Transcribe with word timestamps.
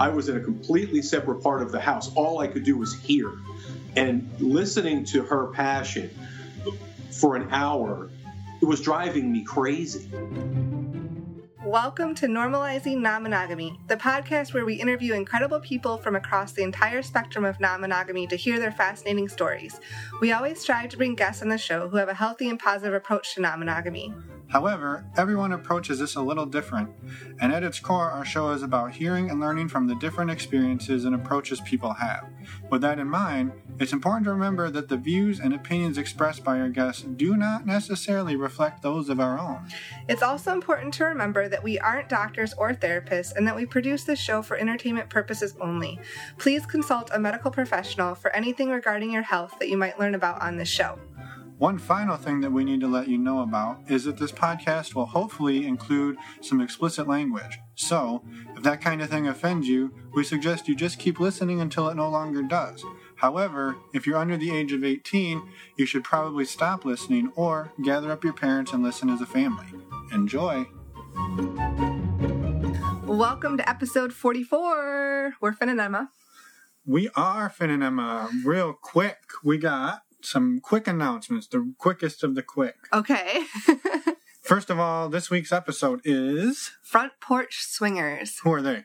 I 0.00 0.10
was 0.10 0.28
in 0.28 0.36
a 0.36 0.40
completely 0.40 1.02
separate 1.02 1.42
part 1.42 1.60
of 1.60 1.72
the 1.72 1.80
house. 1.80 2.14
All 2.14 2.38
I 2.38 2.46
could 2.46 2.62
do 2.62 2.76
was 2.76 2.94
hear. 2.94 3.32
And 3.96 4.30
listening 4.38 5.04
to 5.06 5.24
her 5.24 5.48
passion 5.48 6.08
for 7.10 7.34
an 7.34 7.48
hour, 7.50 8.08
it 8.62 8.64
was 8.64 8.80
driving 8.80 9.32
me 9.32 9.42
crazy. 9.42 10.08
Welcome 11.64 12.14
to 12.14 12.28
Normalizing 12.28 12.98
Non 12.98 13.24
Monogamy, 13.24 13.80
the 13.88 13.96
podcast 13.96 14.54
where 14.54 14.64
we 14.64 14.74
interview 14.74 15.14
incredible 15.14 15.58
people 15.58 15.98
from 15.98 16.14
across 16.14 16.52
the 16.52 16.62
entire 16.62 17.02
spectrum 17.02 17.44
of 17.44 17.58
non 17.58 17.80
monogamy 17.80 18.28
to 18.28 18.36
hear 18.36 18.60
their 18.60 18.70
fascinating 18.70 19.28
stories. 19.28 19.80
We 20.20 20.30
always 20.30 20.60
strive 20.60 20.90
to 20.90 20.96
bring 20.96 21.16
guests 21.16 21.42
on 21.42 21.48
the 21.48 21.58
show 21.58 21.88
who 21.88 21.96
have 21.96 22.08
a 22.08 22.14
healthy 22.14 22.48
and 22.48 22.58
positive 22.58 22.94
approach 22.94 23.34
to 23.34 23.40
non 23.40 23.58
monogamy. 23.58 24.14
However, 24.48 25.04
everyone 25.16 25.52
approaches 25.52 25.98
this 25.98 26.16
a 26.16 26.22
little 26.22 26.46
different, 26.46 26.90
and 27.38 27.52
at 27.52 27.62
its 27.62 27.80
core, 27.80 28.10
our 28.10 28.24
show 28.24 28.50
is 28.50 28.62
about 28.62 28.92
hearing 28.92 29.30
and 29.30 29.40
learning 29.40 29.68
from 29.68 29.86
the 29.86 29.94
different 29.96 30.30
experiences 30.30 31.04
and 31.04 31.14
approaches 31.14 31.60
people 31.60 31.92
have. 31.92 32.26
With 32.70 32.80
that 32.80 32.98
in 32.98 33.08
mind, 33.08 33.52
it's 33.78 33.92
important 33.92 34.24
to 34.24 34.32
remember 34.32 34.70
that 34.70 34.88
the 34.88 34.96
views 34.96 35.38
and 35.38 35.52
opinions 35.52 35.98
expressed 35.98 36.44
by 36.44 36.60
our 36.60 36.70
guests 36.70 37.02
do 37.02 37.36
not 37.36 37.66
necessarily 37.66 38.36
reflect 38.36 38.82
those 38.82 39.08
of 39.08 39.20
our 39.20 39.38
own. 39.38 39.68
It's 40.08 40.22
also 40.22 40.52
important 40.52 40.94
to 40.94 41.04
remember 41.04 41.48
that 41.48 41.62
we 41.62 41.78
aren't 41.78 42.08
doctors 42.08 42.54
or 42.54 42.72
therapists 42.72 43.36
and 43.36 43.46
that 43.46 43.54
we 43.54 43.66
produce 43.66 44.04
this 44.04 44.18
show 44.18 44.40
for 44.40 44.56
entertainment 44.56 45.10
purposes 45.10 45.54
only. 45.60 46.00
Please 46.38 46.64
consult 46.64 47.10
a 47.12 47.18
medical 47.18 47.50
professional 47.50 48.14
for 48.14 48.34
anything 48.34 48.70
regarding 48.70 49.12
your 49.12 49.22
health 49.22 49.54
that 49.58 49.68
you 49.68 49.76
might 49.76 49.98
learn 49.98 50.14
about 50.14 50.40
on 50.40 50.56
this 50.56 50.68
show. 50.68 50.98
One 51.58 51.78
final 51.78 52.16
thing 52.16 52.40
that 52.42 52.52
we 52.52 52.62
need 52.62 52.80
to 52.82 52.86
let 52.86 53.08
you 53.08 53.18
know 53.18 53.40
about 53.40 53.80
is 53.88 54.04
that 54.04 54.16
this 54.16 54.30
podcast 54.30 54.94
will 54.94 55.06
hopefully 55.06 55.66
include 55.66 56.16
some 56.40 56.60
explicit 56.60 57.08
language. 57.08 57.58
So, 57.74 58.22
if 58.56 58.62
that 58.62 58.80
kind 58.80 59.02
of 59.02 59.10
thing 59.10 59.26
offends 59.26 59.66
you, 59.66 59.92
we 60.14 60.22
suggest 60.22 60.68
you 60.68 60.76
just 60.76 61.00
keep 61.00 61.18
listening 61.18 61.60
until 61.60 61.88
it 61.88 61.96
no 61.96 62.08
longer 62.08 62.42
does. 62.42 62.84
However, 63.16 63.76
if 63.92 64.06
you're 64.06 64.18
under 64.18 64.36
the 64.36 64.56
age 64.56 64.72
of 64.72 64.84
18, 64.84 65.42
you 65.76 65.84
should 65.84 66.04
probably 66.04 66.44
stop 66.44 66.84
listening 66.84 67.32
or 67.34 67.72
gather 67.84 68.12
up 68.12 68.22
your 68.22 68.34
parents 68.34 68.72
and 68.72 68.84
listen 68.84 69.10
as 69.10 69.20
a 69.20 69.26
family. 69.26 69.66
Enjoy! 70.12 70.64
Welcome 73.04 73.56
to 73.56 73.68
episode 73.68 74.12
44. 74.12 75.34
We're 75.40 75.52
Finn 75.54 75.70
and 75.70 75.80
Emma. 75.80 76.10
We 76.86 77.08
are 77.16 77.50
Finn 77.50 77.70
and 77.70 77.82
Emma. 77.82 78.30
Real 78.44 78.74
quick, 78.74 79.18
we 79.42 79.58
got 79.58 80.02
some 80.22 80.60
quick 80.60 80.86
announcements, 80.86 81.46
the 81.46 81.72
quickest 81.78 82.22
of 82.24 82.34
the 82.34 82.42
quick. 82.42 82.76
Okay. 82.92 83.42
First 84.42 84.70
of 84.70 84.78
all, 84.78 85.08
this 85.08 85.30
week's 85.30 85.52
episode 85.52 86.00
is 86.04 86.70
Front 86.82 87.12
Porch 87.20 87.58
Swingers, 87.66 88.38
who 88.42 88.52
are 88.52 88.62
they? 88.62 88.84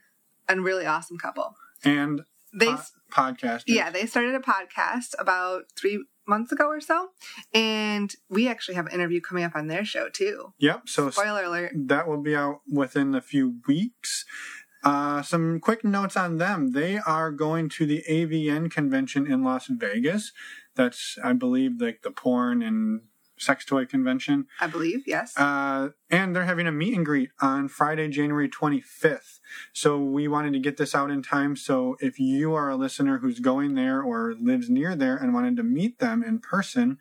a 0.50 0.59
really 0.59 0.86
awesome 0.86 1.17
couple. 1.17 1.56
And 1.86 2.23
They 2.54 2.67
po- 2.67 2.81
podcasters. 3.11 3.64
Yeah, 3.67 3.89
they 3.89 4.06
started 4.06 4.36
a 4.36 4.39
podcast 4.39 5.16
about 5.17 5.64
three 5.78 6.04
months 6.28 6.52
ago 6.52 6.67
or 6.67 6.81
so, 6.81 7.09
and 7.54 8.14
we 8.30 8.48
actually 8.50 8.76
have 8.76 8.88
an 8.88 8.92
interview 8.94 9.22
coming 9.22 9.44
up 9.45 9.56
on 9.56 9.67
their 9.67 9.86
show 9.86 10.09
too. 10.09 10.54
Yep. 10.59 10.89
So 10.89 11.09
Spoiler 11.09 11.44
alert. 11.45 11.72
that 11.76 12.08
will 12.08 12.22
be 12.22 12.36
out 12.36 12.59
within 12.70 13.16
a 13.16 13.22
few 13.22 13.56
weeks. 13.67 14.26
Uh, 14.84 15.22
some 15.22 15.59
quick 15.59 15.84
notes 15.84 16.17
on 16.17 16.38
them. 16.38 16.72
They 16.72 16.98
are 16.98 17.31
going 17.31 17.70
to 17.70 17.86
the 17.86 18.03
AVN 18.09 18.70
convention 18.70 19.31
in 19.31 19.44
Las 19.44 19.67
Vegas. 19.67 20.31
That's, 20.76 21.17
I 21.23 21.34
believe, 21.34 21.80
like 21.80 22.02
the 22.02 22.12
porn 22.12 22.62
and 22.62 23.02
sex 23.38 23.66
toy 23.66 23.86
convention. 23.86 24.48
I 24.59 24.67
believe, 24.67 25.04
yes. 25.06 25.38
Uh, 25.38 25.89
and 26.09 26.36
they're 26.36 26.45
having 26.45 26.67
a 26.67 26.72
meet 26.72 26.95
and 26.95 27.06
greet 27.06 27.30
on 27.39 27.67
Friday, 27.67 28.08
January 28.08 28.50
25th. 28.50 29.39
So 29.73 29.98
we 29.98 30.28
wanted 30.28 30.54
to 30.54 30.59
get 30.59 30.78
this 30.78 30.95
out 30.95 31.11
in 31.11 31.22
time. 31.22 31.56
So 31.56 31.95
if 32.00 32.20
you 32.20 32.54
are 32.54 32.70
a 32.70 32.76
listener 32.76 33.20
who's 33.20 33.39
going 33.39 33.76
there 33.76 34.02
or 34.02 34.36
lives 34.39 34.70
near 34.70 34.95
there 34.95 35.17
and 35.17 35.34
wanted 35.34 35.58
to 35.58 35.64
meet 35.64 36.00
them 36.00 36.23
in 36.23 36.39
person, 36.39 36.98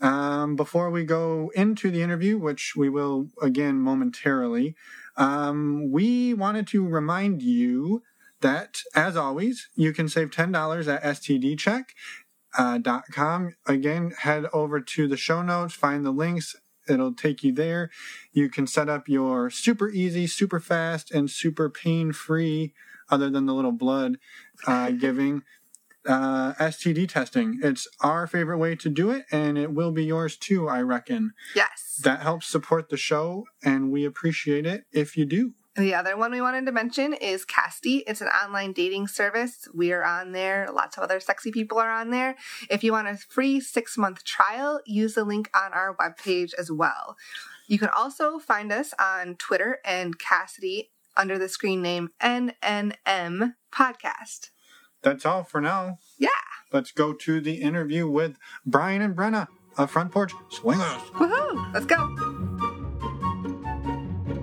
Um, 0.00 0.56
before 0.56 0.90
we 0.90 1.04
go 1.04 1.50
into 1.54 1.90
the 1.90 2.02
interview, 2.02 2.38
which 2.38 2.74
we 2.76 2.88
will 2.88 3.28
again 3.40 3.80
momentarily, 3.80 4.74
um, 5.16 5.90
we 5.90 6.34
wanted 6.34 6.66
to 6.68 6.86
remind 6.86 7.42
you 7.42 8.02
that, 8.42 8.80
as 8.94 9.16
always, 9.16 9.68
you 9.74 9.92
can 9.92 10.08
save 10.08 10.30
$10 10.30 10.88
at 10.88 11.02
stdcheck.com. 11.02 13.54
Again, 13.66 14.12
head 14.18 14.46
over 14.52 14.80
to 14.80 15.08
the 15.08 15.16
show 15.16 15.42
notes, 15.42 15.74
find 15.74 16.04
the 16.04 16.10
links. 16.10 16.54
It'll 16.88 17.14
take 17.14 17.42
you 17.42 17.52
there. 17.52 17.90
You 18.32 18.48
can 18.48 18.66
set 18.66 18.88
up 18.88 19.08
your 19.08 19.50
super 19.50 19.88
easy, 19.88 20.28
super 20.28 20.60
fast, 20.60 21.10
and 21.10 21.30
super 21.30 21.68
pain 21.68 22.12
free, 22.12 22.72
other 23.08 23.30
than 23.30 23.46
the 23.46 23.54
little 23.54 23.72
blood 23.72 24.18
uh, 24.66 24.90
giving 24.92 25.42
uh, 26.06 26.54
STD 26.54 27.08
testing. 27.08 27.60
It's 27.62 27.88
our 28.00 28.26
favorite 28.26 28.58
way 28.58 28.76
to 28.76 28.88
do 28.88 29.10
it, 29.10 29.24
and 29.30 29.58
it 29.58 29.72
will 29.72 29.92
be 29.92 30.04
yours 30.04 30.36
too, 30.36 30.68
I 30.68 30.80
reckon. 30.82 31.32
Yes. 31.54 32.00
That 32.02 32.20
helps 32.20 32.46
support 32.46 32.88
the 32.88 32.96
show, 32.96 33.44
and 33.64 33.90
we 33.90 34.04
appreciate 34.04 34.66
it 34.66 34.84
if 34.92 35.16
you 35.16 35.24
do. 35.24 35.54
The 35.76 35.94
other 35.94 36.16
one 36.16 36.32
we 36.32 36.40
wanted 36.40 36.64
to 36.66 36.72
mention 36.72 37.12
is 37.12 37.44
Kasidie. 37.44 38.02
It's 38.06 38.22
an 38.22 38.28
online 38.28 38.72
dating 38.72 39.08
service. 39.08 39.68
We 39.74 39.92
are 39.92 40.04
on 40.04 40.32
there. 40.32 40.68
Lots 40.72 40.96
of 40.96 41.02
other 41.02 41.20
sexy 41.20 41.52
people 41.52 41.78
are 41.78 41.90
on 41.90 42.10
there. 42.10 42.36
If 42.70 42.82
you 42.82 42.92
want 42.92 43.08
a 43.08 43.16
free 43.16 43.60
six 43.60 43.98
month 43.98 44.24
trial, 44.24 44.80
use 44.86 45.14
the 45.14 45.24
link 45.24 45.50
on 45.54 45.74
our 45.74 45.94
webpage 45.96 46.52
as 46.58 46.72
well. 46.72 47.16
You 47.68 47.78
can 47.78 47.90
also 47.90 48.38
find 48.38 48.72
us 48.72 48.94
on 48.98 49.36
Twitter 49.36 49.80
and 49.84 50.18
Kasidie 50.18 50.88
under 51.14 51.38
the 51.38 51.48
screen 51.48 51.82
name 51.82 52.10
NNM 52.22 53.54
Podcast. 53.70 54.50
That's 55.02 55.24
all 55.26 55.44
for 55.44 55.60
now. 55.60 55.98
Yeah. 56.18 56.28
Let's 56.72 56.90
go 56.92 57.12
to 57.12 57.40
the 57.40 57.54
interview 57.54 58.08
with 58.08 58.38
Brian 58.64 59.02
and 59.02 59.14
Brenna 59.16 59.46
of 59.78 59.90
Front 59.90 60.12
Porch 60.12 60.32
Swingers. 60.50 61.02
Woohoo! 61.12 61.72
Let's 61.72 61.86
go. 61.86 61.96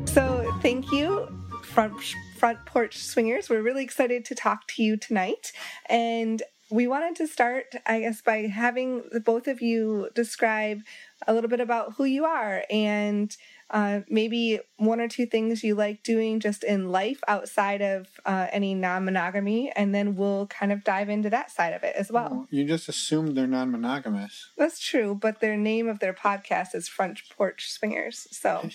So, 0.05 0.51
thank 0.61 0.91
you, 0.91 1.27
front 1.63 1.93
front 2.37 2.65
porch 2.65 2.97
swingers. 2.97 3.49
We're 3.49 3.61
really 3.61 3.83
excited 3.83 4.25
to 4.25 4.35
talk 4.35 4.67
to 4.69 4.83
you 4.83 4.95
tonight, 4.95 5.51
and 5.89 6.41
we 6.69 6.87
wanted 6.87 7.15
to 7.17 7.27
start, 7.27 7.75
I 7.85 8.01
guess, 8.01 8.21
by 8.21 8.47
having 8.47 9.03
the 9.11 9.19
both 9.19 9.47
of 9.47 9.61
you 9.61 10.09
describe 10.15 10.81
a 11.27 11.33
little 11.33 11.49
bit 11.49 11.59
about 11.59 11.93
who 11.97 12.05
you 12.05 12.25
are 12.25 12.63
and. 12.69 13.35
Uh, 13.73 14.01
maybe 14.07 14.59
one 14.77 15.01
or 15.01 15.07
two 15.07 15.25
things 15.25 15.63
you 15.63 15.73
like 15.73 16.03
doing 16.03 16.39
just 16.39 16.63
in 16.63 16.91
life 16.91 17.19
outside 17.27 17.81
of 17.81 18.07
uh, 18.23 18.45
any 18.51 18.75
non-monogamy, 18.75 19.71
and 19.75 19.95
then 19.95 20.15
we'll 20.15 20.45
kind 20.45 20.71
of 20.71 20.83
dive 20.83 21.09
into 21.09 21.27
that 21.31 21.49
side 21.49 21.73
of 21.73 21.81
it 21.83 21.95
as 21.95 22.11
well. 22.11 22.45
You 22.51 22.65
just 22.65 22.87
assumed 22.87 23.35
they're 23.35 23.47
non 23.47 23.71
monogamous. 23.71 24.49
That's 24.57 24.79
true, 24.79 25.17
but 25.19 25.39
their 25.41 25.57
name 25.57 25.87
of 25.89 25.97
their 25.97 26.13
podcast 26.13 26.75
is 26.75 26.87
Front 26.87 27.21
Porch 27.35 27.71
Swingers. 27.71 28.27
So 28.29 28.69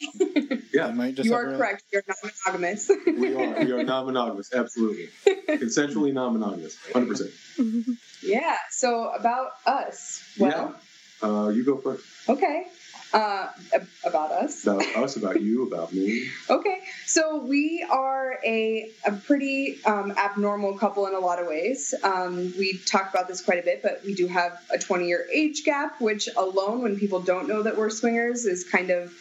Yeah, 0.72 0.90
might 0.92 1.14
just 1.16 1.26
you 1.28 1.34
are 1.34 1.52
a- 1.52 1.56
correct. 1.58 1.84
You're 1.92 2.02
not 2.08 2.16
monogamous. 2.24 2.90
we 3.06 3.34
are. 3.34 3.64
We 3.64 3.72
are 3.72 3.82
non 3.92 4.06
monogamous, 4.06 4.50
absolutely. 4.54 5.08
Consensually 5.48 6.12
non 6.14 6.32
monogamous, 6.38 6.78
100%. 6.92 7.96
yeah. 8.22 8.56
So 8.70 9.10
about 9.10 9.50
us. 9.66 10.22
Well, 10.38 10.74
Uh, 11.22 11.48
you 11.54 11.62
go 11.66 11.76
first. 11.76 12.02
okay. 12.30 12.64
Uh, 13.12 13.48
about 14.04 14.30
us. 14.30 14.64
About 14.64 14.86
us, 14.96 15.16
about 15.16 15.40
you, 15.40 15.66
about 15.66 15.92
me. 15.92 16.28
Okay. 16.50 16.80
So 17.06 17.38
we 17.38 17.86
are 17.88 18.38
a, 18.44 18.90
a 19.04 19.12
pretty 19.12 19.78
um, 19.84 20.12
abnormal 20.16 20.78
couple 20.78 21.06
in 21.06 21.14
a 21.14 21.18
lot 21.18 21.40
of 21.40 21.46
ways. 21.46 21.94
Um, 22.02 22.52
we 22.58 22.78
talk 22.78 23.10
about 23.10 23.28
this 23.28 23.40
quite 23.40 23.58
a 23.58 23.62
bit, 23.62 23.82
but 23.82 24.02
we 24.04 24.14
do 24.14 24.26
have 24.26 24.60
a 24.72 24.78
20 24.78 25.06
year 25.06 25.26
age 25.32 25.64
gap, 25.64 26.00
which 26.00 26.28
alone, 26.36 26.82
when 26.82 26.98
people 26.98 27.20
don't 27.20 27.48
know 27.48 27.62
that 27.62 27.76
we're 27.76 27.90
swingers, 27.90 28.46
is 28.46 28.64
kind 28.64 28.90
of 28.90 29.12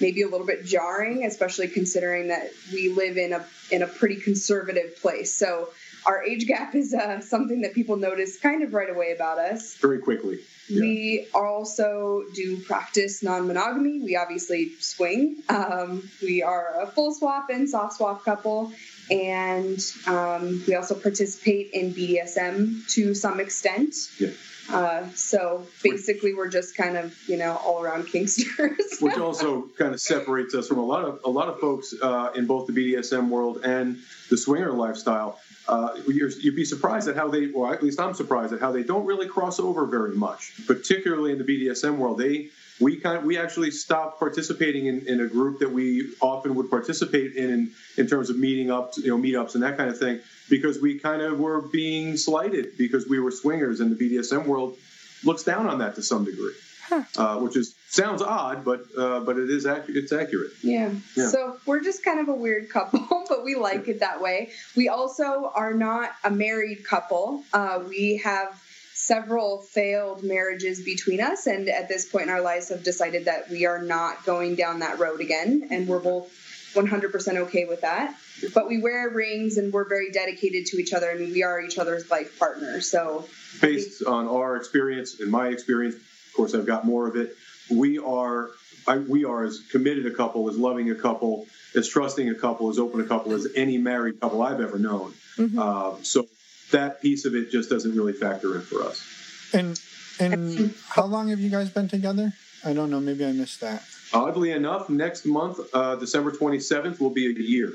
maybe 0.00 0.22
a 0.22 0.28
little 0.28 0.46
bit 0.46 0.64
jarring, 0.64 1.24
especially 1.24 1.68
considering 1.68 2.28
that 2.28 2.50
we 2.72 2.92
live 2.92 3.16
in 3.16 3.32
a 3.32 3.44
in 3.70 3.82
a 3.82 3.86
pretty 3.86 4.16
conservative 4.16 5.00
place. 5.00 5.32
So 5.32 5.68
our 6.06 6.22
age 6.22 6.46
gap 6.46 6.74
is 6.74 6.94
uh, 6.94 7.20
something 7.20 7.62
that 7.62 7.74
people 7.74 7.96
notice 7.96 8.38
kind 8.38 8.62
of 8.62 8.72
right 8.74 8.90
away 8.90 9.12
about 9.12 9.38
us. 9.38 9.76
Very 9.76 9.98
quickly. 9.98 10.40
Yeah. 10.68 10.80
We 10.82 11.26
also 11.34 12.24
do 12.34 12.58
practice 12.62 13.22
non 13.22 13.46
monogamy. 13.46 14.00
We 14.00 14.16
obviously 14.16 14.72
swing. 14.78 15.42
Um, 15.48 16.08
we 16.22 16.42
are 16.42 16.82
a 16.82 16.86
full 16.86 17.12
swap 17.12 17.50
and 17.50 17.68
soft 17.68 17.96
swap 17.96 18.24
couple. 18.24 18.72
and 19.10 19.80
um, 20.06 20.62
we 20.68 20.76
also 20.76 20.94
participate 20.94 21.72
in 21.72 21.92
BDSM 21.92 22.88
to 22.94 23.14
some 23.14 23.40
extent. 23.40 23.94
Yeah. 24.20 24.30
Uh, 24.72 25.08
so 25.14 25.66
basically, 25.82 26.34
we're 26.34 26.48
just 26.48 26.76
kind 26.76 26.96
of 26.96 27.16
you 27.28 27.36
know 27.36 27.56
all 27.64 27.82
around 27.82 28.04
kinksters. 28.04 29.00
which 29.00 29.18
also 29.18 29.62
kind 29.76 29.92
of 29.92 30.00
separates 30.00 30.54
us 30.54 30.68
from 30.68 30.78
a 30.78 30.84
lot 30.84 31.04
of 31.04 31.20
a 31.24 31.30
lot 31.30 31.48
of 31.48 31.58
folks 31.58 31.92
uh, 32.00 32.30
in 32.36 32.46
both 32.46 32.68
the 32.68 32.72
BDSM 32.72 33.28
world 33.28 33.62
and 33.64 33.98
the 34.28 34.36
swinger 34.36 34.70
lifestyle. 34.70 35.40
Uh, 35.68 35.90
you're, 36.08 36.30
you'd 36.30 36.56
be 36.56 36.64
surprised 36.64 37.06
at 37.08 37.16
how 37.16 37.28
they, 37.28 37.50
or 37.52 37.72
at 37.72 37.82
least 37.82 38.00
I'm 38.00 38.14
surprised 38.14 38.52
at 38.52 38.60
how 38.60 38.72
they 38.72 38.82
don't 38.82 39.06
really 39.06 39.28
cross 39.28 39.60
over 39.60 39.86
very 39.86 40.16
much, 40.16 40.52
particularly 40.66 41.32
in 41.32 41.38
the 41.38 41.44
BDSM 41.44 41.96
world. 41.96 42.18
They 42.18 42.50
we 42.80 42.96
kind 42.96 43.18
of, 43.18 43.24
we 43.24 43.38
actually 43.38 43.70
stopped 43.70 44.18
participating 44.18 44.86
in, 44.86 45.06
in 45.06 45.20
a 45.20 45.26
group 45.26 45.58
that 45.60 45.70
we 45.70 46.14
often 46.20 46.54
would 46.54 46.70
participate 46.70 47.36
in, 47.36 47.72
in 47.98 48.06
terms 48.06 48.30
of 48.30 48.38
meeting 48.38 48.70
up, 48.70 48.92
you 48.96 49.08
know, 49.08 49.18
meetups 49.18 49.54
and 49.54 49.62
that 49.62 49.76
kind 49.76 49.90
of 49.90 49.98
thing, 49.98 50.20
because 50.48 50.80
we 50.80 50.98
kind 50.98 51.20
of 51.20 51.38
were 51.38 51.60
being 51.60 52.16
slighted 52.16 52.78
because 52.78 53.06
we 53.06 53.20
were 53.20 53.30
swingers, 53.30 53.80
and 53.80 53.96
the 53.96 54.16
BDSM 54.16 54.46
world 54.46 54.76
looks 55.24 55.42
down 55.42 55.66
on 55.66 55.78
that 55.78 55.94
to 55.96 56.02
some 56.02 56.24
degree, 56.24 56.54
Huh. 56.90 57.04
uh, 57.16 57.38
which 57.38 57.56
is 57.56 57.76
sounds 57.88 58.20
odd, 58.20 58.64
but 58.64 58.84
uh, 58.98 59.20
but 59.20 59.38
it 59.38 59.48
is 59.48 59.64
accurate. 59.64 59.96
It's 59.96 60.12
accurate. 60.12 60.50
Yeah. 60.60 60.92
Yeah. 61.16 61.28
So 61.28 61.56
we're 61.64 61.84
just 61.84 62.04
kind 62.04 62.18
of 62.18 62.28
a 62.28 62.34
weird 62.34 62.68
couple, 62.68 63.06
but 63.28 63.44
we 63.44 63.54
like 63.54 63.86
it 63.86 64.00
that 64.00 64.20
way. 64.20 64.50
We 64.74 64.88
also 64.88 65.52
are 65.54 65.72
not 65.72 66.10
a 66.24 66.30
married 66.32 66.84
couple. 66.84 67.44
Uh, 67.52 67.84
we 67.88 68.16
have 68.24 68.60
several 68.92 69.62
failed 69.62 70.24
marriages 70.24 70.82
between 70.82 71.20
us, 71.20 71.46
and 71.46 71.68
at 71.68 71.88
this 71.88 72.06
point 72.06 72.24
in 72.24 72.30
our 72.30 72.40
lives, 72.40 72.70
have 72.70 72.82
decided 72.82 73.26
that 73.26 73.48
we 73.50 73.66
are 73.66 73.80
not 73.80 74.24
going 74.26 74.56
down 74.56 74.80
that 74.80 74.98
road 74.98 75.20
again, 75.20 75.68
and 75.70 75.86
we're 75.86 76.00
both 76.00 76.28
100% 76.74 77.36
okay 77.36 77.64
with 77.66 77.82
that. 77.82 78.16
But 78.54 78.68
we 78.68 78.78
wear 78.78 79.08
rings, 79.10 79.58
and 79.58 79.72
we're 79.72 79.88
very 79.88 80.10
dedicated 80.10 80.66
to 80.66 80.78
each 80.78 80.92
other. 80.92 81.10
I 81.10 81.14
mean, 81.14 81.32
we 81.32 81.42
are 81.42 81.60
each 81.60 81.78
other's 81.78 82.10
life 82.10 82.38
partners. 82.38 82.90
So 82.90 83.28
based 83.60 84.04
on 84.04 84.28
our 84.28 84.56
experience 84.56 85.20
and 85.20 85.30
my 85.30 85.48
experience, 85.48 85.96
of 86.30 86.36
course, 86.36 86.54
I've 86.54 86.66
got 86.66 86.86
more 86.86 87.08
of 87.08 87.16
it. 87.16 87.36
We 87.70 87.98
are 87.98 88.50
I, 88.86 88.98
we 88.98 89.24
are 89.24 89.44
as 89.44 89.60
committed 89.70 90.06
a 90.06 90.10
couple, 90.10 90.48
as 90.48 90.56
loving 90.56 90.90
a 90.90 90.94
couple, 90.94 91.46
as 91.74 91.88
trusting 91.88 92.28
a 92.30 92.34
couple, 92.34 92.70
as 92.70 92.78
open 92.78 93.00
a 93.00 93.04
couple 93.04 93.34
as 93.34 93.46
any 93.54 93.76
married 93.78 94.20
couple 94.20 94.42
I've 94.42 94.60
ever 94.60 94.78
known. 94.78 95.12
Mhm. 95.36 95.58
Um, 95.58 96.04
so 96.04 96.28
that 96.70 97.02
piece 97.02 97.24
of 97.24 97.34
it 97.34 97.50
just 97.50 97.68
doesn't 97.68 97.94
really 97.94 98.12
factor 98.12 98.54
in 98.54 98.62
for 98.62 98.82
us. 98.82 99.04
And 99.52 99.80
and 100.18 100.74
how 100.88 101.04
long 101.04 101.28
have 101.28 101.40
you 101.40 101.50
guys 101.50 101.70
been 101.70 101.88
together? 101.88 102.32
I 102.64 102.72
don't 102.72 102.90
know. 102.90 103.00
Maybe 103.00 103.24
I 103.24 103.32
missed 103.32 103.60
that. 103.60 103.82
Oddly 104.12 104.50
enough, 104.52 104.90
next 104.90 105.24
month, 105.24 105.58
uh, 105.72 105.96
December 105.96 106.30
27th, 106.30 107.00
will 107.00 107.10
be 107.10 107.26
a 107.26 107.30
year. 107.30 107.72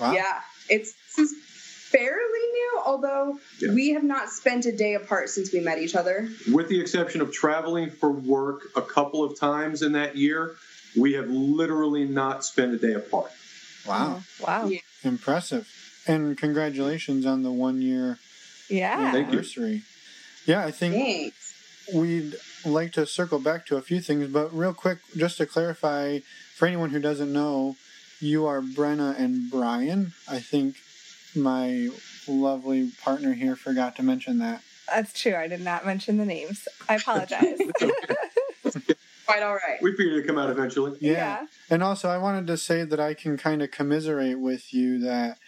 Wow. 0.00 0.12
Yeah, 0.12 0.40
it's 0.68 0.94
this 1.16 1.30
is 1.32 1.38
fairly 1.90 2.46
new, 2.52 2.80
although 2.84 3.38
Yeah. 3.58 3.72
we 3.72 3.90
have 3.90 4.02
not 4.04 4.30
spent 4.30 4.66
a 4.66 4.72
day 4.72 4.94
apart 4.94 5.30
since 5.30 5.52
we 5.52 5.60
met 5.60 5.78
each 5.78 5.94
other. 5.94 6.28
With 6.50 6.68
the 6.68 6.80
exception 6.80 7.20
of 7.20 7.32
traveling 7.32 7.90
for 7.90 8.10
work 8.10 8.68
a 8.76 8.82
couple 8.82 9.22
of 9.24 9.38
times 9.38 9.82
in 9.82 9.92
that 9.92 10.16
year, 10.16 10.56
we 10.96 11.12
have 11.14 11.28
literally 11.28 12.04
not 12.04 12.44
spent 12.44 12.74
a 12.74 12.78
day 12.78 12.94
apart. 12.94 13.30
Wow. 13.86 14.22
Wow. 14.40 14.66
Yeah. 14.68 14.80
Impressive. 15.04 15.68
And 16.06 16.36
congratulations 16.36 17.24
on 17.26 17.42
the 17.42 17.50
one 17.52 17.80
year 17.82 18.18
Yeah. 18.68 19.12
Thank 19.12 19.26
you. 19.28 19.32
anniversary. 19.38 19.82
Yeah, 20.46 20.64
I 20.64 20.70
think 20.70 20.94
Thanks. 20.94 21.54
we'd 21.92 22.36
like 22.64 22.92
to 22.94 23.06
circle 23.06 23.38
back 23.38 23.66
to 23.66 23.76
a 23.76 23.82
few 23.82 24.00
things, 24.00 24.28
but 24.28 24.52
real 24.56 24.72
quick, 24.74 24.98
just 25.16 25.36
to 25.38 25.46
clarify, 25.46 26.20
for 26.56 26.66
anyone 26.66 26.90
who 26.90 27.00
doesn't 27.00 27.32
know, 27.32 27.76
you 28.20 28.46
are 28.46 28.60
Brenna 28.60 29.18
and 29.18 29.50
Brian. 29.50 30.12
I 30.28 30.38
think 30.40 30.76
my 31.36 31.88
lovely 32.26 32.90
partner 33.02 33.34
here 33.34 33.54
forgot 33.56 33.94
to 33.96 34.02
mention 34.02 34.38
that. 34.38 34.62
That's 34.92 35.12
true. 35.18 35.34
I 35.34 35.48
did 35.48 35.60
not 35.60 35.84
mention 35.84 36.16
the 36.16 36.24
names. 36.26 36.66
I 36.88 36.94
apologize. 36.96 37.58
Quite 39.26 39.42
all 39.42 39.54
right. 39.54 39.78
We 39.82 39.90
figured 39.96 40.12
it'd 40.14 40.26
come 40.28 40.38
out 40.38 40.50
eventually. 40.50 40.96
Yeah. 41.00 41.46
And 41.68 41.82
also, 41.82 42.08
I 42.08 42.18
wanted 42.18 42.46
to 42.46 42.56
say 42.56 42.84
that 42.84 43.00
I 43.00 43.12
can 43.14 43.36
kind 43.36 43.60
of 43.60 43.72
commiserate 43.72 44.38
with 44.38 44.72
you 44.72 45.00
that 45.00 45.38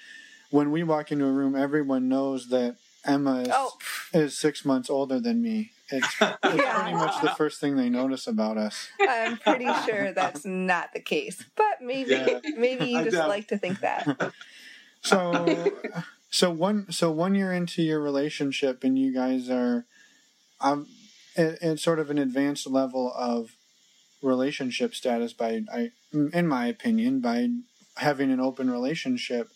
when 0.51 0.73
we 0.73 0.83
walk 0.83 1.13
into 1.13 1.27
a 1.27 1.31
room, 1.33 1.55
everyone 1.55 2.09
knows 2.09 2.49
that 2.49 2.75
Emma 3.05 3.43
is, 3.43 3.49
Oh. 3.53 3.79
is 4.13 4.37
six 4.37 4.65
months 4.65 4.91
older 4.91 5.21
than 5.21 5.41
me. 5.41 5.71
It's, 5.91 6.07
it's 6.21 6.39
Yeah. 6.43 6.81
pretty 6.81 6.95
much 6.97 7.23
the 7.23 7.31
first 7.31 7.61
thing 7.61 7.77
they 7.77 7.89
notice 7.89 8.27
about 8.27 8.59
us. 8.59 8.89
I'm 9.01 9.37
pretty 9.39 9.69
sure 9.87 10.11
that's 10.13 10.45
not 10.45 10.93
the 10.93 11.01
case, 11.01 11.45
but 11.55 11.81
maybe 11.81 12.11
Yeah. 12.11 12.41
maybe 12.57 12.87
you 12.87 12.99
I 12.99 13.05
just 13.05 13.15
doubt- 13.17 13.29
like 13.29 13.47
to 13.49 13.59
think 13.59 13.79
that. 13.81 14.33
So, 15.03 15.73
so 16.31 16.51
one 16.51 16.91
so 16.91 17.11
one 17.11 17.35
year 17.35 17.53
into 17.53 17.83
your 17.83 18.01
relationship, 18.01 18.85
and 18.85 18.99
you 18.99 19.13
guys 19.13 19.49
are, 19.51 19.85
um, 20.61 20.87
at, 21.37 21.63
at 21.63 21.79
sort 21.79 21.99
of 21.99 22.11
an 22.11 22.19
advanced 22.19 22.67
level 22.67 23.13
of 23.17 23.53
relationship 24.23 24.95
status 24.95 25.33
by, 25.33 25.63
I, 25.73 25.91
in 26.13 26.47
my 26.47 26.67
opinion, 26.67 27.21
by 27.21 27.49
having 27.97 28.31
an 28.31 28.41
open 28.41 28.71
relationship. 28.71 29.49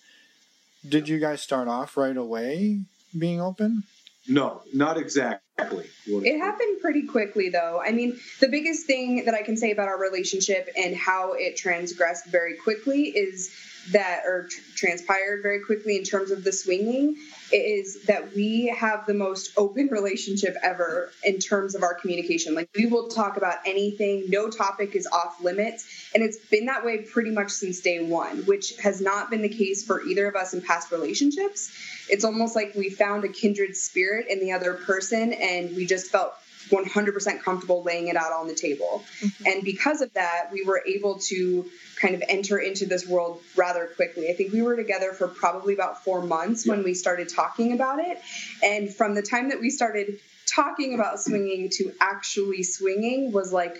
Did 0.88 1.08
you 1.08 1.18
guys 1.18 1.40
start 1.40 1.68
off 1.68 1.96
right 1.96 2.16
away 2.16 2.80
being 3.16 3.40
open? 3.40 3.84
No, 4.28 4.62
not 4.72 4.98
exactly. 4.98 5.86
It 6.06 6.38
happened 6.38 6.80
pretty 6.80 7.02
quickly, 7.06 7.48
though. 7.48 7.80
I 7.84 7.92
mean, 7.92 8.18
the 8.40 8.48
biggest 8.48 8.86
thing 8.86 9.24
that 9.24 9.34
I 9.34 9.42
can 9.42 9.56
say 9.56 9.72
about 9.72 9.88
our 9.88 9.98
relationship 9.98 10.68
and 10.76 10.96
how 10.96 11.32
it 11.32 11.56
transgressed 11.56 12.26
very 12.26 12.56
quickly 12.56 13.04
is 13.04 13.52
that, 13.90 14.22
are 14.24 14.46
tr- 14.48 14.60
transpired 14.76 15.42
very 15.42 15.60
quickly 15.60 15.96
in 15.96 16.04
terms 16.04 16.30
of 16.30 16.44
the 16.44 16.52
swinging, 16.52 17.16
is 17.52 18.04
that 18.04 18.34
we 18.34 18.74
have 18.78 19.06
the 19.06 19.14
most 19.14 19.52
open 19.56 19.88
relationship 19.88 20.56
ever 20.62 21.10
in 21.24 21.38
terms 21.38 21.74
of 21.74 21.82
our 21.82 21.94
communication. 21.94 22.54
Like, 22.54 22.70
we 22.74 22.86
will 22.86 23.08
talk 23.08 23.36
about 23.36 23.56
anything, 23.66 24.24
no 24.28 24.48
topic 24.48 24.94
is 24.94 25.06
off 25.06 25.42
limits. 25.42 25.86
And 26.14 26.22
it's 26.22 26.38
been 26.38 26.66
that 26.66 26.84
way 26.84 26.98
pretty 26.98 27.30
much 27.30 27.50
since 27.50 27.80
day 27.80 28.04
one, 28.04 28.44
which 28.46 28.76
has 28.78 29.00
not 29.00 29.30
been 29.30 29.42
the 29.42 29.48
case 29.48 29.84
for 29.84 30.02
either 30.02 30.26
of 30.26 30.36
us 30.36 30.54
in 30.54 30.62
past 30.62 30.92
relationships. 30.92 31.72
It's 32.08 32.24
almost 32.24 32.56
like 32.56 32.74
we 32.74 32.90
found 32.90 33.24
a 33.24 33.28
kindred 33.28 33.76
spirit 33.76 34.26
in 34.28 34.40
the 34.40 34.52
other 34.52 34.74
person 34.74 35.32
and 35.32 35.74
we 35.76 35.86
just 35.86 36.10
felt 36.10 36.34
100% 36.72 37.42
comfortable 37.42 37.82
laying 37.82 38.08
it 38.08 38.16
out 38.16 38.32
on 38.32 38.48
the 38.48 38.54
table. 38.54 39.04
Mm-hmm. 39.20 39.46
And 39.46 39.64
because 39.64 40.00
of 40.00 40.12
that, 40.14 40.48
we 40.52 40.64
were 40.64 40.82
able 40.86 41.18
to 41.20 41.70
kind 42.00 42.14
of 42.14 42.22
enter 42.28 42.58
into 42.58 42.86
this 42.86 43.06
world 43.06 43.40
rather 43.54 43.86
quickly. 43.86 44.28
I 44.30 44.34
think 44.34 44.52
we 44.52 44.62
were 44.62 44.74
together 44.74 45.12
for 45.12 45.28
probably 45.28 45.74
about 45.74 46.02
four 46.02 46.22
months 46.22 46.66
when 46.66 46.82
we 46.82 46.94
started 46.94 47.28
talking 47.28 47.72
about 47.72 48.00
it. 48.00 48.18
And 48.62 48.92
from 48.92 49.14
the 49.14 49.22
time 49.22 49.50
that 49.50 49.60
we 49.60 49.70
started 49.70 50.18
talking 50.46 50.94
about 50.94 51.20
swinging 51.20 51.68
to 51.70 51.92
actually 52.00 52.62
swinging 52.62 53.32
was 53.32 53.52
like 53.52 53.78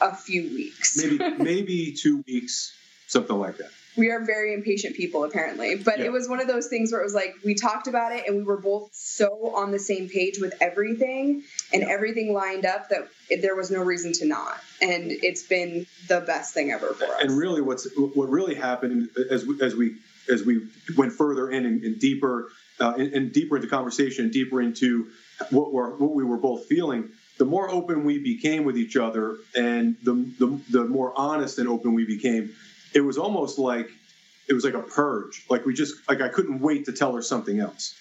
a 0.00 0.14
few 0.14 0.42
weeks. 0.42 0.96
maybe 0.96 1.18
maybe 1.38 1.92
two 1.92 2.24
weeks, 2.26 2.76
something 3.06 3.38
like 3.38 3.56
that. 3.58 3.70
We 3.98 4.10
are 4.10 4.24
very 4.24 4.54
impatient 4.54 4.96
people 4.96 5.24
apparently 5.24 5.74
but 5.74 5.98
Yeah. 5.98 6.06
it 6.06 6.12
was 6.12 6.28
one 6.28 6.40
of 6.40 6.46
those 6.46 6.68
things 6.68 6.92
where 6.92 7.00
it 7.00 7.04
was 7.04 7.14
like 7.14 7.34
we 7.44 7.54
talked 7.54 7.88
about 7.88 8.12
it 8.12 8.26
and 8.26 8.36
we 8.36 8.42
were 8.44 8.56
both 8.60 8.90
so 8.94 9.52
on 9.54 9.72
the 9.72 9.78
same 9.78 10.08
page 10.08 10.38
with 10.40 10.54
everything 10.60 11.42
and 11.72 11.82
everything 11.82 12.32
lined 12.32 12.64
up 12.64 12.88
that 12.90 13.08
it, 13.28 13.42
there 13.42 13.56
was 13.56 13.70
no 13.70 13.82
reason 13.82 14.12
to 14.14 14.26
not 14.26 14.58
and 14.80 15.10
it's 15.10 15.42
been 15.42 15.86
the 16.06 16.20
best 16.20 16.54
thing 16.54 16.70
ever 16.70 16.94
for 16.94 17.04
us 17.04 17.20
And 17.22 17.36
really, 17.36 17.60
what's 17.60 17.86
what 18.14 18.30
really 18.30 18.54
happened 18.54 19.10
as 19.30 19.44
we, 19.44 19.60
as 19.60 19.74
we 19.74 19.96
as 20.30 20.44
we 20.44 20.68
went 20.96 21.12
further 21.12 21.50
in 21.50 21.66
and, 21.66 21.82
and 21.82 21.98
deeper 21.98 22.48
uh, 22.80 22.94
and, 22.96 23.12
and 23.12 23.32
deeper 23.32 23.56
into 23.56 23.66
conversation, 23.68 24.24
and 24.26 24.32
deeper 24.32 24.62
into 24.62 25.08
what 25.50 25.72
were 25.72 25.90
what 25.96 26.12
we 26.12 26.22
were 26.24 26.36
both 26.36 26.66
feeling. 26.66 27.10
The 27.38 27.44
more 27.44 27.70
open 27.70 28.04
we 28.04 28.18
became 28.18 28.64
with 28.64 28.76
each 28.78 28.96
other, 28.96 29.36
and 29.56 29.96
the 30.02 30.14
the, 30.38 30.60
the 30.70 30.84
more 30.84 31.12
honest 31.16 31.58
and 31.58 31.68
open 31.68 31.94
we 31.94 32.04
became, 32.06 32.54
it 32.94 33.00
was 33.00 33.18
almost 33.18 33.58
like 33.58 33.90
it 34.48 34.54
was 34.54 34.64
like 34.64 34.74
a 34.74 34.82
purge. 34.82 35.44
Like 35.48 35.64
we 35.66 35.74
just 35.74 35.94
like 36.08 36.20
I 36.20 36.28
couldn't 36.28 36.60
wait 36.60 36.86
to 36.86 36.92
tell 36.92 37.14
her 37.14 37.22
something 37.22 37.60
else. 37.60 37.94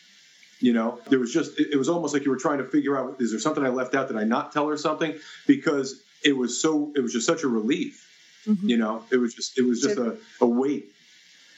You 0.59 0.73
know, 0.73 0.99
there 1.09 1.19
was 1.19 1.31
just 1.33 1.59
it, 1.59 1.73
it 1.73 1.77
was 1.77 1.89
almost 1.89 2.13
like 2.13 2.25
you 2.25 2.31
were 2.31 2.37
trying 2.37 2.57
to 2.59 2.63
figure 2.65 2.97
out 2.97 3.17
is 3.19 3.31
there 3.31 3.39
something 3.39 3.63
I 3.63 3.69
left 3.69 3.95
out? 3.95 4.07
Did 4.07 4.17
I 4.17 4.23
not 4.23 4.51
tell 4.51 4.67
her 4.69 4.77
something? 4.77 5.15
Because 5.45 6.01
it 6.23 6.35
was 6.35 6.59
so 6.59 6.91
it 6.95 7.01
was 7.01 7.13
just 7.13 7.27
such 7.27 7.43
a 7.43 7.47
relief. 7.47 8.03
Mhm. 8.45 8.69
You 8.69 8.77
know, 8.77 9.03
it 9.11 9.17
was 9.17 9.33
just 9.33 9.57
it 9.57 9.63
was 9.63 9.81
just 9.81 9.97
a, 9.97 10.17
a 10.41 10.45
weight 10.47 10.91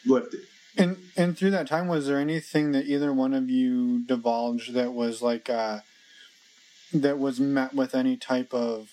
lifted. 0.05 0.41
And 0.77 0.97
and 1.15 1.37
through 1.37 1.51
that 1.51 1.67
time, 1.67 1.87
was 1.87 2.07
there 2.07 2.19
anything 2.19 2.71
that 2.73 2.85
either 2.85 3.13
one 3.13 3.33
of 3.33 3.49
you 3.49 3.99
divulged 4.05 4.73
that 4.73 4.93
was 4.93 5.21
like 5.21 5.49
uh, 5.49 5.79
that 6.93 7.19
was 7.19 7.39
met 7.39 7.73
with 7.73 7.95
any 7.95 8.17
type 8.17 8.53
of 8.53 8.89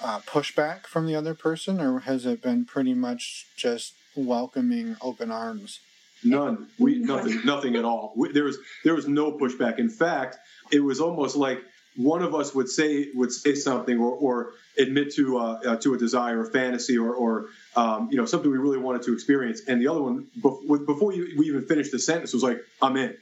uh, 0.00 0.20
pushback 0.20 0.86
from 0.86 1.06
the 1.06 1.14
other 1.14 1.34
person, 1.34 1.80
or 1.80 2.00
has 2.00 2.26
it 2.26 2.42
been 2.42 2.64
pretty 2.64 2.94
much 2.94 3.46
just 3.56 3.94
welcoming 4.14 4.96
open 5.00 5.30
arms? 5.30 5.80
None. 6.24 6.68
We 6.78 6.98
nothing 6.98 7.44
nothing 7.44 7.76
at 7.76 7.84
all. 7.84 8.12
We, 8.16 8.32
there 8.32 8.44
was 8.44 8.58
there 8.84 8.94
was 8.94 9.06
no 9.06 9.32
pushback. 9.32 9.78
In 9.78 9.88
fact, 9.88 10.38
it 10.70 10.80
was 10.80 11.00
almost 11.00 11.36
like 11.36 11.62
one 11.96 12.22
of 12.22 12.34
us 12.34 12.54
would 12.54 12.68
say 12.68 13.08
would 13.14 13.32
say 13.32 13.54
something 13.54 13.98
or, 13.98 14.12
or 14.12 14.52
admit 14.76 15.14
to 15.14 15.38
uh, 15.38 15.60
uh, 15.66 15.76
to 15.76 15.94
a 15.94 15.98
desire 15.98 16.40
or 16.40 16.46
fantasy 16.50 16.98
or, 16.98 17.12
or 17.12 17.46
um, 17.76 18.08
you 18.10 18.16
know 18.16 18.24
something 18.24 18.50
we 18.50 18.58
really 18.58 18.78
wanted 18.78 19.02
to 19.02 19.12
experience, 19.12 19.62
and 19.68 19.80
the 19.80 19.88
other 19.88 20.02
one 20.02 20.26
before 20.40 21.12
you, 21.12 21.34
we 21.38 21.46
even 21.46 21.66
finished 21.66 21.92
the 21.92 21.98
sentence 21.98 22.32
was 22.32 22.42
like, 22.42 22.58
"I'm 22.82 22.96
in." 22.96 23.16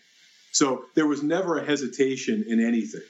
So 0.53 0.87
there 0.95 1.07
was 1.07 1.23
never 1.23 1.59
a 1.59 1.65
hesitation 1.65 2.45
in 2.49 2.65
anything. 2.65 3.03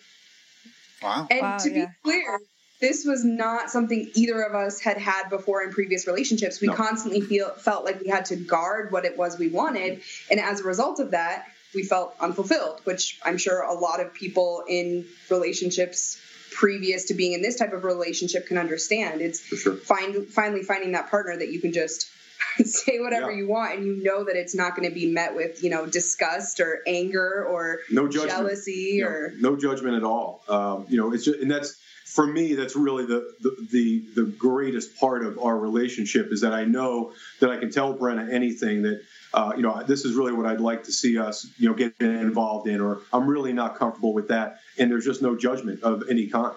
Wow. 1.03 1.29
And 1.31 1.41
wow, 1.43 1.59
to 1.59 1.71
yeah. 1.71 1.87
be 1.87 1.93
clear, 2.03 2.41
this 2.81 3.05
was 3.05 3.25
not 3.25 3.71
something 3.71 4.11
either 4.15 4.43
of 4.43 4.55
us 4.55 4.81
had 4.81 4.99
had 4.99 5.29
before 5.31 5.63
in 5.63 5.71
previous 5.73 6.07
relationships. 6.07 6.61
We 6.61 6.69
No. 6.69 6.75
constantly 6.75 7.21
feel 7.23 7.51
felt 7.51 7.85
like 7.85 8.01
we 8.01 8.09
had 8.09 8.27
to 8.27 8.37
guard 8.37 8.93
what 8.93 9.05
it 9.05 9.17
was 9.17 9.39
we 9.39 9.49
wanted, 9.49 10.03
and 10.31 10.39
as 10.41 10.61
a 10.61 10.65
result 10.65 11.01
of 11.01 11.13
that, 11.13 11.47
we 11.75 11.83
felt 11.83 12.15
unfulfilled. 12.21 12.81
Which 12.85 13.19
I'm 13.25 13.39
sure 13.39 13.63
a 13.63 13.75
lot 13.75 14.01
of 14.01 14.13
people 14.15 14.65
in 14.69 15.07
relationships 15.31 16.19
previous 16.53 17.07
to 17.07 17.15
being 17.15 17.33
in 17.33 17.43
this 17.43 17.57
type 17.57 17.73
of 17.73 17.85
relationship 17.85 18.47
can 18.47 18.57
understand. 18.59 19.21
It's 19.21 19.41
sure. 19.41 19.77
find 19.77 20.27
finally 20.29 20.63
finding 20.63 20.93
that 20.93 21.11
partner 21.11 21.37
that 21.37 21.51
you 21.53 21.61
can 21.61 21.73
just 21.73 22.09
say 22.65 22.99
whatever 23.01 23.31
Yeah. 23.31 23.39
you 23.39 23.49
want 23.49 23.75
and 23.75 23.85
you 23.87 24.03
know 24.03 24.25
that 24.25 24.37
it's 24.37 24.55
not 24.55 24.75
going 24.77 24.89
to 24.89 24.95
be 24.95 25.07
met 25.11 25.35
with 25.35 25.63
you 25.63 25.71
know 25.71 25.87
disgust 25.87 26.61
or 26.61 26.81
anger 26.87 27.45
or 27.45 27.81
No 27.91 28.07
judgment. 28.09 28.31
jealousy 28.31 29.01
know, 29.01 29.07
or 29.09 29.33
no 29.39 29.57
judgment 29.57 29.97
at 29.97 30.05
all. 30.05 30.43
Um, 30.49 30.87
you 30.89 30.97
know, 30.99 31.13
it's 31.13 31.25
just, 31.25 31.41
and 31.41 31.51
that's 31.51 31.77
for 32.17 32.27
me. 32.27 32.55
That's 32.55 32.75
really 32.75 33.07
the, 33.07 33.21
the 33.41 33.69
the 33.71 34.05
the 34.17 34.27
greatest 34.47 34.99
part 34.99 35.25
of 35.25 35.39
our 35.39 35.57
relationship 35.57 36.33
is 36.33 36.41
that 36.41 36.53
I 36.53 36.65
know 36.65 37.13
that 37.41 37.51
I 37.51 37.59
can 37.59 37.71
tell 37.71 37.97
Brenna 37.97 38.33
anything 38.33 38.83
that. 38.83 39.03
Uh, 39.35 39.53
you 39.55 39.63
know, 39.63 39.83
this 39.83 40.07
is 40.07 40.15
really 40.15 40.33
what 40.33 40.47
I'd 40.47 40.63
like 40.63 40.85
to 40.85 40.93
see 40.93 41.19
us, 41.19 41.47
you 41.59 41.69
know, 41.69 41.75
get 41.75 41.93
involved 42.01 42.67
in, 42.69 42.81
or 42.81 43.03
I'm 43.13 43.27
really 43.27 43.53
not 43.53 43.77
comfortable 43.77 44.15
with 44.15 44.29
that, 44.29 44.61
and 44.79 44.91
there's 44.91 45.05
just 45.05 45.21
no 45.21 45.37
judgment 45.37 45.83
of 45.83 46.05
any 46.09 46.29
kind. 46.29 46.55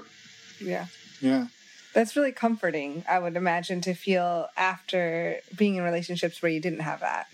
Yeah. 0.61 0.85
Yeah. 1.19 1.47
That's 1.93 2.15
really 2.15 2.31
comforting, 2.31 3.03
I 3.09 3.19
would 3.19 3.35
imagine, 3.35 3.81
to 3.81 3.93
feel 3.93 4.47
after 4.55 5.41
being 5.57 5.75
in 5.75 5.83
relationships 5.83 6.41
where 6.41 6.51
you 6.51 6.61
didn't 6.61 6.81
have 6.81 7.01
that. 7.01 7.27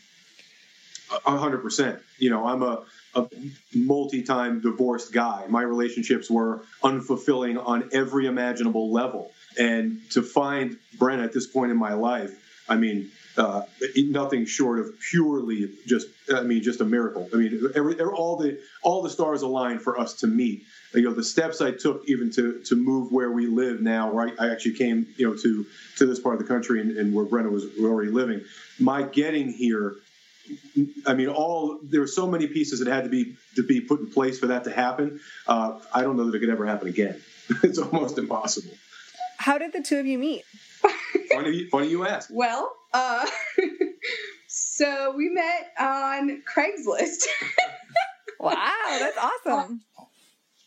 A 1.27 1.37
hundred 1.37 1.61
percent. 1.61 1.99
You 2.17 2.31
know, 2.31 2.47
I'm 2.47 2.63
a, 2.63 2.83
a 3.15 3.27
multi-time 3.73 4.61
divorced 4.61 5.13
guy. 5.13 5.45
My 5.47 5.61
relationships 5.61 6.29
were 6.29 6.63
unfulfilling 6.83 7.63
on 7.65 7.89
every 7.93 8.25
imaginable 8.27 8.91
level, 8.91 9.31
and 9.57 10.01
to 10.11 10.21
find 10.21 10.77
Brent 10.97 11.21
at 11.21 11.33
this 11.33 11.47
point 11.47 11.71
in 11.71 11.77
my 11.77 11.93
life, 11.93 12.31
I 12.67 12.75
mean, 12.75 13.11
uh, 13.37 13.63
nothing 13.95 14.45
short 14.45 14.79
of 14.79 14.99
purely 14.99 15.69
just, 15.85 16.07
I 16.33 16.41
mean, 16.41 16.63
just 16.63 16.81
a 16.81 16.85
miracle. 16.85 17.29
I 17.33 17.37
mean, 17.37 17.69
every, 17.75 17.99
all 17.99 18.37
the 18.37 18.59
all 18.81 19.01
the 19.01 19.09
stars 19.09 19.41
aligned 19.41 19.81
for 19.81 19.99
us 19.99 20.13
to 20.15 20.27
meet. 20.27 20.63
You 20.93 21.01
know, 21.01 21.13
the 21.13 21.23
steps 21.23 21.61
I 21.61 21.71
took 21.71 22.03
even 22.07 22.31
to 22.31 22.61
to 22.63 22.75
move 22.75 23.11
where 23.11 23.31
we 23.31 23.47
live 23.47 23.81
now, 23.81 24.11
where 24.11 24.31
I, 24.39 24.51
actually 24.51 24.75
came, 24.75 25.07
you 25.17 25.29
know, 25.29 25.35
to 25.35 25.65
to 25.97 26.05
this 26.05 26.19
part 26.19 26.35
of 26.35 26.41
the 26.41 26.47
country 26.47 26.79
and, 26.79 26.97
and 26.97 27.13
where 27.13 27.25
Brenna 27.25 27.51
was 27.51 27.65
already 27.79 28.11
living. 28.11 28.41
My 28.79 29.03
getting 29.03 29.51
here 29.51 29.95
I 31.07 31.13
mean, 31.13 31.27
all 31.29 31.79
there 31.83 32.01
were 32.01 32.07
so 32.07 32.27
many 32.27 32.47
pieces 32.47 32.79
that 32.79 32.87
had 32.87 33.03
to 33.05 33.09
be 33.09 33.35
to 33.55 33.63
be 33.63 33.81
put 33.81 33.99
in 33.99 34.07
place 34.11 34.39
for 34.39 34.47
that 34.47 34.63
to 34.65 34.71
happen. 34.71 35.19
Uh, 35.47 35.79
I 35.93 36.01
don't 36.01 36.17
know 36.17 36.25
that 36.29 36.35
it 36.35 36.39
could 36.39 36.49
ever 36.49 36.65
happen 36.65 36.87
again. 36.87 37.21
it's 37.63 37.77
almost 37.79 38.17
impossible. 38.17 38.71
How 39.37 39.57
did 39.57 39.73
the 39.73 39.81
two 39.81 39.97
of 39.99 40.05
you 40.05 40.17
meet? 40.17 40.43
Funny, 41.31 41.51
you- 41.51 41.69
funny 41.69 41.89
you 41.89 42.05
ask. 42.05 42.29
Well, 42.31 42.71
uh, 42.93 43.25
so 44.47 45.13
we 45.15 45.29
met 45.29 45.71
on 45.79 46.41
Craigslist. 46.43 47.25
Wow, 48.37 48.71
that's 48.99 49.17
awesome. 49.17 49.81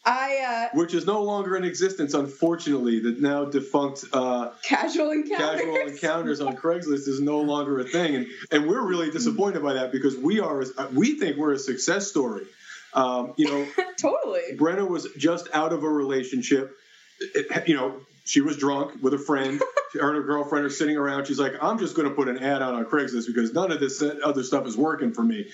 I 0.05 0.69
uh, 0.73 0.77
Which 0.79 0.95
is 0.95 1.07
no 1.07 1.23
longer 1.23 1.57
in 1.57 1.65
existence, 1.65 2.15
unfortunately. 2.15 3.01
The 3.01 3.17
now 3.21 3.45
defunct 3.45 4.05
uh, 4.13 4.51
casual 4.63 5.11
encounters. 5.11 5.61
casual 5.61 5.77
encounters 5.77 6.41
on 6.41 6.57
Craigslist 6.57 7.09
is 7.09 7.21
no 7.21 7.41
longer 7.41 7.79
a 7.81 7.85
thing, 7.85 8.15
and 8.15 8.27
and 8.51 8.67
we're 8.69 8.87
really 8.87 9.11
disappointed 9.11 9.63
by 9.63 9.75
that 9.75 9.93
because 9.93 10.17
we 10.17 10.41
are 10.41 10.65
we 10.95 11.19
think 11.19 11.37
we're 11.37 11.53
a 11.53 11.59
success 11.59 12.09
story. 12.09 12.47
Um, 12.95 13.35
you 13.37 13.47
know, 13.51 13.67
totally. 14.01 14.57
Brenna 14.57 14.89
was 14.89 15.09
just 15.19 15.49
out 15.53 15.73
of 15.73 15.83
a 15.83 15.89
relationship. 15.89 16.75
It- 17.21 17.69
you 17.69 17.75
know, 17.77 18.01
she 18.25 18.41
was 18.41 18.57
drunk 18.57 19.03
with 19.03 19.15
a 19.15 19.19
friend. 19.19 19.61
Her 19.95 20.09
and 20.09 20.17
her 20.17 20.23
girlfriend 20.23 20.67
are 20.67 20.71
sitting 20.71 20.99
around. 20.99 21.27
She's 21.27 21.39
like, 21.39 21.55
I'm 21.63 21.79
just 21.79 21.97
going 21.97 22.07
to 22.07 22.15
put 22.15 22.29
an 22.29 22.37
ad 22.41 22.61
out 22.61 22.75
on 22.75 22.85
Craigslist 22.85 23.27
because 23.27 23.55
none 23.55 23.73
of 23.73 23.81
this 23.81 24.05
other 24.23 24.43
stuff 24.43 24.67
is 24.67 24.77
working 24.77 25.15
for 25.15 25.23
me, 25.23 25.47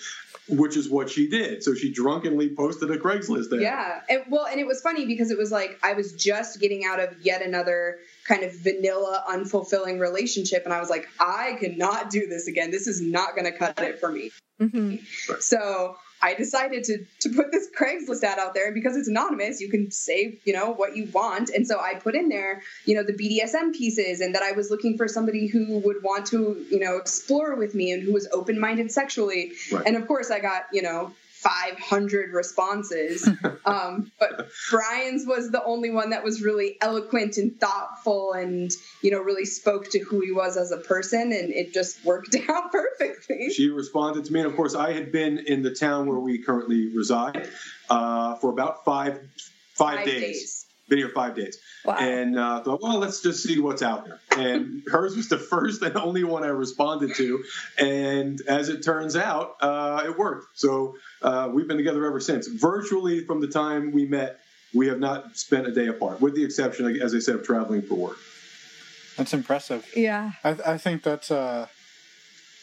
which 0.49 0.77
is 0.77 0.91
what 0.91 1.09
she 1.09 1.29
did. 1.29 1.63
So 1.63 1.75
she 1.75 1.93
drunkenly 1.93 2.55
posted 2.55 2.91
a 2.91 2.99
Craigslist 2.99 3.53
ad. 3.53 3.61
Yeah. 3.61 4.01
And, 4.09 4.25
well, 4.29 4.47
and 4.47 4.61
it 4.61 4.67
was 4.67 4.81
funny 4.81 5.07
because 5.07 5.31
it 5.31 5.39
was 5.39 5.51
like 5.51 5.79
I 5.83 5.95
was 5.95 6.13
just 6.13 6.61
getting 6.61 6.85
out 6.85 7.01
of 7.01 7.15
yet 7.23 7.43
another 7.43 7.99
kind 8.27 8.43
of 8.43 8.55
vanilla, 8.55 9.25
unfulfilling 9.29 10.01
relationship, 10.01 10.65
and 10.65 10.73
I 10.73 10.81
was 10.81 10.91
like, 10.91 11.09
I 11.21 11.57
cannot 11.61 12.11
do 12.11 12.27
this 12.27 12.47
again. 12.47 12.71
This 12.71 12.87
is 12.87 13.01
not 13.01 13.35
going 13.35 13.51
to 13.51 13.57
cut 13.57 13.79
it 13.81 14.01
for 14.01 14.11
me. 14.11 14.31
hmm 14.59 14.97
So 15.41 15.97
I 16.25 16.33
decided 16.33 16.85
to 16.85 17.04
to 17.21 17.28
put 17.28 17.52
this 17.52 17.69
Craigslist 17.78 18.23
ad 18.23 18.38
out 18.38 18.54
there 18.54 18.73
because 18.73 18.97
it's 18.97 19.09
anonymous. 19.09 19.61
You 19.61 19.69
can 19.69 19.90
say 19.90 20.38
you 20.45 20.54
know 20.54 20.73
what 20.73 20.97
you 20.97 21.07
want, 21.12 21.50
and 21.50 21.66
so 21.66 21.78
I 21.78 21.95
put 21.95 22.14
in 22.14 22.31
there 22.31 22.62
you 22.87 22.95
know 22.95 23.02
the 23.02 23.12
BDSM 23.12 23.75
pieces, 23.75 24.21
and 24.21 24.35
that 24.35 24.43
I 24.43 24.52
was 24.52 24.71
looking 24.71 24.97
for 24.97 25.07
somebody 25.07 25.47
who 25.47 25.81
would 25.81 26.02
want 26.02 26.26
to 26.28 26.64
you 26.71 26.81
know 26.81 26.97
explore 26.97 27.57
with 27.57 27.75
me 27.75 27.93
and 27.93 28.02
who 28.02 28.12
was 28.14 28.26
open 28.33 28.59
minded 28.59 28.90
sexually. 28.90 29.52
Right. 29.71 29.87
And 29.87 29.97
of 29.97 30.09
course, 30.09 30.31
I 30.31 30.40
got 30.40 30.64
you 30.73 30.83
know. 30.83 31.12
500 31.45 32.33
responses 32.33 33.28
um, 33.66 34.11
but 34.19 34.49
brian's 34.71 35.26
was 35.26 35.50
the 35.50 35.62
only 35.64 35.90
one 35.90 36.09
that 36.09 36.25
was 36.25 36.40
really 36.40 36.78
eloquent 36.81 37.37
and 37.37 37.61
thoughtful 37.61 38.33
and 38.33 38.71
you 39.02 39.11
know 39.11 39.21
really 39.21 39.45
spoke 39.45 39.90
to 39.90 39.99
who 39.99 40.21
he 40.21 40.33
was 40.33 40.57
as 40.57 40.71
a 40.71 40.78
person 40.78 41.33
and 41.33 41.52
it 41.52 41.75
just 41.75 42.02
worked 42.02 42.35
out 42.49 42.73
perfectly 42.73 43.03
She 43.54 43.69
responded 43.71 44.25
to 44.26 44.33
me, 44.33 44.40
and 44.40 44.49
of 44.49 44.57
course, 44.57 44.75
I 44.75 44.93
had 44.93 45.11
been 45.12 45.38
in 45.38 45.62
the 45.62 45.75
town 45.75 46.07
where 46.07 46.19
we 46.19 46.38
currently 46.38 46.88
reside 46.95 47.49
uh, 47.90 48.37
for 48.37 48.50
about 48.50 48.85
five 48.85 49.21
five, 49.75 49.97
Five 49.99 50.07
days. 50.07 50.21
days. 50.21 50.61
Been 50.87 50.99
here 50.99 51.09
five 51.09 51.35
days. 51.35 51.59
Wow. 51.87 51.97
and 51.99 52.38
uh, 52.38 52.62
thought, 52.62 52.83
well, 52.83 52.99
let's 52.99 53.23
just 53.23 53.43
see 53.43 53.59
what's 53.59 53.83
out 53.83 54.07
there. 54.07 54.21
And 54.37 54.83
hers 54.93 55.16
was 55.16 55.28
the 55.31 55.38
first 55.38 55.81
and 55.83 55.97
only 55.97 56.25
one 56.25 56.45
I 56.45 56.49
responded 56.49 57.14
to. 57.16 57.43
And 57.78 58.38
as 58.47 58.69
it 58.69 58.83
turns 58.83 59.16
out, 59.16 59.57
uh, 59.61 60.02
it 60.07 60.19
worked. 60.19 60.59
So 60.59 60.97
uh, 61.23 61.49
we've 61.52 61.66
been 61.66 61.78
together 61.78 62.04
ever 62.07 62.21
since. 62.21 62.47
Virtually 62.49 63.25
from 63.25 63.40
the 63.40 63.49
time 63.49 63.93
we 63.93 64.04
met, 64.04 64.40
we 64.75 64.87
have 64.88 64.99
not 65.00 65.37
spent 65.38 65.66
a 65.66 65.73
day 65.73 65.87
apart, 65.87 66.21
with 66.21 66.35
the 66.35 66.45
exception, 66.45 67.00
as 67.00 67.14
I 67.14 67.19
said, 67.19 67.37
of 67.37 67.45
traveling 67.45 67.81
for 67.83 67.95
work. 67.95 68.19
That's 69.16 69.33
impressive. 69.33 69.90
yeah. 69.97 70.33
I, 70.43 70.50
I 70.66 70.78
think 70.78 71.02
that's 71.02 71.31
a, 71.31 71.69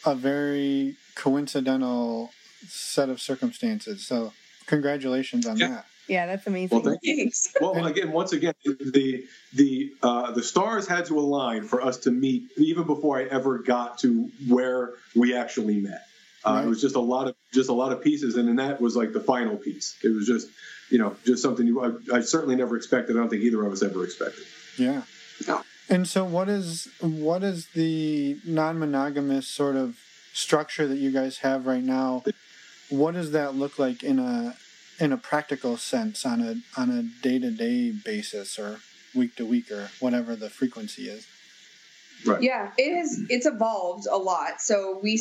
a 0.04 0.14
very 0.14 0.96
coincidental 1.14 2.30
set 2.68 3.08
of 3.08 3.20
circumstances. 3.20 4.06
So, 4.06 4.32
congratulations 4.66 5.46
on 5.46 5.56
Yeah. 5.58 5.68
that. 5.68 5.86
Yeah, 6.08 6.26
that's 6.26 6.46
amazing. 6.46 6.82
Well. 6.82 6.98
Thanks. 7.04 7.54
Well, 7.60 7.86
again, 7.86 8.10
once 8.12 8.32
again, 8.32 8.54
the 8.64 9.24
the 9.54 9.92
uh, 10.02 10.32
the 10.32 10.42
stars 10.42 10.86
had 10.88 11.06
to 11.06 11.18
align 11.18 11.62
for 11.68 11.80
us 11.80 11.98
to 11.98 12.10
meet, 12.10 12.50
even 12.56 12.84
before 12.86 13.18
I 13.18 13.24
ever 13.24 13.58
got 13.58 13.98
to 13.98 14.28
where 14.48 14.90
we 15.14 15.34
actually 15.36 15.80
met. 15.80 16.02
Uh, 16.44 16.50
Right. 16.54 16.64
It 16.64 16.68
was 16.68 16.80
just 16.80 16.96
a 16.96 17.00
lot 17.00 17.28
of 17.28 17.36
just 17.52 17.70
a 17.70 17.72
lot 17.72 17.92
of 17.92 18.02
pieces, 18.02 18.34
and 18.36 18.48
then 18.48 18.56
that 18.56 18.80
was 18.80 18.96
like 18.96 19.12
the 19.12 19.20
final 19.20 19.56
piece. 19.56 19.94
It 20.02 20.08
was 20.08 20.26
just, 20.26 20.48
you 20.90 20.98
know, 20.98 21.14
just 21.24 21.40
something 21.40 21.64
you, 21.66 21.80
I, 22.12 22.16
I 22.16 22.20
certainly 22.22 22.56
never 22.56 22.76
expected. 22.76 23.16
I 23.16 23.20
don't 23.20 23.28
think 23.30 23.42
either 23.44 23.64
of 23.64 23.72
us 23.72 23.82
ever 23.82 24.02
expected. 24.04 24.44
Yeah. 24.76 25.02
And 25.88 26.08
so, 26.08 26.24
what 26.24 26.48
is 26.48 26.88
what 27.00 27.42
is 27.42 27.68
the 27.68 28.38
non-monogamous 28.44 29.46
sort 29.46 29.76
of 29.76 29.98
structure 30.32 30.86
that 30.86 30.96
you 30.96 31.10
guys 31.10 31.38
have 31.38 31.66
right 31.66 31.82
now? 31.82 32.24
What 32.88 33.14
does 33.14 33.32
that 33.32 33.54
look 33.54 33.78
like 33.78 34.02
in 34.02 34.18
a 34.18 34.56
in 34.98 35.12
a 35.12 35.16
practical 35.16 35.76
sense 35.76 36.24
on 36.24 36.40
a 36.40 36.80
on 36.80 36.90
a 36.90 37.02
day 37.22 37.38
to 37.38 37.50
day 37.50 37.90
basis 37.90 38.58
or 38.58 38.80
week 39.14 39.36
to 39.36 39.46
week 39.46 39.70
or 39.70 39.90
whatever 40.00 40.36
the 40.36 40.50
frequency 40.50 41.08
is? 41.08 41.26
Right. 42.26 42.42
Yeah, 42.42 42.70
it 42.78 42.96
has. 42.96 43.20
It's 43.28 43.46
evolved 43.46 44.06
a 44.10 44.16
lot. 44.16 44.60
So 44.60 44.98
we, 45.02 45.20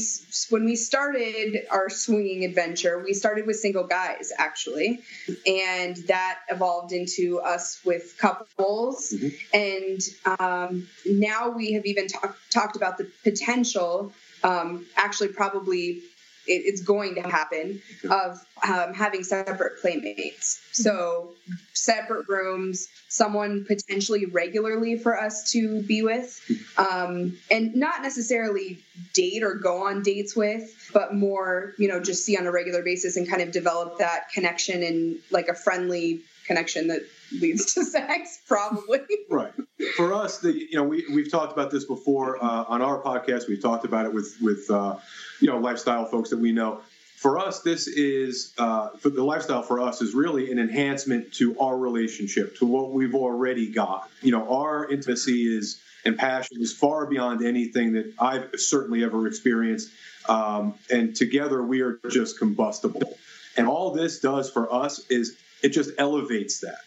when 0.49 0.65
we 0.65 0.75
started 0.75 1.65
our 1.71 1.89
swinging 1.89 2.45
adventure, 2.45 2.99
we 3.03 3.13
started 3.13 3.45
with 3.47 3.57
single 3.57 3.85
guys 3.87 4.31
actually, 4.37 5.01
and 5.45 5.95
that 6.07 6.39
evolved 6.49 6.91
into 6.93 7.39
us 7.39 7.79
with 7.85 8.15
couples, 8.17 9.11
Mhm. 9.13 9.33
and 9.53 10.39
um, 10.39 10.87
now 11.05 11.49
we 11.49 11.73
have 11.73 11.85
even 11.85 12.07
talk, 12.07 12.37
talked 12.49 12.75
about 12.75 12.97
the 12.97 13.09
potential. 13.23 14.13
Um, 14.43 14.87
actually, 14.95 15.29
probably 15.29 16.01
it, 16.47 16.63
it's 16.65 16.81
going 16.81 17.15
to 17.15 17.21
happen 17.21 17.81
of 18.09 18.43
um, 18.67 18.93
having 18.93 19.23
separate 19.23 19.81
playmates. 19.81 20.61
So 20.71 21.31
separate 21.73 22.27
rooms, 22.27 22.87
someone 23.07 23.65
potentially 23.65 24.25
regularly 24.25 24.97
for 24.97 25.19
us 25.19 25.51
to 25.51 25.81
be 25.83 26.01
with, 26.01 26.39
um, 26.77 27.37
and 27.49 27.75
not 27.75 28.01
necessarily 28.01 28.83
date 29.13 29.43
or 29.43 29.55
go 29.55 29.87
on 29.87 30.03
dates 30.03 30.35
with, 30.35 30.89
but 30.93 31.13
more, 31.13 31.73
you 31.77 31.87
know, 31.87 31.99
just 31.99 32.25
see 32.25 32.37
on 32.37 32.45
a 32.45 32.51
regular 32.51 32.83
basis 32.83 33.17
and 33.17 33.27
kind 33.27 33.41
of 33.41 33.51
develop 33.51 33.97
that 33.99 34.31
connection 34.33 34.83
and 34.83 35.19
like 35.31 35.47
a 35.47 35.55
friendly 35.55 36.21
connection 36.51 36.87
that 36.87 37.01
leads 37.39 37.73
to 37.73 37.85
sex, 37.85 38.41
probably. 38.47 38.99
Right. 39.29 39.53
For 39.95 40.13
us, 40.13 40.39
the 40.39 40.51
you 40.51 40.73
know 40.73 40.83
we 40.83 41.05
we've 41.13 41.31
talked 41.31 41.53
about 41.53 41.71
this 41.71 41.85
before 41.85 42.43
uh, 42.43 42.65
on 42.67 42.81
our 42.81 43.01
podcast. 43.01 43.47
We've 43.47 43.61
talked 43.61 43.85
about 43.85 44.05
it 44.05 44.13
with 44.13 44.35
with 44.41 44.69
uh, 44.69 44.97
you 45.39 45.47
know 45.47 45.57
lifestyle 45.57 46.05
folks 46.05 46.31
that 46.31 46.39
we 46.39 46.51
know. 46.51 46.81
For 47.15 47.39
us, 47.39 47.61
this 47.61 47.87
is 47.87 48.53
uh, 48.57 48.89
the 49.03 49.23
lifestyle. 49.23 49.63
For 49.63 49.79
us, 49.79 50.01
is 50.01 50.13
really 50.13 50.51
an 50.51 50.59
enhancement 50.59 51.33
to 51.35 51.57
our 51.59 51.77
relationship, 51.77 52.57
to 52.57 52.65
what 52.65 52.91
we've 52.91 53.15
already 53.15 53.71
got. 53.71 54.09
You 54.21 54.31
know, 54.31 54.53
our 54.53 54.89
intimacy 54.91 55.43
is 55.43 55.81
and 56.03 56.17
passion 56.17 56.57
is 56.59 56.73
far 56.73 57.05
beyond 57.05 57.45
anything 57.45 57.93
that 57.93 58.13
I've 58.19 58.49
certainly 58.55 59.03
ever 59.03 59.27
experienced. 59.27 59.91
Um, 60.27 60.75
and 60.89 61.15
together, 61.15 61.63
we 61.63 61.81
are 61.81 61.99
just 62.09 62.37
combustible. 62.37 63.17
And 63.57 63.67
all 63.67 63.91
this 63.91 64.19
does 64.19 64.49
for 64.49 64.73
us 64.73 65.05
is 65.09 65.37
it 65.63 65.69
just 65.69 65.91
elevates 65.97 66.61
that. 66.61 66.79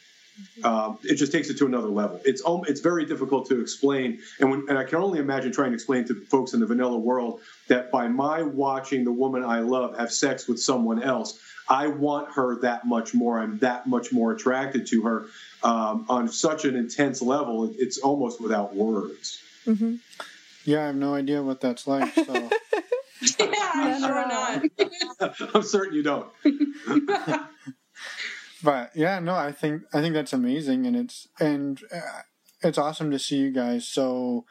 Um, 0.65 0.99
it 1.05 1.15
just 1.15 1.31
takes 1.31 1.49
it 1.49 1.59
to 1.59 1.67
another 1.67 1.89
level. 1.89 2.21
It's 2.25 2.43
um, 2.45 2.63
it's 2.67 2.81
very 2.81 3.05
difficult 3.07 3.47
to 3.51 3.61
explain, 3.61 4.21
and 4.41 4.51
when 4.51 4.67
and 4.69 4.77
I 4.77 4.83
can 4.83 4.99
only 4.99 5.21
imagine 5.21 5.53
trying 5.53 5.71
to 5.71 5.75
explain 5.75 6.07
to 6.09 6.25
folks 6.27 6.55
in 6.55 6.61
the 6.61 6.67
vanilla 6.67 6.99
world 6.99 7.41
that 7.69 7.93
by 7.93 8.09
my 8.09 8.43
watching 8.43 9.05
the 9.05 9.13
woman 9.13 9.45
I 9.45 9.61
love 9.61 9.97
have 9.97 10.13
sex 10.13 10.49
with 10.49 10.61
someone 10.61 11.01
else, 11.01 11.39
I 11.69 11.87
want 11.87 12.33
her 12.33 12.61
that 12.63 12.85
much 12.85 13.15
more. 13.15 13.39
I'm 13.39 13.59
that 13.59 13.87
much 13.87 14.13
more 14.13 14.33
attracted 14.33 14.89
to 14.89 15.03
her 15.03 15.27
um, 15.63 16.07
on 16.09 16.29
such 16.29 16.65
an 16.65 16.75
intense 16.75 17.23
level. 17.23 17.73
It's 17.79 17.99
almost 17.99 18.41
without 18.41 18.75
words. 18.75 19.41
Mm-hmm. 19.67 19.97
Yeah, 20.65 20.83
I 20.83 20.87
have 20.87 20.97
no 20.97 21.15
idea 21.15 21.43
what 21.43 21.61
that's 21.61 21.87
like. 21.87 22.13
So 22.13 22.33
yeah, 23.39 23.71
I'm 23.75 24.01
sure 24.01 24.29
not. 25.21 25.35
I'm 25.55 25.63
certain 25.63 25.95
you 25.95 26.03
don't. 26.03 26.27
But 28.65 28.91
yeah, 28.97 29.19
no, 29.21 29.35
I 29.35 29.53
think 29.53 29.83
I 29.93 30.01
think 30.01 30.15
that's 30.15 30.33
amazing, 30.33 30.87
and 30.87 30.97
it's 30.97 31.29
and 31.39 31.81
uh, 31.95 32.23
it's 32.63 32.79
awesome 32.79 33.11
to 33.11 33.19
see 33.19 33.37
you 33.37 33.53
guys 33.53 33.87
so 33.87 34.47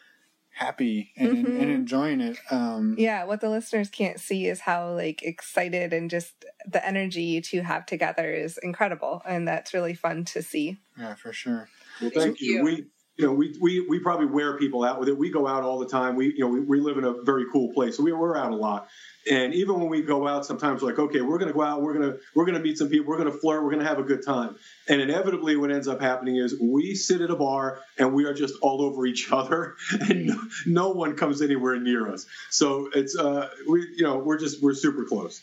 happy 0.56 1.12
and, 1.18 1.48
Mhm. 1.48 1.62
and 1.62 1.72
enjoying 1.72 2.22
it. 2.22 2.38
Um, 2.52 2.96
Yeah, 2.96 3.24
what 3.24 3.42
the 3.42 3.50
listeners 3.50 3.90
can't 3.90 4.20
see 4.20 4.46
is 4.46 4.60
how 4.62 4.94
like 4.94 5.24
excited 5.24 5.94
and 5.94 6.12
just 6.12 6.46
the 6.68 6.86
energy 6.88 7.24
you 7.24 7.42
two 7.42 7.62
have 7.62 7.88
together 7.88 8.32
is 8.32 8.60
incredible, 8.62 9.24
and 9.26 9.48
that's 9.48 9.74
really 9.74 9.96
fun 9.96 10.26
to 10.26 10.44
see. 10.44 10.78
yeah, 10.98 11.16
for 11.16 11.34
sure. 11.34 11.70
Well, 12.00 12.12
thank, 12.12 12.38
Thank 12.38 12.42
you. 12.42 12.58
you. 12.58 12.64
We, 12.64 12.86
you 13.18 13.26
know, 13.28 13.34
we, 13.34 13.56
we, 13.62 13.86
we 13.88 14.00
probably 14.00 14.26
wear 14.28 14.58
people 14.58 14.84
out 14.84 15.00
with 15.00 15.08
it. 15.10 15.18
We 15.18 15.30
go 15.32 15.48
out 15.48 15.64
all 15.64 15.78
the 15.80 15.88
time. 15.88 16.16
We, 16.16 16.28
you 16.34 16.40
know, 16.40 16.48
we, 16.48 16.60
we 16.62 16.80
live 16.80 16.98
in 16.98 17.04
a 17.04 17.14
very 17.24 17.46
cool 17.52 17.72
place, 17.74 17.98
so 17.98 18.04
we, 18.04 18.12
we're 18.12 18.38
out 18.38 18.52
a 18.52 18.56
lot. 18.56 18.88
And 19.30 19.54
even 19.54 19.80
when 19.80 19.90
we 19.90 20.02
go 20.02 20.28
out, 20.28 20.46
sometimes 20.46 20.82
we're 20.82 20.90
like, 20.90 21.00
okay, 21.00 21.22
we're 21.22 21.38
going 21.38 21.48
to 21.48 21.54
go 21.54 21.62
out. 21.64 21.82
We're 21.82 21.94
going 21.94 22.12
to 22.12 22.20
we're 22.36 22.46
going 22.46 22.58
to 22.58 22.64
meet 22.64 22.78
some 22.78 22.90
people. 22.90 23.08
We're 23.08 23.18
going 23.18 23.32
to 23.32 23.38
flirt. 23.38 23.64
We're 23.64 23.70
going 23.70 23.82
to 23.82 23.88
have 23.88 24.00
a 24.00 24.04
good 24.04 24.26
time. 24.26 24.58
And 24.90 25.02
inevitably, 25.02 25.56
what 25.56 25.72
ends 25.72 25.88
up 25.88 26.02
happening 26.02 26.36
is 26.36 26.60
we 26.60 26.94
sit 26.96 27.22
at 27.22 27.30
a 27.30 27.36
bar 27.36 27.80
and 27.98 28.14
we 28.14 28.26
are 28.26 28.34
just 28.34 28.56
all 28.62 28.82
over 28.82 29.06
each 29.06 29.32
other, 29.32 29.76
and 29.92 30.26
no, 30.28 30.42
no 30.66 30.90
one 30.90 31.16
comes 31.16 31.42
anywhere 31.42 31.80
near 31.80 32.12
us. 32.12 32.26
So 32.50 32.90
it's 32.94 33.18
uh, 33.18 33.50
we, 33.68 33.88
you 33.96 34.04
know, 34.04 34.18
we're 34.18 34.38
just 34.38 34.62
we're 34.62 34.74
super 34.74 35.06
close. 35.06 35.42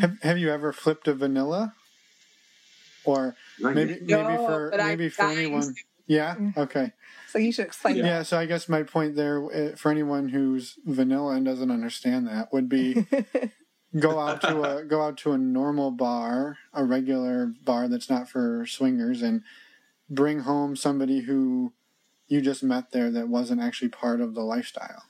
Have 0.00 0.18
Have 0.22 0.38
you 0.38 0.50
ever 0.50 0.72
flipped 0.72 1.06
a 1.08 1.14
vanilla? 1.14 1.74
Or 3.04 3.34
maybe 3.58 3.98
No, 4.02 4.22
maybe 4.24 4.36
for 4.36 4.70
but 4.70 4.80
I'm 4.80 4.88
maybe 4.88 5.08
for 5.08 5.24
anyone. 5.24 5.62
to. 5.74 5.82
Yeah. 6.06 6.36
Okay. 6.56 6.92
So 7.30 7.38
you 7.38 7.52
should 7.52 7.66
explain 7.66 7.96
Yeah. 7.96 8.22
So 8.22 8.38
I 8.38 8.46
guess 8.46 8.68
my 8.68 8.82
point 8.82 9.14
there 9.16 9.44
uh, 9.72 9.76
for 9.76 9.90
anyone 9.90 10.28
who's 10.30 10.76
vanilla 10.84 11.34
and 11.36 11.44
doesn't 11.44 11.70
understand 11.70 12.26
that 12.26 12.52
would 12.52 12.68
be 12.68 13.06
go 13.98 14.18
out 14.18 14.40
to 14.42 14.62
a 14.62 14.84
go 14.84 15.02
out 15.02 15.16
to 15.18 15.32
a 15.32 15.38
normal 15.38 15.90
bar, 15.90 16.58
a 16.72 16.84
regular 16.84 17.52
bar 17.64 17.88
that's 17.88 18.10
not 18.10 18.28
for 18.28 18.66
swingers, 18.66 19.22
and 19.22 19.42
bring 20.08 20.40
home 20.40 20.74
somebody 20.76 21.20
who 21.20 21.72
you 22.28 22.40
just 22.40 22.62
met 22.62 22.92
there 22.92 23.10
that 23.10 23.28
wasn't 23.28 23.60
actually 23.60 23.88
part 23.88 24.20
of 24.20 24.34
the 24.34 24.42
lifestyle. 24.42 25.02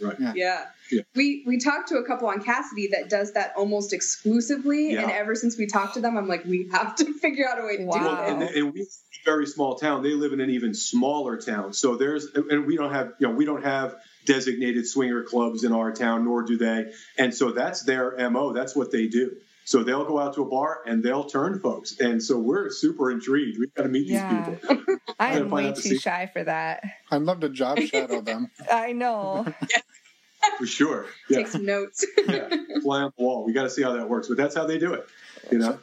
Right. 0.00 0.16
Yeah. 0.18 0.32
Yeah. 0.34 0.64
Yeah. 0.90 1.02
We 1.14 1.44
we 1.46 1.58
talked 1.58 1.88
to 1.90 1.96
a 1.96 2.04
couple 2.04 2.26
on 2.28 2.42
Kasidie 2.42 2.90
that 2.90 3.08
does 3.08 3.32
that 3.34 3.52
almost 3.56 3.92
exclusively, 3.92 4.92
Yeah. 4.94 5.02
and 5.02 5.12
ever 5.12 5.34
since 5.34 5.56
we 5.56 5.66
talked 5.66 5.94
to 5.94 6.00
them, 6.00 6.16
I'm 6.16 6.26
like, 6.28 6.44
we 6.44 6.68
have 6.72 6.94
to 6.96 7.12
figure 7.20 7.48
out 7.48 7.60
a 7.60 7.64
way 7.64 7.76
to 7.76 7.84
Wow. 7.84 7.98
do 7.98 8.04
Well, 8.04 8.22
and, 8.30 8.42
it. 8.42 8.56
and 8.56 8.72
we 8.74 8.80
a 8.80 8.84
very 9.24 9.46
small 9.46 9.76
town. 9.76 10.02
They 10.02 10.14
live 10.14 10.32
in 10.32 10.40
an 10.40 10.50
even 10.50 10.74
smaller 10.74 11.36
town. 11.36 11.72
So 11.72 11.96
there's 11.96 12.26
and 12.34 12.66
we 12.66 12.76
don't 12.76 12.92
have 12.92 13.12
you 13.18 13.28
know 13.28 13.34
we 13.34 13.44
don't 13.44 13.64
have 13.64 13.94
designated 14.24 14.86
swinger 14.86 15.22
clubs 15.22 15.64
in 15.64 15.72
our 15.72 15.92
town, 15.92 16.24
nor 16.24 16.42
do 16.42 16.56
they. 16.56 16.92
And 17.18 17.34
so 17.34 17.52
that's 17.52 17.82
their 17.84 18.30
mo. 18.30 18.52
That's 18.52 18.74
what 18.76 18.90
they 18.92 19.08
do. 19.08 19.32
So 19.64 19.84
they'll 19.84 20.04
go 20.04 20.18
out 20.18 20.34
to 20.34 20.42
a 20.42 20.44
bar 20.44 20.80
and 20.86 21.02
they'll 21.04 21.24
turn 21.24 21.60
folks. 21.60 21.98
And 22.00 22.20
so 22.22 22.36
we're 22.38 22.70
super 22.70 23.10
intrigued. 23.12 23.58
We've 23.60 23.72
got 23.74 23.82
to 23.84 23.88
meet 23.88 24.08
Yeah. 24.08 24.50
these 24.50 24.58
people. 24.68 24.96
I 25.20 25.36
am 25.38 25.50
way 25.50 25.72
too 25.72 25.80
secret. 25.80 26.00
shy 26.02 26.30
for 26.32 26.42
that. 26.44 26.82
I'd 27.12 27.22
love 27.22 27.40
to 27.40 27.48
job 27.48 27.78
shadow 27.92 28.20
them. 28.20 28.50
I 28.70 28.92
know. 28.92 29.46
For 30.58 30.66
sure. 30.66 31.06
Yeah. 31.30 31.38
Take 31.38 31.46
some 31.46 31.64
notes. 31.64 32.04
yeah. 32.26 32.48
Fly 32.82 33.02
on 33.02 33.12
the 33.16 33.22
wall. 33.22 33.44
We 33.44 33.52
got 33.52 33.62
to 33.62 33.70
see 33.70 33.82
how 33.82 33.92
that 33.92 34.08
works. 34.08 34.26
But 34.26 34.36
that's 34.36 34.56
how 34.56 34.66
they 34.66 34.76
do 34.78 34.92
it. 34.94 35.06
You 35.52 35.58
know? 35.58 35.78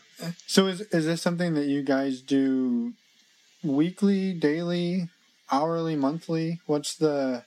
So 0.47 0.67
is 0.67 0.81
is 0.81 1.05
this 1.05 1.21
something 1.21 1.53
that 1.53 1.67
you 1.67 1.81
guys 1.81 2.19
do 2.19 2.91
weekly, 3.63 4.33
daily, 4.33 5.09
hourly, 5.51 5.95
monthly? 5.95 6.59
What's 6.65 6.95
the 6.95 7.43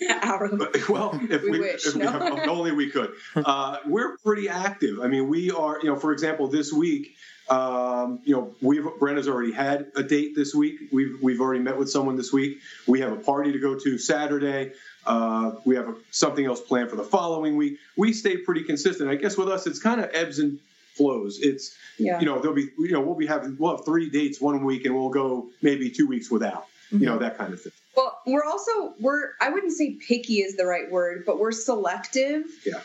Hourly. 0.22 0.66
Well, 0.88 1.10
if 1.30 1.42
We 1.42 1.50
we, 1.50 1.60
wish, 1.60 1.86
if 1.86 1.94
we 1.94 2.02
no? 2.02 2.36
if 2.36 2.48
only 2.48 2.72
we 2.72 2.90
could. 2.90 3.12
Uh, 3.36 3.78
we're 3.86 4.16
pretty 4.18 4.48
active. 4.48 5.00
I 5.00 5.08
mean, 5.08 5.28
we 5.28 5.50
are. 5.50 5.78
You 5.82 5.90
know, 5.90 5.96
for 5.96 6.12
example, 6.12 6.48
this 6.48 6.72
week, 6.72 7.14
um, 7.50 8.20
you 8.24 8.34
know, 8.34 8.54
we've 8.60 8.86
Brenna's 8.98 9.28
already 9.28 9.52
had 9.52 9.88
a 9.96 10.02
date 10.02 10.34
this 10.34 10.54
week. 10.54 10.88
We've 10.92 11.18
we've 11.22 11.40
already 11.40 11.60
met 11.60 11.76
with 11.76 11.90
someone 11.90 12.16
this 12.16 12.32
week. 12.32 12.58
We 12.86 13.00
have 13.00 13.12
a 13.12 13.16
party 13.16 13.52
to 13.52 13.58
go 13.58 13.78
to 13.78 13.98
Saturday. 13.98 14.72
Uh, 15.04 15.52
we 15.64 15.76
have 15.76 15.88
a, 15.88 15.94
something 16.10 16.44
else 16.46 16.60
planned 16.60 16.88
for 16.88 16.96
the 16.96 17.04
following 17.04 17.56
week. 17.56 17.78
We 17.96 18.12
stay 18.12 18.36
pretty 18.38 18.62
consistent. 18.64 19.10
I 19.10 19.16
guess 19.16 19.36
with 19.36 19.48
us, 19.48 19.66
it's 19.66 19.78
kind 19.80 20.00
of 20.00 20.10
ebbs 20.14 20.38
and 20.38 20.58
flows. 20.96 21.38
It's 21.40 21.74
Yeah. 21.98 22.20
you 22.20 22.26
know 22.26 22.38
there'll 22.40 22.54
be 22.56 22.68
you 22.78 22.92
know 22.92 23.00
we'll 23.00 23.14
be 23.16 23.26
having 23.26 23.56
we'll 23.58 23.76
have 23.76 23.84
three 23.84 24.08
dates 24.10 24.40
one 24.40 24.64
week 24.64 24.84
and 24.84 24.94
we'll 24.94 25.10
go 25.10 25.48
maybe 25.62 25.90
two 25.90 26.06
weeks 26.06 26.30
without. 26.30 26.66
You 26.90 27.06
know 27.06 27.18
that 27.18 27.38
kind 27.38 27.52
of 27.54 27.60
thing. 27.62 27.72
Well, 27.96 28.18
we're 28.26 28.44
also 28.44 28.94
we're 29.00 29.30
I 29.40 29.48
wouldn't 29.50 29.72
say 29.72 29.92
picky 29.92 30.40
is 30.40 30.56
the 30.56 30.66
right 30.66 30.90
word, 30.90 31.24
but 31.26 31.38
we're 31.38 31.52
selective. 31.52 32.44
Yeah. 32.66 32.80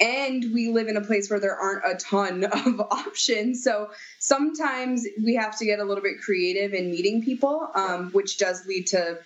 And 0.00 0.52
we 0.52 0.70
live 0.70 0.88
in 0.88 0.96
a 0.96 1.00
place 1.02 1.30
where 1.30 1.38
there 1.38 1.54
aren't 1.56 1.84
a 1.84 1.94
ton 1.96 2.44
of 2.66 2.80
options. 2.80 3.62
So 3.62 3.90
sometimes 4.18 5.06
we 5.22 5.34
have 5.36 5.56
to 5.58 5.64
get 5.64 5.78
a 5.78 5.84
little 5.84 6.02
bit 6.02 6.20
creative 6.20 6.72
in 6.74 6.90
meeting 6.90 7.22
people, 7.22 7.68
um, 7.74 8.10
which 8.12 8.38
does 8.38 8.66
lead 8.66 8.88
to 8.88 9.18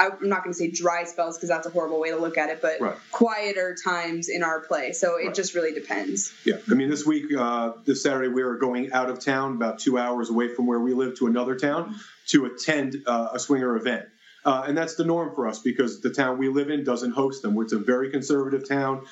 I'm 0.00 0.28
not 0.28 0.44
going 0.44 0.52
to 0.52 0.58
say 0.58 0.70
dry 0.70 1.04
spells 1.04 1.36
because 1.36 1.48
that's 1.48 1.66
a 1.66 1.70
horrible 1.70 1.98
way 2.00 2.10
to 2.10 2.16
look 2.16 2.38
at 2.38 2.50
it, 2.50 2.60
but 2.62 2.80
Right. 2.80 2.96
quieter 3.10 3.76
times 3.82 4.28
in 4.28 4.42
our 4.42 4.60
play. 4.60 4.92
So 4.92 5.16
it 5.16 5.26
Right. 5.26 5.34
just 5.34 5.54
really 5.54 5.72
depends. 5.72 6.32
Yeah, 6.44 6.58
I 6.70 6.74
mean, 6.74 6.88
this 6.88 7.04
week, 7.04 7.26
uh, 7.36 7.72
this 7.84 8.02
Saturday, 8.02 8.28
we 8.28 8.42
are 8.42 8.54
going 8.56 8.92
out 8.92 9.10
of 9.10 9.18
town, 9.18 9.54
about 9.56 9.80
two 9.80 9.98
hours 9.98 10.30
away 10.30 10.54
from 10.54 10.66
where 10.66 10.78
we 10.80 10.94
live, 10.94 11.16
to 11.18 11.26
another 11.26 11.56
town 11.56 11.96
to 12.28 12.46
attend 12.46 13.02
uh, 13.06 13.30
a 13.32 13.38
swinger 13.38 13.76
event. 13.76 14.06
Uh, 14.44 14.64
and 14.66 14.78
that's 14.78 14.94
the 14.94 15.04
norm 15.04 15.34
for 15.34 15.48
us 15.48 15.58
because 15.58 16.00
the 16.00 16.10
town 16.10 16.38
we 16.38 16.48
live 16.48 16.70
in 16.70 16.84
doesn't 16.84 17.10
host 17.12 17.42
them. 17.42 17.60
It's 17.60 17.72
a 17.72 17.78
very 17.78 18.10
conservative 18.10 18.68
town. 18.68 19.04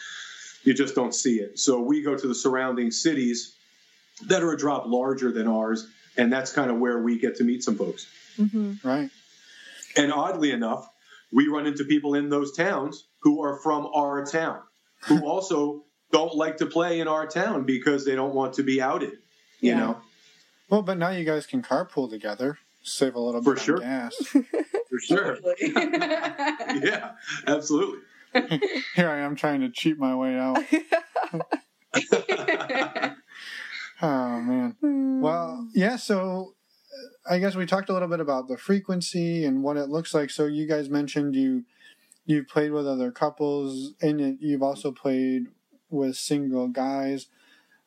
You 0.62 0.72
just 0.72 0.94
don't 0.94 1.14
see 1.14 1.36
it. 1.40 1.58
So 1.58 1.80
we 1.80 2.02
go 2.02 2.16
to 2.16 2.26
the 2.28 2.34
surrounding 2.34 2.90
cities 2.90 3.54
that 4.28 4.42
are 4.42 4.52
a 4.52 4.56
drop 4.56 4.86
larger 4.86 5.30
than 5.32 5.46
ours, 5.46 5.86
and 6.16 6.32
that's 6.32 6.52
kind 6.52 6.70
of 6.70 6.78
where 6.78 6.98
we 7.02 7.18
get 7.18 7.36
to 7.36 7.44
meet 7.44 7.62
some 7.64 7.76
folks. 7.76 8.06
hmm 8.36 8.72
right? 8.82 9.10
And 9.96 10.12
oddly 10.12 10.50
enough, 10.52 10.88
we 11.32 11.48
run 11.48 11.66
into 11.66 11.84
people 11.84 12.14
in 12.14 12.28
those 12.28 12.52
towns 12.56 13.06
who 13.20 13.42
are 13.42 13.58
from 13.60 13.86
our 13.94 14.24
town, 14.24 14.60
who 15.06 15.20
also 15.26 15.84
don't 16.12 16.34
like 16.34 16.58
to 16.58 16.66
play 16.66 17.00
in 17.00 17.08
our 17.08 17.26
town 17.26 17.64
because 17.64 18.04
they 18.04 18.14
don't 18.14 18.34
want 18.34 18.54
to 18.54 18.62
be 18.62 18.80
outed. 18.80 19.12
You 19.60 19.72
Yeah. 19.72 19.78
know, 19.78 20.00
Well, 20.68 20.82
but 20.82 20.98
now 20.98 21.08
you 21.10 21.24
guys 21.24 21.46
can 21.46 21.62
carpool 21.62 22.08
together, 22.10 22.58
save 22.82 23.14
a 23.14 23.20
little 23.20 23.42
For 23.42 23.54
bit 23.54 23.62
sure. 23.62 23.76
of 23.76 23.82
gas. 23.82 24.14
for 24.26 25.00
sure. 25.00 25.38
Yeah, 26.82 27.12
absolutely. 27.46 28.00
Here 28.94 29.08
I 29.08 29.18
am 29.20 29.34
trying 29.34 29.60
to 29.62 29.70
cheat 29.70 29.98
my 29.98 30.14
way 30.14 30.36
out. 30.36 30.62
Oh 34.02 34.40
man. 34.40 34.76
Well, 35.22 35.68
yeah. 35.74 35.96
So 35.96 36.54
I 37.28 37.38
guess 37.38 37.56
we 37.56 37.66
talked 37.66 37.88
a 37.88 37.92
little 37.92 38.08
bit 38.08 38.20
about 38.20 38.48
the 38.48 38.56
frequency 38.56 39.44
and 39.44 39.62
what 39.62 39.76
it 39.76 39.88
looks 39.88 40.14
like. 40.14 40.30
So 40.30 40.46
you 40.46 40.66
guys 40.66 40.88
mentioned 40.88 41.34
you 41.34 41.64
you've 42.24 42.48
played 42.48 42.72
with 42.72 42.86
other 42.86 43.10
couples, 43.12 43.94
and 44.02 44.38
you've 44.40 44.62
also 44.62 44.92
played 44.92 45.46
with 45.88 46.16
single 46.16 46.68
guys. 46.68 47.26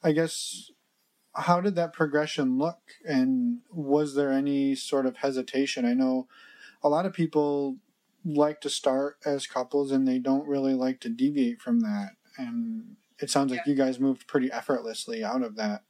I 0.02 0.14
guess 0.14 0.72
how 1.36 1.62
did 1.62 1.76
that 1.76 1.94
progression 1.94 2.58
look, 2.58 2.80
and 3.06 3.60
was 3.72 4.16
there 4.16 4.32
any 4.32 4.76
sort 4.76 5.06
of 5.06 5.18
hesitation? 5.18 5.86
I 5.86 5.94
know 5.94 6.28
a 6.82 6.90
lot 6.90 7.06
of 7.06 7.14
people 7.14 7.78
like 8.26 8.62
to 8.62 8.70
start 8.70 9.18
as 9.26 9.48
couples, 9.48 9.92
and 9.92 10.08
they 10.08 10.20
don't 10.20 10.48
really 10.48 10.74
like 10.74 11.00
to 11.02 11.10
deviate 11.10 11.62
from 11.62 11.82
that. 11.82 12.12
And 12.38 12.96
it 13.20 13.30
sounds 13.30 13.52
like 13.52 13.66
you 13.66 13.76
guys 13.76 14.00
moved 14.00 14.28
pretty 14.28 14.52
effortlessly 14.52 15.24
out 15.24 15.44
of 15.44 15.56
that 15.58 15.84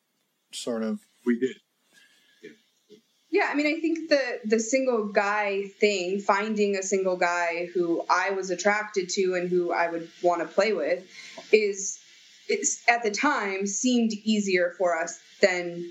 sort 0.51 0.83
of 0.83 1.01
We 1.25 1.39
did. 1.39 1.57
Yeah, 3.31 3.47
I 3.51 3.55
mean, 3.55 3.67
I 3.67 3.79
think 3.79 4.09
the 4.09 4.39
the 4.45 4.59
single 4.59 5.07
guy 5.07 5.67
thing, 5.79 6.19
finding 6.19 6.75
a 6.75 6.83
single 6.83 7.15
guy 7.15 7.67
who 7.73 8.03
I 8.09 8.31
was 8.31 8.49
attracted 8.49 9.09
to 9.09 9.35
and 9.35 9.49
who 9.49 9.71
I 9.71 9.87
would 9.89 10.09
want 10.23 10.41
to 10.41 10.47
play 10.47 10.73
with, 10.73 11.03
is 11.51 11.99
it's 12.47 12.81
at 12.89 13.03
the 13.03 13.11
time 13.11 13.67
seemed 13.67 14.11
easier 14.23 14.73
for 14.77 14.97
us 14.99 15.19
than 15.41 15.89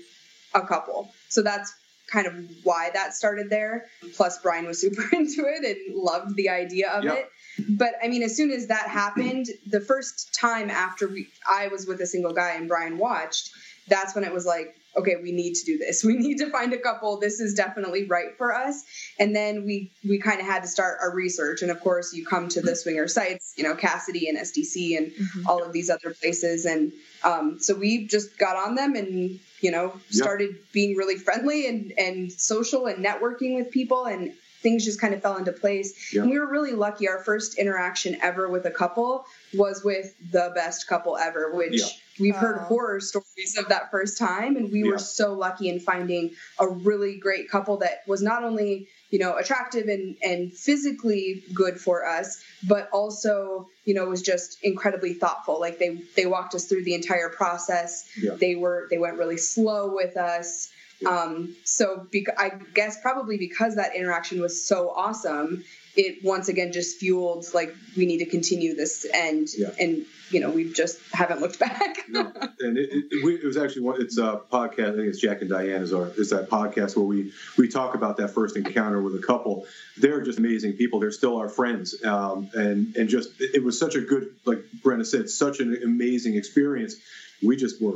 a 0.53 0.61
couple. 0.61 1.11
So 1.29 1.41
that's 1.41 1.73
kind 2.11 2.27
of 2.27 2.33
why 2.63 2.89
that 2.93 3.13
started 3.13 3.49
there. 3.49 3.85
Plus, 4.15 4.39
Brian 4.41 4.65
was 4.65 4.81
super 4.85 5.03
into 5.15 5.45
it 5.45 5.63
and 5.63 5.95
loved 5.95 6.35
the 6.35 6.49
idea 6.49 6.89
of 6.91 7.03
Yep. 7.05 7.17
it. 7.17 7.29
But 7.69 7.93
I 8.03 8.07
mean, 8.07 8.23
as 8.23 8.35
soon 8.35 8.51
as 8.51 8.67
that 8.67 8.87
happened, 8.89 9.47
the 9.67 9.79
first 9.81 10.33
time 10.33 10.69
after 10.69 11.07
we, 11.07 11.27
I 11.49 11.67
was 11.69 11.85
with 11.87 12.01
a 12.01 12.07
single 12.07 12.33
guy 12.33 12.55
and 12.55 12.67
Brian 12.67 12.97
watched, 12.97 13.51
that's 13.87 14.15
when 14.15 14.23
it 14.23 14.33
was 14.33 14.45
like, 14.45 14.75
okay, 14.97 15.15
we 15.21 15.31
need 15.31 15.53
to 15.55 15.65
do 15.65 15.77
this. 15.77 16.03
We 16.09 16.17
need 16.17 16.39
to 16.39 16.49
find 16.49 16.73
a 16.73 16.77
couple. 16.77 17.19
This 17.19 17.39
is 17.39 17.53
definitely 17.53 18.05
right 18.05 18.35
for 18.37 18.53
us. 18.53 18.83
And 19.19 19.35
then 19.35 19.63
we 19.63 19.91
we 20.07 20.19
kind 20.19 20.39
of 20.39 20.45
had 20.45 20.63
to 20.63 20.67
start 20.67 20.97
our 21.01 21.13
research. 21.13 21.61
And 21.61 21.69
of 21.69 21.79
course, 21.81 22.13
you 22.13 22.25
come 22.25 22.47
to 22.49 22.61
the 22.61 22.75
swinger 22.75 23.07
sites, 23.07 23.53
you 23.57 23.63
know, 23.63 23.75
Kasidie 23.75 24.27
and 24.27 24.37
SDC 24.37 24.97
and 24.97 25.11
all 25.47 25.63
of 25.63 25.71
these 25.71 25.89
other 25.89 26.13
places. 26.13 26.65
And 26.65 26.91
um, 27.23 27.59
so 27.59 27.75
we 27.75 28.07
just 28.07 28.37
got 28.39 28.55
on 28.55 28.75
them 28.75 28.95
and 28.95 29.39
you 29.61 29.71
know 29.71 29.93
started 30.09 30.57
being 30.71 30.95
really 30.95 31.17
friendly 31.17 31.67
and 31.67 31.93
and 31.97 32.31
social 32.31 32.87
and 32.87 33.05
networking 33.05 33.55
with 33.55 33.71
people 33.71 34.05
and 34.05 34.33
things 34.61 34.85
just 34.85 34.99
kind 34.99 35.13
of 35.13 35.21
fell 35.21 35.37
into 35.37 35.51
place. 35.51 36.13
Yeah. 36.13 36.21
And 36.21 36.31
we 36.31 36.39
were 36.39 36.49
really 36.49 36.73
lucky. 36.73 37.07
Our 37.07 37.23
first 37.23 37.57
interaction 37.57 38.17
ever 38.21 38.49
with 38.49 38.65
a 38.65 38.71
couple 38.71 39.25
was 39.53 39.83
with 39.83 40.13
the 40.31 40.51
best 40.53 40.87
couple 40.87 41.17
ever, 41.17 41.53
which 41.53 41.79
Yeah. 41.79 41.87
We've 42.19 42.35
heard 42.35 42.57
Wow. 42.57 42.65
horror 42.65 42.99
stories 42.99 43.57
of 43.57 43.69
that 43.69 43.91
first 43.91 44.17
time. 44.17 44.55
And 44.57 44.71
we 44.71 44.83
Yeah. 44.83 44.91
were 44.91 44.97
so 44.99 45.33
lucky 45.33 45.69
in 45.69 45.79
finding 45.79 46.31
a 46.59 46.67
really 46.67 47.17
great 47.17 47.49
couple 47.49 47.77
that 47.77 48.01
was 48.07 48.21
not 48.21 48.43
only 48.43 48.87
you 49.11 49.17
know 49.17 49.35
attractive 49.37 49.87
and 49.87 50.17
and 50.23 50.53
physically 50.53 51.43
good 51.53 51.79
for 51.81 52.05
us 52.05 52.39
but 52.67 52.87
also 52.91 53.67
you 53.85 53.95
know 53.95 54.05
was 54.05 54.21
just 54.21 54.59
incredibly 54.63 55.13
thoughtful 55.13 55.59
like 55.59 55.79
they 55.79 55.99
they 56.15 56.27
walked 56.27 56.53
us 56.53 56.65
through 56.65 56.83
the 56.83 56.93
entire 56.93 57.29
process 57.29 58.05
Yeah. 58.21 58.35
they 58.35 58.53
were 58.55 58.85
they 58.91 58.99
went 58.99 59.17
really 59.17 59.37
slow 59.37 59.91
with 59.95 60.15
us 60.15 60.69
Yeah. 60.99 61.09
um 61.23 61.55
so 61.63 62.05
bec- 62.11 62.37
i 62.39 62.49
guess 62.75 63.01
probably 63.01 63.37
because 63.37 63.75
that 63.77 63.95
interaction 63.95 64.39
was 64.41 64.63
so 64.63 64.91
awesome 64.91 65.63
it 65.95 66.23
once 66.23 66.47
again 66.49 66.71
just 66.71 66.97
fueled 66.97 67.45
like 67.53 67.75
we 67.97 68.05
need 68.05 68.19
to 68.19 68.25
continue 68.25 68.75
this 68.75 69.05
and 69.13 69.47
Yeah. 69.57 69.71
and 69.79 70.05
you 70.29 70.39
know 70.39 70.49
we 70.51 70.71
just 70.71 70.99
haven't 71.11 71.41
looked 71.41 71.57
back 71.59 71.97
no, 72.09 72.31
and 72.59 72.77
it, 72.77 72.89
it, 72.91 73.25
we, 73.25 73.35
it 73.35 73.43
was 73.43 73.57
actually 73.57 73.81
one. 73.81 73.99
It's 74.01 74.17
a 74.17 74.41
podcast. 74.51 74.93
I 74.93 74.95
think 74.97 75.07
it's 75.07 75.19
Jack 75.19 75.41
and 75.41 75.49
Diane 75.49 75.81
is 75.81 75.91
our 75.93 76.07
is 76.17 76.29
that 76.29 76.49
podcast 76.49 76.95
where 76.95 77.05
we 77.05 77.31
we 77.57 77.67
talk 77.67 77.95
about 77.95 78.17
that 78.17 78.29
first 78.29 78.55
encounter 78.55 79.01
with 79.01 79.15
a 79.15 79.19
couple. 79.25 79.65
They're 79.97 80.21
just 80.21 80.37
amazing 80.39 80.73
people. 80.73 80.99
They're 80.99 81.11
still 81.11 81.37
our 81.37 81.49
friends, 81.49 81.95
um, 82.05 82.49
and 82.53 82.95
and 82.95 83.09
just 83.09 83.29
it, 83.41 83.55
it 83.55 83.63
was 83.63 83.79
such 83.79 83.95
a 83.95 84.01
good, 84.01 84.33
like 84.45 84.59
Brenna 84.83 85.05
said, 85.05 85.29
such 85.29 85.59
an 85.59 85.79
amazing 85.83 86.35
experience. 86.35 86.95
We 87.41 87.55
just 87.55 87.81
were 87.81 87.93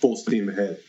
full 0.00 0.16
steam 0.16 0.48
ahead. 0.48 0.80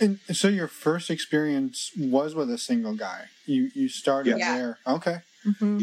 And 0.00 0.18
so 0.32 0.48
your 0.48 0.66
first 0.66 1.08
experience 1.10 1.92
was 1.96 2.34
with 2.34 2.50
a 2.50 2.58
single 2.58 2.94
guy. 2.96 3.26
You 3.46 3.70
you 3.74 3.88
started 3.88 4.38
Yeah. 4.38 4.56
there. 4.58 4.78
Okay. 4.86 5.18
Hmm 5.44 5.78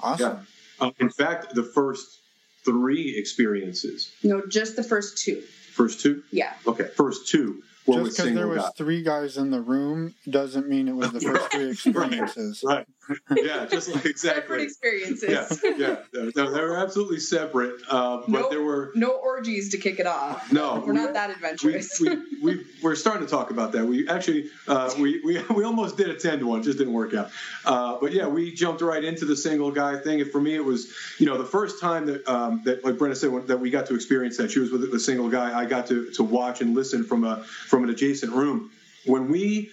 Awesome. 0.00 0.46
Um, 0.78 0.92
in 1.00 1.08
fact, 1.08 1.54
the 1.54 1.62
first 1.62 2.20
three 2.64 3.16
experiences, 3.16 4.12
no 4.22 4.46
just 4.46 4.76
the 4.76 4.82
first 4.82 5.18
two 5.18 5.42
first 5.72 6.00
two, 6.00 6.22
yeah 6.30 6.52
okay, 6.66 6.88
first 6.96 7.28
two 7.28 7.62
were 7.86 8.04
Just 8.04 8.16
because 8.16 8.34
there 8.34 8.48
was 8.48 8.62
guys. 8.62 8.72
three 8.76 9.02
guys 9.02 9.36
in 9.36 9.50
the 9.50 9.60
room 9.60 10.14
doesn't 10.28 10.68
mean 10.68 10.88
it 10.88 10.96
was 10.96 11.12
the 11.12 11.20
first 11.20 11.50
three 11.50 11.70
experiences. 11.70 12.62
Right. 12.64 12.86
Yeah, 13.36 13.66
just 13.66 13.94
like 13.94 14.16
separate 14.16 14.62
exactly. 14.62 14.64
experiences 14.64 15.60
Yeah, 15.62 15.96
yeah. 16.12 16.30
No, 16.34 16.50
they 16.50 16.60
were 16.60 16.76
absolutely 16.76 17.20
separate, 17.20 17.80
uh, 17.88 18.18
but 18.28 18.28
Nope. 18.28 18.50
there 18.50 18.62
were 18.62 18.92
no 18.94 19.10
orgies 19.10 19.70
to 19.70 19.78
kick 19.78 20.00
it 20.00 20.06
off 20.06 20.50
no. 20.52 20.82
we're 20.86 20.92
not 20.92 21.12
that 21.12 21.30
adventurous 21.30 22.00
we, 22.00 22.16
we, 22.42 22.64
we're 22.82 22.94
starting 22.94 23.24
to 23.24 23.30
talk 23.30 23.50
about 23.50 23.72
that. 23.72 23.84
We 23.84 24.08
actually, 24.08 24.50
uh, 24.68 24.92
we, 24.98 25.20
we, 25.24 25.42
we 25.54 25.64
almost 25.64 25.96
did 25.96 26.08
attend 26.08 26.42
one, 26.46 26.62
just 26.62 26.78
didn't 26.78 26.92
work 26.92 27.14
out. 27.14 27.30
Uh, 27.64 27.98
but 28.00 28.12
yeah, 28.12 28.26
we 28.26 28.52
jumped 28.52 28.82
right 28.82 29.02
into 29.02 29.24
the 29.24 29.36
single 29.36 29.70
guy 29.70 29.98
thing. 29.98 30.20
And 30.20 30.30
for 30.30 30.40
me, 30.40 30.54
it 30.54 30.64
was, 30.64 30.92
you 31.18 31.26
know, 31.26 31.38
the 31.38 31.44
first 31.44 31.80
time 31.80 32.06
that, 32.06 32.26
um, 32.28 32.62
that 32.64 32.84
like 32.84 32.94
Brenna 32.94 33.16
said, 33.16 33.46
that 33.48 33.58
we 33.58 33.70
got 33.70 33.86
to 33.86 33.94
experience 33.94 34.36
that. 34.38 34.50
She 34.50 34.60
was 34.60 34.70
with 34.70 34.90
the 34.90 35.00
single 35.00 35.28
guy. 35.28 35.58
I 35.58 35.64
got 35.64 35.86
to, 35.88 36.10
to 36.12 36.22
watch 36.22 36.60
and 36.60 36.74
listen 36.74 37.04
from 37.04 37.24
a, 37.24 37.42
from 37.44 37.84
an 37.84 37.90
adjacent 37.90 38.32
room. 38.32 38.70
When 39.04 39.30
we, 39.30 39.70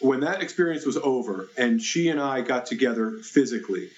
when 0.00 0.20
that 0.20 0.42
experience 0.42 0.84
was 0.86 0.96
over 0.96 1.48
and 1.56 1.80
she 1.80 2.08
and 2.08 2.20
I 2.20 2.40
got 2.40 2.66
together 2.66 3.18
physically, 3.22 3.90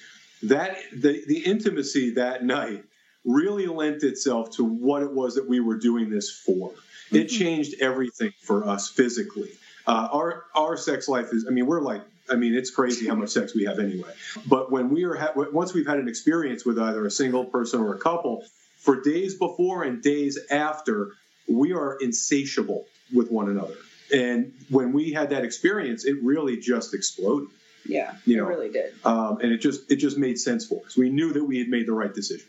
that 0.45 0.77
the, 0.93 1.23
the 1.27 1.38
intimacy 1.38 2.15
that 2.15 2.45
night 2.45 2.85
really 3.25 3.67
lent 3.67 4.03
itself 4.03 4.51
to 4.57 4.65
what 4.65 5.03
it 5.03 5.12
was 5.12 5.37
that 5.37 5.49
we 5.49 5.61
were 5.61 5.77
doing 5.79 6.11
this 6.11 6.31
for. 6.31 6.73
It 7.11 7.27
changed 7.27 7.75
everything 7.81 8.33
for 8.41 8.67
us 8.67 8.88
physically. 8.88 9.51
Uh, 9.87 10.09
our 10.12 10.45
our 10.55 10.77
sex 10.77 11.09
life 11.09 11.29
is. 11.33 11.47
I 11.47 11.51
mean, 11.51 11.67
we're 11.67 11.81
like. 11.81 12.03
I 12.31 12.37
mean, 12.37 12.55
it's 12.55 12.71
crazy 12.71 13.07
how 13.09 13.17
much 13.17 13.31
sex 13.31 13.53
we 13.53 13.65
have 13.65 13.81
anyway. 13.81 14.11
But 14.47 14.71
when 14.71 14.91
we 14.91 15.03
are 15.05 15.15
ha- 15.17 15.33
once 15.35 15.75
we've 15.75 15.87
had 15.87 15.99
an 15.99 16.09
experience 16.09 16.65
with 16.65 16.79
either 16.79 17.05
a 17.05 17.11
single 17.11 17.45
person 17.45 17.81
or 17.81 17.95
a 17.95 17.99
couple, 17.99 18.45
for 18.79 19.03
days 19.03 19.35
before 19.35 19.83
and 19.83 20.01
days 20.01 20.38
after, 20.51 21.11
we 21.49 21.73
are 21.73 21.99
insatiable 22.01 22.87
with 23.12 23.31
one 23.31 23.49
another. 23.51 23.75
And 24.12 24.53
when 24.68 24.92
we 24.92 25.12
had 25.12 25.31
that 25.31 25.44
experience, 25.44 26.05
it 26.05 26.16
really 26.22 26.57
just 26.59 26.94
exploded. 26.94 27.48
yeah 27.87 28.16
You 28.25 28.37
it 28.37 28.40
know. 28.40 28.48
really 28.48 28.70
did 28.70 28.92
Um, 29.05 29.38
and 29.40 29.53
it 29.53 29.59
just 29.59 29.90
it 29.90 29.96
just 29.96 30.18
made 30.18 30.38
sense 30.38 30.66
for 30.66 30.83
us. 30.87 30.96
We 30.96 31.11
knew 31.11 31.33
that 31.33 31.44
we 31.44 31.59
had 31.59 31.68
made 31.68 31.87
the 31.87 31.92
right 31.92 32.14
decision. 32.14 32.46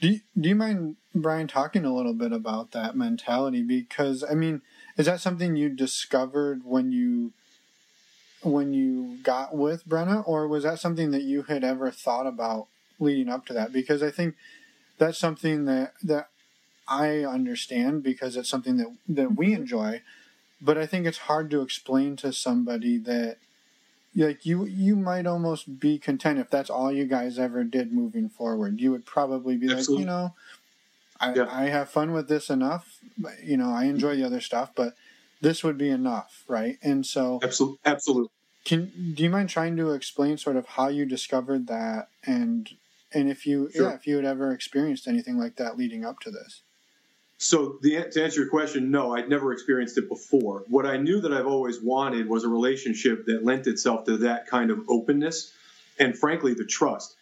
Do 0.00 0.08
you, 0.10 0.20
do 0.40 0.48
you 0.48 0.54
mind 0.54 0.96
Brian 1.12 1.48
talking 1.48 1.84
a 1.84 1.92
little 1.92 2.14
bit 2.14 2.32
about 2.32 2.70
that 2.70 2.94
mentality? 2.96 3.62
Because 3.62 4.22
I 4.22 4.34
mean, 4.34 4.62
is 4.96 5.06
that 5.06 5.20
something 5.20 5.56
you 5.56 5.68
discovered 5.70 6.62
when 6.64 6.92
you 6.92 7.32
when 8.42 8.72
you 8.72 9.18
got 9.24 9.56
with 9.56 9.88
Brenna, 9.88 10.22
or 10.26 10.46
was 10.46 10.62
that 10.62 10.78
something 10.78 11.10
that 11.10 11.22
you 11.22 11.42
had 11.42 11.64
ever 11.64 11.90
thought 11.90 12.26
about 12.26 12.68
leading 13.00 13.28
up 13.28 13.46
to 13.46 13.52
that? 13.54 13.72
Because 13.72 14.00
I 14.02 14.10
think 14.12 14.36
that's 14.98 15.18
something 15.18 15.64
that 15.64 15.94
that 16.02 16.28
I 16.86 17.24
understand 17.24 18.02
because 18.02 18.36
it's 18.36 18.48
something 18.48 18.76
that 18.76 18.94
that 19.08 19.34
we 19.36 19.52
enjoy, 19.52 20.02
but 20.60 20.76
I 20.78 20.86
think 20.86 21.06
it's 21.06 21.18
hard 21.18 21.50
to 21.50 21.62
explain 21.62 22.16
to 22.16 22.32
somebody 22.32 22.98
that 22.98 23.38
like 24.16 24.44
you 24.44 24.64
you 24.64 24.96
might 24.96 25.26
almost 25.26 25.78
be 25.78 25.98
content 25.98 26.38
if 26.38 26.50
that's 26.50 26.70
all 26.70 26.90
you 26.92 27.04
guys 27.06 27.38
ever 27.38 27.62
did 27.64 27.92
moving 27.92 28.28
forward. 28.28 28.80
You 28.80 28.90
would 28.90 29.06
probably 29.06 29.56
be 29.56 29.68
like, 29.68 29.88
you 29.88 30.04
know, 30.04 30.34
I 31.20 31.34
Yeah. 31.34 31.48
I 31.50 31.64
have 31.66 31.88
fun 31.90 32.12
with 32.12 32.28
this 32.28 32.50
enough. 32.50 32.98
You 33.42 33.56
know, 33.56 33.70
I 33.70 33.84
enjoy 33.84 34.16
the 34.16 34.24
other 34.24 34.40
stuff, 34.40 34.72
but 34.74 34.94
this 35.40 35.62
would 35.62 35.78
be 35.78 35.90
enough, 35.90 36.44
right? 36.48 36.78
And 36.82 37.06
so, 37.06 37.40
Absolutely, 37.42 37.78
absolutely. 37.84 38.30
can 38.64 39.14
do 39.14 39.22
you 39.22 39.30
mind 39.30 39.48
trying 39.48 39.76
to 39.76 39.92
explain 39.92 40.36
sort 40.36 40.56
of 40.56 40.66
how 40.66 40.88
you 40.88 41.04
discovered 41.06 41.66
that 41.68 42.08
and 42.24 42.70
and 43.12 43.30
if 43.30 43.46
you 43.46 43.70
Sure. 43.72 43.90
yeah 43.90 43.94
if 43.94 44.06
you 44.06 44.16
had 44.16 44.24
ever 44.24 44.52
experienced 44.52 45.06
anything 45.06 45.38
like 45.38 45.56
that 45.56 45.76
leading 45.76 46.04
up 46.04 46.18
to 46.20 46.30
this? 46.30 46.62
So 47.40 47.78
the, 47.82 48.04
to 48.10 48.24
answer 48.24 48.40
your 48.40 48.50
question, 48.50 48.90
no, 48.90 49.14
I'd 49.14 49.28
never 49.28 49.52
experienced 49.52 49.96
it 49.96 50.08
before. 50.08 50.64
What 50.66 50.86
I 50.86 50.96
knew 50.96 51.20
that 51.20 51.32
I've 51.32 51.46
always 51.46 51.80
wanted 51.80 52.28
was 52.28 52.42
a 52.42 52.48
relationship 52.48 53.26
that 53.26 53.44
lent 53.44 53.68
itself 53.68 54.06
to 54.06 54.18
that 54.18 54.48
kind 54.48 54.72
of 54.72 54.80
openness 54.88 55.52
and, 56.00 56.18
frankly, 56.18 56.54
the 56.54 56.64
trust. 56.64 57.14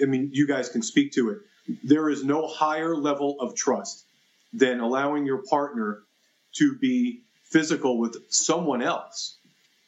I 0.00 0.04
mean, 0.04 0.30
you 0.32 0.46
guys 0.46 0.68
can 0.68 0.80
speak 0.80 1.12
to 1.14 1.30
it. 1.30 1.38
There 1.82 2.08
is 2.08 2.22
no 2.24 2.46
higher 2.46 2.94
level 2.94 3.36
of 3.40 3.56
trust 3.56 4.04
than 4.52 4.78
allowing 4.78 5.26
your 5.26 5.38
partner 5.38 6.02
to 6.54 6.76
be 6.76 7.22
physical 7.44 7.98
with 7.98 8.16
someone 8.28 8.80
else 8.80 9.36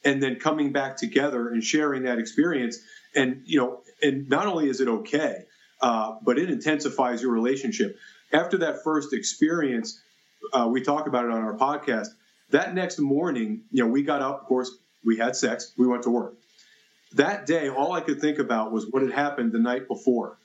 and 0.05 0.21
then 0.21 0.37
coming 0.37 0.73
back 0.73 0.97
together 0.97 1.49
and 1.49 1.63
sharing 1.63 2.03
that 2.05 2.19
experience. 2.19 2.79
And, 3.15 3.43
you 3.45 3.61
know, 3.61 3.83
and 4.03 4.29
not 4.29 4.47
only 4.47 4.69
is 4.69 4.81
it 4.81 4.89
okay, 4.89 5.45
uh, 5.81 6.17
but 6.23 6.39
it 6.39 6.51
intensifies 6.51 7.23
your 7.23 7.33
relationship. 7.33 7.97
After 8.35 8.59
that 8.59 8.83
first 8.83 9.13
experience, 9.13 10.03
uh, 10.53 10.69
we 10.71 10.83
talk 10.83 11.07
about 11.07 11.25
it 11.25 11.31
on 11.31 11.43
our 11.43 11.57
podcast. 11.57 12.09
That 12.51 12.75
next 12.75 12.99
morning, 12.99 13.63
you 13.71 13.85
know, 13.85 13.91
we 13.91 14.03
got 14.03 14.23
up, 14.23 14.43
of 14.43 14.47
course, 14.47 14.71
we 15.05 15.17
had 15.17 15.37
sex, 15.37 15.73
we 15.79 15.87
went 15.87 16.03
to 16.03 16.11
work. 16.11 16.35
That 17.15 17.47
day, 17.47 17.69
all 17.69 17.93
I 17.93 18.01
could 18.01 18.21
think 18.21 18.39
about 18.39 18.73
was 18.73 18.87
what 18.91 19.03
had 19.03 19.13
happened 19.13 19.53
the 19.53 19.59
night 19.61 19.87
before. 19.89 20.37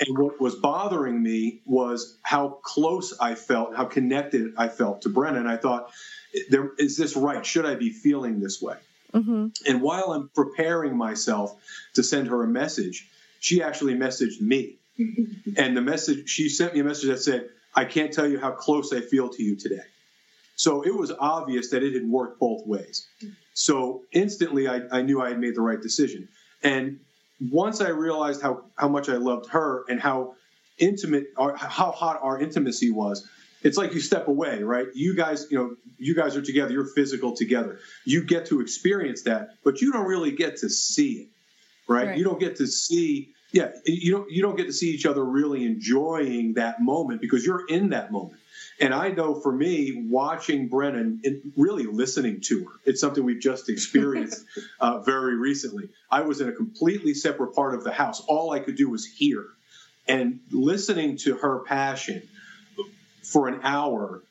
And 0.00 0.18
what 0.18 0.40
was 0.40 0.54
bothering 0.56 1.20
me 1.22 1.60
was 1.64 2.18
how 2.22 2.58
close 2.62 3.16
I 3.18 3.34
felt, 3.34 3.76
how 3.76 3.84
connected 3.84 4.54
I 4.56 4.68
felt 4.68 5.02
to 5.02 5.08
Brenna. 5.08 5.38
And 5.38 5.48
I 5.48 5.56
thought, 5.56 5.90
there, 6.50 6.70
is 6.78 6.96
this 6.96 7.16
right? 7.16 7.44
Should 7.44 7.66
I 7.66 7.74
be 7.74 7.90
feeling 7.90 8.40
this 8.40 8.60
way? 8.60 8.76
hmm 9.12 9.48
And 9.66 9.80
while 9.80 10.12
I'm 10.12 10.28
preparing 10.34 10.96
myself 10.96 11.54
to 11.94 12.02
send 12.02 12.28
her 12.28 12.42
a 12.42 12.48
message, 12.48 13.08
she 13.40 13.62
actually 13.62 13.94
messaged 13.94 14.40
me. 14.40 14.77
and 15.56 15.76
the 15.76 15.80
message, 15.80 16.28
she 16.28 16.48
sent 16.48 16.74
me 16.74 16.80
a 16.80 16.84
message 16.84 17.08
that 17.08 17.18
said, 17.18 17.48
I 17.74 17.84
can't 17.84 18.12
tell 18.12 18.28
you 18.28 18.38
how 18.38 18.52
close 18.52 18.92
I 18.92 19.00
feel 19.00 19.28
to 19.28 19.42
you 19.42 19.56
today. 19.56 19.82
So 20.56 20.82
it 20.82 20.94
was 20.94 21.12
obvious 21.12 21.70
that 21.70 21.84
it 21.84 21.94
had 21.94 22.04
worked 22.04 22.40
both 22.40 22.66
ways. 22.66 23.06
So 23.54 24.02
instantly, 24.12 24.66
I, 24.66 24.80
I 24.90 25.02
knew 25.02 25.22
I 25.22 25.28
had 25.28 25.38
made 25.38 25.54
the 25.54 25.60
right 25.60 25.80
decision. 25.80 26.28
And 26.62 26.98
once 27.40 27.80
I 27.80 27.90
realized 27.90 28.42
how, 28.42 28.64
how 28.76 28.88
much 28.88 29.08
I 29.08 29.14
loved 29.14 29.50
her 29.50 29.84
and 29.88 30.00
how 30.00 30.34
intimate, 30.78 31.26
or 31.36 31.54
how 31.56 31.92
hot 31.92 32.18
our 32.22 32.40
intimacy 32.40 32.90
was, 32.90 33.28
it's 33.62 33.76
like 33.76 33.94
you 33.94 34.00
step 34.00 34.28
away, 34.28 34.62
right? 34.62 34.86
You 34.94 35.14
guys, 35.14 35.46
you 35.50 35.58
know, 35.58 35.76
you 35.98 36.14
guys 36.14 36.36
are 36.36 36.42
together, 36.42 36.72
you're 36.72 36.86
physical 36.86 37.36
together. 37.36 37.78
You 38.04 38.24
get 38.24 38.46
to 38.46 38.60
experience 38.60 39.22
that, 39.22 39.50
but 39.64 39.80
you 39.80 39.92
don't 39.92 40.06
really 40.06 40.32
get 40.32 40.58
to 40.58 40.68
see 40.68 41.12
it, 41.12 41.28
right? 41.88 42.08
Right. 42.08 42.18
You 42.18 42.24
don't 42.24 42.38
get 42.38 42.56
to 42.56 42.66
see, 42.66 43.34
yeah, 43.52 43.70
you 43.86 44.12
don't 44.12 44.30
you 44.30 44.42
don't 44.42 44.56
get 44.56 44.66
to 44.66 44.72
see 44.72 44.90
each 44.90 45.06
other 45.06 45.24
really 45.24 45.64
enjoying 45.64 46.54
that 46.54 46.80
moment 46.80 47.20
because 47.20 47.44
you're 47.46 47.66
in 47.66 47.90
that 47.90 48.12
moment. 48.12 48.40
And 48.80 48.94
I 48.94 49.08
know 49.08 49.34
for 49.34 49.50
me, 49.50 50.06
watching 50.08 50.68
Brennan 50.68 51.20
and 51.24 51.52
really 51.56 51.84
listening 51.86 52.40
to 52.42 52.64
her, 52.64 52.72
it's 52.84 53.00
something 53.00 53.24
we've 53.24 53.40
just 53.40 53.68
experienced 53.68 54.44
uh, 54.80 54.98
very 55.00 55.36
recently. 55.36 55.88
I 56.10 56.20
was 56.20 56.40
in 56.40 56.48
a 56.48 56.52
completely 56.52 57.14
separate 57.14 57.54
part 57.54 57.74
of 57.74 57.82
the 57.82 57.90
house. 57.90 58.20
All 58.28 58.52
I 58.52 58.60
could 58.60 58.76
do 58.76 58.88
was 58.88 59.04
hear. 59.04 59.46
And 60.06 60.40
listening 60.50 61.16
to 61.18 61.36
her 61.36 61.60
passion 61.60 62.22
for 63.22 63.48
an 63.48 63.60
hour, 63.62 64.22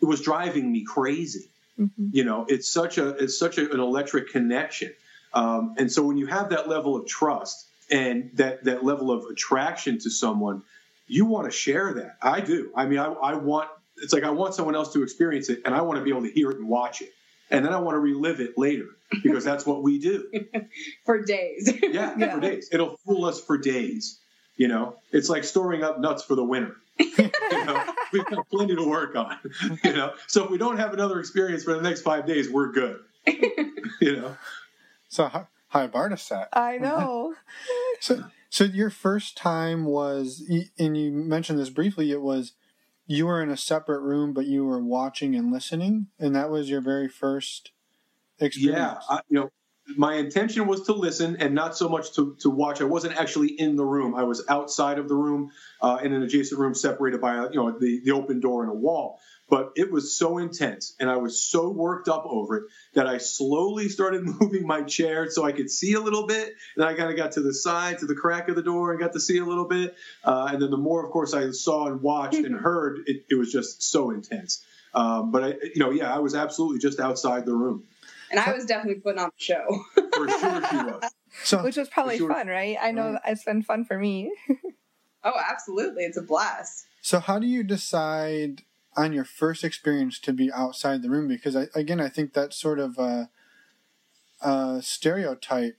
it 0.00 0.04
was 0.04 0.20
driving 0.20 0.70
me 0.70 0.84
crazy. 0.84 1.48
Mhm. 1.78 1.90
You 2.12 2.24
know, 2.24 2.46
it's 2.48 2.68
such 2.68 2.98
a 2.98 3.08
it's 3.16 3.38
such 3.38 3.58
a, 3.58 3.70
an 3.72 3.80
electric 3.80 4.30
connection. 4.30 4.92
Um, 5.34 5.74
and 5.78 5.90
so 5.90 6.02
when 6.02 6.16
you 6.16 6.26
have 6.26 6.50
that 6.50 6.68
level 6.68 6.96
of 6.96 7.06
trust 7.06 7.66
and 7.90 8.30
that 8.34 8.64
that 8.64 8.84
level 8.84 9.10
of 9.10 9.24
attraction 9.30 9.98
to 10.00 10.10
someone, 10.10 10.62
you 11.06 11.24
want 11.26 11.46
to 11.46 11.56
share 11.56 11.94
that. 11.94 12.16
I 12.22 12.40
do. 12.40 12.70
I 12.76 12.86
mean, 12.86 12.98
I, 12.98 13.06
I 13.06 13.34
want 13.34 13.68
it's 13.98 14.12
like 14.12 14.24
I 14.24 14.30
want 14.30 14.54
someone 14.54 14.74
else 14.74 14.92
to 14.94 15.02
experience 15.02 15.48
it, 15.48 15.62
and 15.64 15.74
I 15.74 15.80
want 15.82 15.98
to 15.98 16.04
be 16.04 16.10
able 16.10 16.22
to 16.22 16.30
hear 16.32 16.50
it 16.50 16.58
and 16.58 16.68
watch 16.68 17.00
it, 17.02 17.10
and 17.50 17.64
then 17.64 17.72
I 17.72 17.78
want 17.78 17.94
to 17.94 17.98
relive 18.00 18.40
it 18.40 18.58
later 18.58 18.86
because 19.22 19.44
that's 19.44 19.64
what 19.64 19.82
we 19.82 19.98
do. 19.98 20.28
for 21.06 21.22
days. 21.22 21.72
Yeah, 21.82 22.14
Yeah. 22.18 22.34
for 22.34 22.40
days. 22.40 22.68
It'll 22.72 22.96
fool 23.06 23.24
us 23.24 23.40
for 23.40 23.56
days. 23.58 24.18
You 24.56 24.68
know, 24.68 24.96
it's 25.12 25.28
like 25.28 25.44
storing 25.44 25.82
up 25.82 26.00
nuts 26.00 26.24
for 26.24 26.34
the 26.34 26.44
winter. 26.44 26.76
you 26.98 27.30
know, 27.52 27.84
we've 28.10 28.24
got 28.24 28.48
plenty 28.48 28.74
to 28.74 28.88
work 28.88 29.14
on. 29.16 29.36
You 29.84 29.92
know, 29.92 30.14
so 30.26 30.44
if 30.44 30.50
we 30.50 30.56
don't 30.58 30.78
have 30.78 30.94
another 30.94 31.20
experience 31.20 31.62
for 31.62 31.74
the 31.74 31.82
next 31.82 32.00
five 32.02 32.26
days, 32.26 32.50
we're 32.50 32.72
good. 32.72 33.00
you 34.00 34.16
know, 34.16 34.36
So 35.08 35.26
hi, 35.28 35.46
hi 35.68 35.88
Bartasat. 35.88 36.48
I 36.54 36.78
know. 36.78 37.34
So, 38.06 38.24
so 38.50 38.62
your 38.62 38.90
first 38.90 39.36
time 39.36 39.84
was, 39.84 40.48
and 40.78 40.96
you 40.96 41.10
mentioned 41.10 41.58
this 41.58 41.70
briefly. 41.70 42.12
It 42.12 42.22
was 42.22 42.52
you 43.08 43.26
were 43.26 43.42
in 43.42 43.50
a 43.50 43.56
separate 43.56 44.00
room, 44.00 44.32
but 44.32 44.46
you 44.46 44.64
were 44.64 44.80
watching 44.80 45.34
and 45.34 45.52
listening, 45.52 46.06
and 46.16 46.34
that 46.36 46.48
was 46.48 46.70
your 46.70 46.80
very 46.80 47.08
first 47.08 47.72
experience. 48.38 49.04
yeah, 49.08 49.16
I, 49.16 49.20
you 49.28 49.40
know, 49.40 49.50
my 49.96 50.14
intention 50.14 50.68
was 50.68 50.82
to 50.82 50.92
listen 50.92 51.36
and 51.36 51.52
not 51.52 51.76
so 51.76 51.88
much 51.88 52.14
to, 52.14 52.36
to 52.40 52.50
watch. 52.50 52.80
I 52.80 52.84
wasn't 52.84 53.16
actually 53.16 53.48
in 53.48 53.74
the 53.74 53.84
room. 53.84 54.14
I 54.14 54.22
was 54.22 54.44
outside 54.48 54.98
of 54.98 55.08
the 55.08 55.14
room 55.16 55.50
uh, 55.80 55.98
in 56.02 56.12
an 56.12 56.22
adjacent 56.22 56.60
room 56.60 56.74
separated 56.74 57.20
by 57.20 57.36
a, 57.36 57.50
you 57.50 57.56
know 57.56 57.76
the, 57.76 58.00
the 58.04 58.12
open 58.12 58.38
door 58.38 58.62
and 58.62 58.70
a 58.70 58.74
wall. 58.74 59.18
But 59.48 59.72
it 59.76 59.92
was 59.92 60.18
so 60.18 60.38
intense 60.38 60.94
and 60.98 61.08
I 61.08 61.18
was 61.18 61.40
so 61.40 61.68
worked 61.70 62.08
up 62.08 62.24
over 62.26 62.56
it 62.56 62.62
that 62.94 63.06
I 63.06 63.18
slowly 63.18 63.88
started 63.88 64.22
moving 64.40 64.66
my 64.66 64.82
chair 64.82 65.30
so 65.30 65.44
I 65.44 65.52
could 65.52 65.70
see 65.70 65.92
a 65.92 66.00
little 66.00 66.26
bit. 66.26 66.54
And 66.74 66.84
I 66.84 66.94
kind 66.94 67.10
of 67.10 67.16
got 67.16 67.32
to 67.32 67.40
the 67.40 67.54
side, 67.54 67.98
to 68.00 68.06
the 68.06 68.16
crack 68.16 68.48
of 68.48 68.56
the 68.56 68.62
door 68.62 68.90
and 68.90 68.98
got 69.00 69.12
to 69.12 69.20
see 69.20 69.38
a 69.38 69.44
little 69.44 69.68
bit. 69.68 69.94
Uh, 70.24 70.48
and 70.52 70.60
then 70.60 70.70
the 70.70 70.76
more, 70.76 71.04
of 71.04 71.12
course, 71.12 71.32
I 71.32 71.50
saw 71.52 71.86
and 71.86 72.02
watched 72.02 72.38
and 72.38 72.56
heard, 72.60 73.00
it, 73.06 73.24
it 73.30 73.36
was 73.36 73.52
just 73.52 73.84
so 73.84 74.10
intense. 74.10 74.64
Um, 74.94 75.30
but 75.30 75.44
I, 75.44 75.48
you 75.74 75.76
know, 75.76 75.90
yeah, 75.90 76.12
I 76.12 76.18
was 76.18 76.34
absolutely 76.34 76.80
just 76.80 76.98
outside 76.98 77.46
the 77.46 77.54
room. 77.54 77.84
and 78.32 78.40
I 78.40 78.52
was 78.52 78.64
definitely 78.64 79.00
putting 79.00 79.20
on 79.20 79.28
the 79.38 79.44
show. 79.44 79.64
For 79.94 80.28
sure 80.28 80.68
she 80.70 80.76
was. 80.76 81.14
So, 81.44 81.62
Which 81.62 81.76
was 81.76 81.88
probably 81.88 82.16
sure. 82.18 82.32
fun, 82.32 82.48
right? 82.48 82.78
I 82.80 82.90
know 82.90 83.18
it's 83.26 83.44
been 83.44 83.62
fun 83.62 83.84
for 83.84 83.96
me. 83.98 84.32
Oh, 85.22 85.32
absolutely. 85.50 86.04
It's 86.04 86.16
a 86.16 86.22
blast. 86.22 86.86
so 87.02 87.20
how 87.20 87.38
do 87.38 87.46
you 87.46 87.62
decide 87.62 88.62
on 88.96 89.12
your 89.12 89.24
first 89.24 89.64
experience 89.64 90.18
to 90.20 90.32
be 90.32 90.52
outside 90.52 91.02
the 91.02 91.10
room? 91.10 91.28
Because 91.28 91.56
I, 91.56 91.66
again, 91.74 92.00
I 92.00 92.08
think 92.08 92.32
that's 92.32 92.56
sort 92.56 92.78
of 92.78 92.98
a, 92.98 93.30
a 94.40 94.80
stereotype 94.82 95.78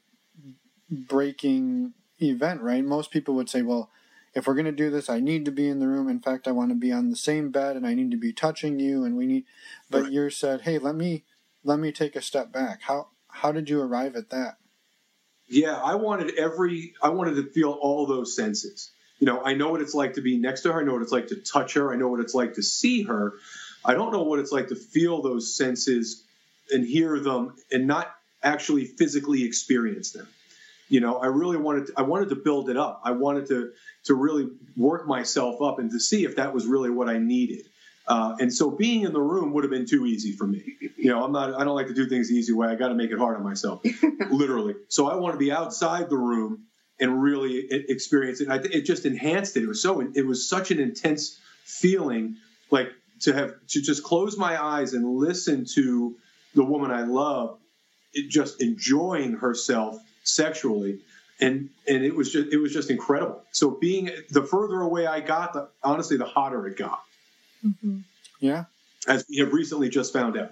breaking 0.90 1.94
event, 2.20 2.62
right? 2.62 2.84
Most 2.84 3.12
people 3.12 3.36
would 3.36 3.50
say, 3.50 3.62
well, 3.62 3.90
if 4.34 4.46
we're 4.46 4.54
going 4.54 4.66
to 4.66 4.72
do 4.72 4.90
this, 4.90 5.10
I 5.10 5.20
need 5.20 5.46
to 5.46 5.52
be 5.52 5.68
in 5.68 5.80
the 5.80 5.88
room. 5.88 6.08
In 6.08 6.20
fact, 6.20 6.48
I 6.48 6.52
want 6.52 6.70
to 6.70 6.76
be 6.76 6.92
on 6.92 7.10
the 7.10 7.16
same 7.16 7.50
bed 7.50 7.76
and 7.76 7.88
I 7.88 7.94
need 7.94 8.12
to 8.12 8.18
be 8.18 8.34
touching 8.34 8.80
you 8.80 9.04
and 9.04 9.18
we 9.18 9.26
need 9.26 9.46
but 9.90 10.04
Right. 10.04 10.12
you 10.12 10.30
said, 10.30 10.62
"Hey, 10.62 10.78
let 10.78 10.96
me 10.96 11.24
let 11.64 11.80
me 11.80 11.92
take 11.92 12.16
a 12.16 12.22
step 12.22 12.52
back." 12.52 12.82
How 12.84 13.10
how 13.30 13.52
did 13.52 13.70
you 13.70 13.82
arrive 13.82 14.16
at 14.16 14.30
that? 14.30 14.58
Yeah, 15.48 15.78
I 15.78 15.96
wanted 15.96 16.38
every, 16.38 16.94
I 17.02 17.10
wanted 17.10 17.36
to 17.36 17.50
feel 17.52 17.72
all 17.72 18.06
those 18.06 18.36
senses. 18.36 18.92
You 19.20 19.26
know, 19.26 19.42
I 19.44 19.54
know 19.56 19.70
what 19.70 19.82
it's 19.82 19.94
like 19.94 20.14
to 20.14 20.22
be 20.22 20.38
next 20.38 20.62
to 20.62 20.74
her. 20.74 20.82
I 20.82 20.84
know 20.84 20.94
what 20.94 21.02
it's 21.02 21.12
like 21.12 21.28
to 21.28 21.36
touch 21.36 21.74
her. 21.74 21.92
I 21.92 21.96
know 21.96 22.08
what 22.08 22.20
it's 22.20 22.36
like 22.36 22.54
to 22.56 22.64
see 22.64 23.04
her. 23.04 23.34
I 23.84 23.94
don't 23.94 24.12
know 24.12 24.24
what 24.24 24.40
it's 24.40 24.52
like 24.52 24.68
to 24.68 24.76
feel 24.76 25.22
those 25.22 25.56
senses 25.56 26.24
and 26.72 26.86
hear 26.86 27.20
them 27.20 27.56
and 27.72 27.88
not 27.88 28.14
actually 28.44 28.86
physically 28.86 29.44
experience 29.44 30.12
them. 30.12 30.28
You 30.90 31.02
know, 31.02 31.18
I 31.18 31.28
really 31.28 31.58
wanted, 31.58 31.88
to, 31.88 31.94
I 31.98 32.04
wanted 32.04 32.30
to 32.30 32.36
build 32.36 32.70
it 32.70 32.78
up. 32.78 33.02
I 33.04 33.12
wanted 33.12 33.48
to, 33.48 33.72
to 34.06 34.14
really 34.14 34.50
work 34.76 35.06
myself 35.08 35.62
up 35.62 35.80
and 35.80 35.92
to 35.92 36.00
see 36.00 36.24
if 36.24 36.38
that 36.38 36.54
was 36.54 36.66
really 36.66 36.90
what 36.90 37.10
I 37.10 37.18
needed. 37.18 37.66
Uh, 38.08 38.38
and 38.40 38.54
so 38.54 38.72
being 38.72 39.02
in 39.02 39.12
the 39.12 39.22
room 39.22 39.52
would 39.54 39.66
have 39.66 39.72
been 39.72 39.86
too 39.86 40.06
easy 40.06 40.32
for 40.32 40.48
me. 40.48 40.64
You 40.96 41.10
know, 41.12 41.26
I'm 41.26 41.34
not, 41.34 41.54
I 41.56 41.66
don't 41.66 41.76
like 41.76 41.88
to 41.88 41.94
do 41.94 42.08
things 42.08 42.30
the 42.30 42.36
easy 42.36 42.54
way. 42.54 42.68
I 42.68 42.76
got 42.76 42.88
to 42.88 42.94
make 42.94 43.12
it 43.12 43.18
hard 43.18 43.36
on 43.36 43.44
myself, 43.44 43.82
literally. 44.30 44.76
So 44.88 45.10
I 45.10 45.16
want 45.16 45.34
to 45.34 45.38
be 45.38 45.52
outside 45.52 46.10
the 46.10 46.18
room 46.18 46.64
and 47.00 47.22
really 47.22 47.68
experience 47.70 48.42
it. 48.42 48.50
I, 48.50 48.58
th- 48.58 48.74
it 48.74 48.82
just 48.82 49.06
enhanced 49.06 49.56
it. 49.58 49.64
It 49.64 49.68
was 49.68 49.82
so, 49.82 50.02
it 50.02 50.26
was 50.26 50.48
such 50.50 50.72
an 50.72 50.80
intense 50.80 51.40
feeling, 51.64 52.38
like 52.72 52.90
to 53.22 53.34
have 53.34 53.54
to 53.70 53.82
just 53.82 54.04
close 54.04 54.38
my 54.38 54.62
eyes 54.62 54.94
and 54.94 55.18
listen 55.18 55.66
to 55.76 56.16
the 56.56 56.64
woman 56.64 56.92
I 56.92 57.04
love, 57.04 57.60
it 58.14 58.30
just 58.30 58.62
enjoying 58.62 59.34
herself 59.34 59.98
sexually. 60.24 61.00
And, 61.40 61.70
and 61.88 62.04
it 62.04 62.16
was 62.16 62.32
just 62.32 62.52
it 62.52 62.58
was 62.58 62.74
just 62.74 62.90
incredible. 62.90 63.44
So 63.52 63.70
being 63.70 64.10
the 64.32 64.42
further 64.44 64.82
away 64.82 65.06
I 65.06 65.20
got, 65.20 65.54
the, 65.54 65.70
honestly, 65.84 66.18
the 66.18 66.26
hotter 66.26 66.66
it 66.68 66.78
got 66.78 67.04
Mhm. 67.66 68.04
Yeah. 68.40 68.66
as 69.08 69.24
we 69.30 69.38
have 69.38 69.54
recently 69.54 69.90
just 69.90 70.14
found 70.14 70.36
out. 70.38 70.52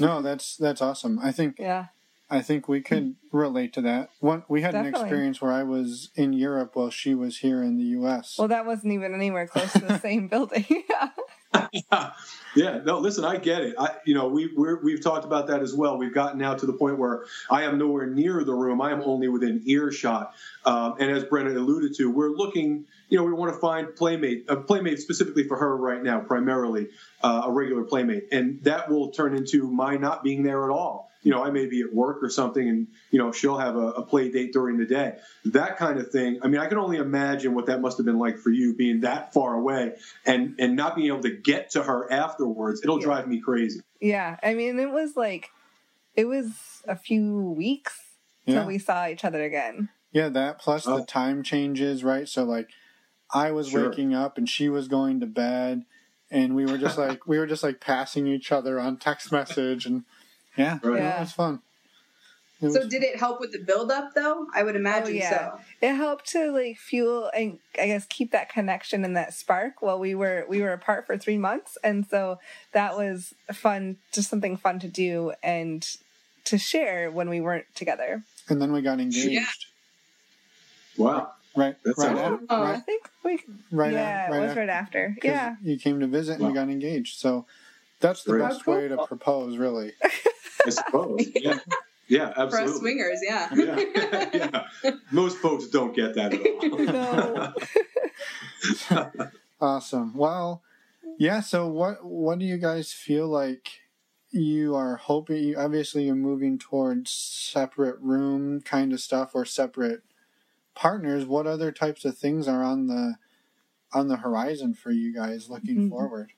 No, 0.00 0.20
that's 0.22 0.56
that's 0.56 0.82
awesome. 0.82 1.20
I 1.20 1.30
think 1.30 1.56
Yeah. 1.60 1.86
I 2.32 2.40
think 2.40 2.66
we 2.66 2.80
could 2.80 3.16
relate 3.30 3.74
to 3.74 3.82
that. 3.82 4.08
One 4.20 4.42
we 4.48 4.62
had 4.62 4.74
an 4.74 4.86
experience 4.86 5.42
where 5.42 5.52
I 5.52 5.64
was 5.64 6.10
in 6.14 6.32
Europe 6.32 6.74
while 6.74 6.88
she 6.88 7.14
was 7.14 7.38
here 7.38 7.62
in 7.62 7.76
the 7.76 7.84
US. 8.00 8.38
Well, 8.38 8.48
that 8.48 8.64
wasn't 8.64 8.94
even 8.94 9.14
anywhere 9.14 9.46
close 9.46 9.70
to 9.74 9.80
the 9.80 9.98
same 10.00 10.28
building. 10.28 10.64
yeah, 12.56 12.80
no, 12.86 12.98
listen, 12.98 13.26
I 13.26 13.36
get 13.36 13.60
it. 13.60 13.74
I, 13.78 13.96
you 14.06 14.14
know, 14.14 14.28
we 14.28 14.50
we're, 14.56 14.82
we've 14.82 15.02
talked 15.02 15.26
about 15.26 15.48
that 15.48 15.60
as 15.60 15.74
well. 15.74 15.98
We've 15.98 16.14
gotten 16.14 16.38
now 16.38 16.54
to 16.54 16.64
the 16.64 16.72
point 16.72 16.98
where 16.98 17.24
I 17.50 17.64
am 17.64 17.76
nowhere 17.76 18.06
near 18.06 18.42
the 18.44 18.54
room. 18.54 18.80
I 18.80 18.92
am 18.92 19.02
only 19.02 19.28
within 19.28 19.62
earshot. 19.66 20.34
Um, 20.64 20.94
and 20.98 21.10
as 21.10 21.24
Brenna 21.24 21.54
alluded 21.54 21.94
to, 21.96 22.10
we're 22.10 22.30
looking. 22.30 22.86
You 23.10 23.18
know, 23.18 23.24
we 23.24 23.34
want 23.34 23.52
to 23.52 23.60
find 23.60 23.94
playmate, 23.94 24.46
a 24.48 24.56
playmate 24.56 24.98
specifically 25.00 25.46
for 25.46 25.58
her 25.58 25.76
right 25.76 26.02
now, 26.02 26.20
primarily 26.20 26.88
uh, 27.22 27.42
a 27.44 27.52
regular 27.52 27.84
playmate, 27.84 28.28
and 28.32 28.64
that 28.64 28.88
will 28.88 29.10
turn 29.10 29.36
into 29.36 29.70
my 29.70 29.98
not 29.98 30.24
being 30.24 30.42
there 30.44 30.64
at 30.64 30.70
all. 30.70 31.11
You 31.24 31.30
know, 31.30 31.44
I 31.44 31.50
may 31.50 31.66
be 31.66 31.82
at 31.82 31.94
work 31.94 32.22
or 32.22 32.28
something, 32.30 32.68
and 32.68 32.88
you 33.10 33.18
know 33.18 33.30
she'll 33.32 33.58
have 33.58 33.76
a, 33.76 33.88
a 33.92 34.02
play 34.02 34.28
date 34.30 34.52
during 34.52 34.76
the 34.78 34.84
day. 34.86 35.16
That 35.46 35.76
kind 35.76 35.98
of 36.00 36.10
thing. 36.10 36.40
I 36.42 36.48
mean, 36.48 36.60
I 36.60 36.66
can 36.66 36.78
only 36.78 36.96
imagine 36.98 37.54
what 37.54 37.66
that 37.66 37.80
must 37.80 37.96
have 37.98 38.06
been 38.06 38.18
like 38.18 38.38
for 38.38 38.50
you, 38.50 38.74
being 38.74 39.00
that 39.02 39.32
far 39.32 39.54
away 39.54 39.94
and 40.26 40.56
and 40.58 40.74
not 40.76 40.96
being 40.96 41.08
able 41.08 41.22
to 41.22 41.30
get 41.36 41.70
to 41.70 41.82
her 41.82 42.10
afterwards. 42.12 42.80
It'll 42.82 42.98
Yeah. 42.98 43.04
drive 43.04 43.28
me 43.28 43.40
crazy. 43.40 43.80
yeah. 44.00 44.36
I 44.42 44.54
mean, 44.54 44.78
it 44.80 44.90
was 44.90 45.16
like, 45.16 45.50
it 46.16 46.24
was 46.24 46.50
a 46.88 46.96
few 46.96 47.36
weeks 47.56 47.98
yeah. 48.44 48.54
till 48.60 48.66
we 48.66 48.78
saw 48.78 49.06
each 49.06 49.24
other 49.24 49.44
again. 49.44 49.88
yeah, 50.10 50.28
that 50.28 50.58
plus 50.58 50.86
Oh. 50.88 50.98
the 50.98 51.06
time 51.06 51.42
changes, 51.44 52.02
right? 52.02 52.28
So 52.28 52.42
like 52.44 52.68
I 53.32 53.52
was 53.52 53.68
Sure. 53.68 53.88
waking 53.90 54.12
up 54.12 54.36
and 54.38 54.48
she 54.48 54.68
was 54.68 54.88
going 54.88 55.20
to 55.20 55.26
bed 55.26 55.84
and 56.32 56.54
we 56.56 56.66
were 56.66 56.78
just 56.78 56.98
like 57.06 57.26
we 57.28 57.38
were 57.38 57.46
just 57.46 57.62
like 57.62 57.80
passing 57.80 58.26
each 58.26 58.50
other 58.50 58.80
on 58.80 58.96
text 58.98 59.30
message 59.30 59.86
and 59.86 60.02
yeah, 60.56 60.78
Right. 60.82 61.02
it 61.02 61.20
was 61.20 61.32
fun. 61.32 61.60
It 62.60 62.70
So 62.72 62.78
was- 62.80 62.88
did 62.88 63.02
it 63.02 63.18
help 63.18 63.40
with 63.40 63.50
the 63.52 63.58
build 63.58 63.90
up 63.90 64.14
though? 64.14 64.46
I 64.54 64.62
would 64.62 64.76
oh, 64.76 64.78
imagine 64.78 65.14
Oh, 65.14 65.18
yeah. 65.18 65.30
so. 65.56 65.60
It 65.80 65.94
helped 65.94 66.26
to 66.30 66.50
like 66.52 66.78
fuel 66.78 67.28
and 67.34 67.58
I 67.76 67.86
guess 67.86 68.06
keep 68.08 68.30
that 68.30 68.48
connection 68.48 69.04
and 69.04 69.16
that 69.16 69.34
spark 69.34 69.82
while 69.82 69.98
we 69.98 70.14
were 70.14 70.44
we 70.48 70.60
were 70.62 70.72
apart 70.72 71.06
for 71.06 71.18
three 71.18 71.38
months, 71.38 71.76
and 71.82 72.06
so 72.06 72.38
that 72.72 72.96
was 72.96 73.34
fun, 73.52 73.96
just 74.12 74.30
something 74.30 74.56
fun 74.56 74.78
to 74.80 74.88
do 74.88 75.32
and 75.42 75.84
to 76.44 76.56
share 76.58 77.10
when 77.10 77.28
we 77.28 77.40
weren't 77.40 77.66
together. 77.74 78.22
and 78.48 78.60
then 78.62 78.72
we 78.72 78.80
got 78.82 79.00
engaged. 79.00 79.30
Yeah. 79.30 79.46
Wow. 80.96 81.32
Right, 81.54 81.76
That's 81.84 81.98
right, 81.98 82.16
awesome. 82.16 82.46
at, 82.48 82.56
I 82.60 82.80
think 82.80 83.10
we 83.24 83.38
right, 83.70 83.92
yeah, 83.92 84.26
at, 84.28 84.34
it 84.34 84.40
was 84.40 84.50
at- 84.52 84.56
right 84.56 84.68
after. 84.70 85.08
'cause 85.20 85.28
Yeah, 85.30 85.56
you 85.62 85.78
came 85.78 86.00
to 86.00 86.06
visit 86.06 86.34
and 86.34 86.42
we 86.42 86.48
Wow. 86.48 86.54
got 86.64 86.68
engaged. 86.70 87.18
So 87.18 87.46
That's 88.00 88.24
the 88.24 88.34
Right. 88.34 88.48
best 88.50 88.66
way 88.66 88.88
to 88.88 89.06
propose, 89.06 89.58
really. 89.58 89.92
I 90.66 90.70
suppose. 90.70 91.26
Yeah, 92.08 92.34
yeah, 92.34 92.50
For 92.50 92.60
us 92.60 92.76
swingers, 92.78 93.20
yeah. 93.26 93.48
yeah. 93.54 94.28
yeah. 94.84 94.90
Most 95.12 95.38
folks 95.38 95.68
don't 95.68 95.94
get 95.96 96.14
that 96.16 96.34
at 96.34 96.40
all. 97.46 97.54
No. 98.90 99.30
Awesome. 99.60 100.14
Well, 100.14 100.62
yeah. 101.18 101.40
So, 101.40 101.68
what 101.68 102.04
what 102.04 102.38
do 102.38 102.44
you 102.44 102.58
guys 102.58 102.92
feel 102.92 103.28
like 103.28 103.80
you 104.30 104.74
are 104.74 104.96
hoping? 104.96 105.42
You, 105.42 105.56
obviously, 105.58 106.04
you're 106.04 106.14
moving 106.14 106.58
towards 106.58 107.10
separate 107.10 107.98
room 108.00 108.60
kind 108.60 108.92
of 108.92 109.00
stuff 109.00 109.30
or 109.34 109.44
separate 109.44 110.02
partners. 110.74 111.24
What 111.24 111.46
other 111.46 111.72
types 111.72 112.04
of 112.04 112.18
things 112.18 112.46
are 112.48 112.62
on 112.62 112.88
the 112.88 113.16
on 113.94 114.08
the 114.08 114.16
horizon 114.16 114.74
for 114.74 114.90
you 114.90 115.14
guys 115.14 115.48
looking 115.50 115.76
Mhm. 115.76 115.90
forward? 115.90 116.32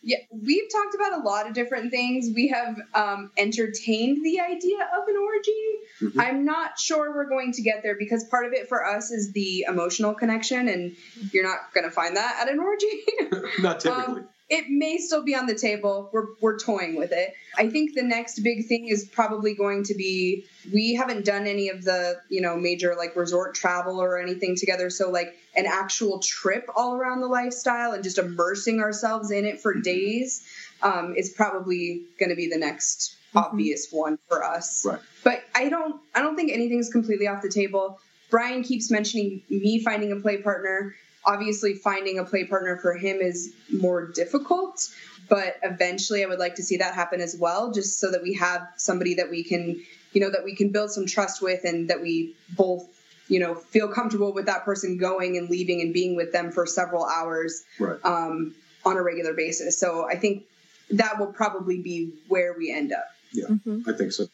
Yeah, 0.00 0.18
we've 0.30 0.70
talked 0.72 0.94
about 0.94 1.20
a 1.20 1.22
lot 1.22 1.48
of 1.48 1.54
different 1.54 1.90
things. 1.90 2.28
We 2.34 2.48
have 2.48 2.76
um, 2.94 3.32
entertained 3.36 4.24
the 4.24 4.40
idea 4.40 4.78
of 4.96 5.08
an 5.08 5.16
orgy. 5.16 6.16
Mhm. 6.16 6.22
I'm 6.22 6.44
not 6.44 6.78
sure 6.78 7.12
we're 7.14 7.28
going 7.28 7.52
to 7.54 7.62
get 7.62 7.82
there 7.82 7.96
because 7.98 8.24
part 8.24 8.46
of 8.46 8.52
it 8.52 8.68
for 8.68 8.86
us 8.86 9.10
is 9.10 9.32
the 9.32 9.64
emotional 9.68 10.14
connection, 10.14 10.68
and 10.68 10.96
you're 11.32 11.44
not 11.44 11.74
going 11.74 11.84
to 11.84 11.90
find 11.90 12.16
that 12.16 12.38
at 12.40 12.48
an 12.48 12.60
orgy. 12.60 13.04
Not 13.62 13.80
typically. 13.80 14.22
Um, 14.22 14.28
it 14.48 14.64
may 14.70 14.96
still 14.96 15.22
be 15.22 15.34
on 15.34 15.46
the 15.46 15.54
table. 15.54 16.08
We're, 16.12 16.26
we're 16.40 16.58
toying 16.58 16.96
with 16.96 17.12
it. 17.12 17.34
I 17.58 17.68
think 17.68 17.94
the 17.94 18.02
next 18.02 18.40
big 18.40 18.66
thing 18.66 18.88
is 18.88 19.04
probably 19.04 19.54
going 19.54 19.84
to 19.84 19.94
be 19.94 20.44
we 20.72 20.94
haven't 20.94 21.24
done 21.24 21.46
any 21.46 21.68
of 21.68 21.84
the, 21.84 22.20
you 22.30 22.40
know, 22.40 22.56
major 22.56 22.94
like 22.96 23.14
resort 23.14 23.54
travel 23.54 24.00
or 24.00 24.18
anything 24.18 24.56
together. 24.56 24.88
So, 24.90 25.10
like 25.10 25.36
an 25.56 25.66
actual 25.66 26.18
trip 26.20 26.68
all 26.74 26.94
around 26.94 27.20
the 27.20 27.26
lifestyle 27.26 27.92
and 27.92 28.02
just 28.02 28.16
immersing 28.18 28.80
ourselves 28.80 29.30
in 29.30 29.44
it 29.44 29.60
for 29.60 29.74
days 29.74 30.46
um, 30.82 31.14
is 31.16 31.30
probably 31.30 32.02
going 32.18 32.30
to 32.30 32.36
be 32.36 32.48
the 32.48 32.58
next 32.58 33.16
Mhm. 33.34 33.42
obvious 33.42 33.88
one 33.90 34.18
for 34.28 34.42
us. 34.42 34.84
Right. 34.86 35.00
But 35.24 35.42
I 35.54 35.68
don't, 35.68 36.00
I 36.14 36.22
don't 36.22 36.36
think 36.36 36.50
anything's 36.50 36.88
completely 36.90 37.26
off 37.28 37.42
the 37.42 37.50
table. 37.50 38.00
Brian 38.30 38.62
keeps 38.62 38.90
mentioning 38.90 39.42
me 39.50 39.82
finding 39.82 40.12
a 40.12 40.16
play 40.16 40.38
partner 40.38 40.94
obviously 41.32 41.74
finding 41.74 42.18
a 42.18 42.24
play 42.24 42.44
partner 42.44 42.76
for 42.78 42.94
him 42.94 43.18
is 43.20 43.52
more 43.72 44.06
difficult 44.06 44.88
but 45.28 45.56
eventually 45.62 46.24
i 46.24 46.26
would 46.26 46.38
like 46.38 46.54
to 46.54 46.62
see 46.62 46.78
that 46.78 46.94
happen 46.94 47.20
as 47.20 47.36
well 47.38 47.70
just 47.70 48.00
so 48.00 48.10
that 48.10 48.22
we 48.22 48.34
have 48.34 48.66
somebody 48.76 49.14
that 49.14 49.28
we 49.30 49.42
can 49.44 49.64
you 50.12 50.20
know 50.22 50.30
that 50.30 50.42
we 50.44 50.54
can 50.54 50.70
build 50.70 50.90
some 50.90 51.06
trust 51.06 51.42
with 51.42 51.64
and 51.64 51.90
that 51.90 52.00
we 52.00 52.34
both 52.56 52.82
you 53.28 53.38
know 53.38 53.54
feel 53.54 53.88
comfortable 53.88 54.32
with 54.32 54.46
that 54.46 54.64
person 54.64 54.96
going 54.96 55.36
and 55.36 55.50
leaving 55.50 55.82
and 55.82 55.92
being 55.92 56.16
with 56.16 56.32
them 56.32 56.50
for 56.50 56.64
several 56.66 57.04
hours 57.04 57.62
Right. 57.78 57.98
um, 58.04 58.54
on 58.86 58.96
a 58.96 59.02
regular 59.02 59.34
basis 59.34 59.78
so 59.78 60.08
i 60.08 60.16
think 60.16 60.44
that 60.90 61.18
will 61.18 61.32
probably 61.42 61.78
be 61.82 62.14
where 62.28 62.54
we 62.56 62.72
end 62.72 62.92
up 62.92 63.04
Mhm. 63.36 63.86
I 63.86 63.92
think 63.92 64.12
so. 64.12 64.24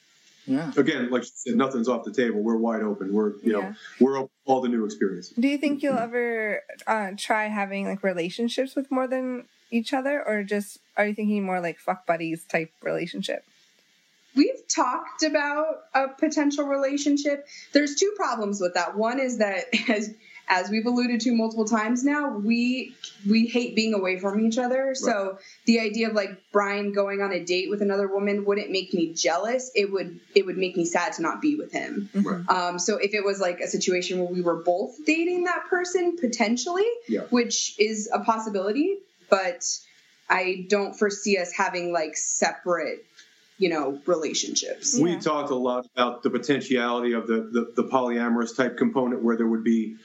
Yeah. 0.47 0.73
Again, 0.77 1.11
like 1.11 1.23
you 1.23 1.31
said, 1.35 1.57
nothing's 1.57 1.89
off 1.89 2.05
the 2.05 2.13
table. 2.13 2.41
We're 2.41 2.57
wide 2.57 2.83
open. 2.83 3.13
We're 3.13 3.33
you 3.43 3.53
know 3.53 3.75
we're 4.01 4.19
open 4.19 4.31
all 4.45 4.61
the 4.61 4.69
new 4.69 4.85
experiences. 4.85 5.35
Do 5.39 5.49
you 5.49 5.59
think 5.59 5.83
you'll 5.83 5.99
ever 5.99 6.63
uh, 6.87 7.13
try 7.17 7.47
having 7.47 7.87
like 7.87 8.03
relationships 8.03 8.77
with 8.77 8.91
more 8.91 9.07
than 9.07 9.47
each 9.71 9.93
other, 9.93 10.23
or 10.27 10.43
just 10.45 10.79
are 10.97 11.07
you 11.07 11.15
thinking 11.15 11.45
more 11.45 11.61
like 11.61 11.79
fuck 11.79 12.07
buddies 12.07 12.45
type 12.45 12.71
relationship? 12.83 13.45
We've 14.37 14.67
talked 14.69 15.23
about 15.23 15.85
a 15.95 16.09
potential 16.09 16.65
relationship. 16.65 17.47
There's 17.73 17.95
two 17.95 18.13
problems 18.17 18.61
with 18.61 18.75
that. 18.75 18.97
One 18.97 19.21
is 19.21 19.39
that 19.39 19.65
as 19.89 20.13
as 20.49 20.69
we've 20.71 20.85
alluded 20.87 21.21
to 21.23 21.33
multiple 21.35 21.65
times 21.65 22.05
now, 22.05 22.37
we 22.37 22.95
we 23.29 23.47
hate 23.47 23.75
being 23.75 23.95
away 23.95 24.19
from 24.19 24.41
each 24.45 24.59
other. 24.59 24.95
So 24.95 25.39
the 25.65 25.81
idea 25.81 26.09
of 26.09 26.15
like 26.15 26.31
Brian 26.53 26.93
going 26.93 27.23
on 27.23 27.33
a 27.33 27.43
date 27.43 27.71
with 27.71 27.81
another 27.81 28.07
woman 28.09 28.45
wouldn't 28.45 28.71
make 28.71 28.93
me 28.93 29.13
jealous. 29.15 29.71
It 29.75 29.91
would 29.91 30.21
it 30.35 30.45
would 30.45 30.59
make 30.59 30.77
me 30.77 30.85
sad 30.85 31.15
to 31.15 31.23
not 31.23 31.41
be 31.41 31.57
with 31.57 31.73
him. 31.73 32.11
Mhm. 32.15 32.49
Um, 32.51 32.79
so 32.79 32.97
if 32.99 33.15
it 33.15 33.25
was 33.25 33.41
like 33.41 33.61
a 33.61 33.69
situation 33.69 34.19
where 34.19 34.29
we 34.29 34.43
were 34.43 34.63
both 34.63 34.97
dating 35.07 35.45
that 35.45 35.65
person 35.71 36.17
potentially, 36.19 36.87
Yeah. 37.09 37.23
which 37.31 37.75
is 37.79 38.11
a 38.13 38.21
possibility, 38.21 38.99
but 39.31 39.65
I 40.29 40.67
don't 40.69 40.95
foresee 40.99 41.39
us 41.39 41.53
having 41.53 41.93
like 41.93 42.17
separate, 42.17 43.05
you 43.59 43.69
know, 43.71 43.99
relationships. 44.07 44.99
We 44.99 45.13
Yeah. 45.13 45.21
talked 45.21 45.51
a 45.51 45.55
lot 45.55 45.87
about 45.95 46.23
the 46.23 46.31
potentiality 46.31 47.13
of 47.13 47.27
the, 47.27 47.49
the, 47.51 47.83
the 47.83 47.89
polyamorous 47.89 48.55
type 48.57 48.77
component 48.77 49.23
where 49.23 49.37
there 49.37 49.47
would 49.47 49.65
be 49.65 49.97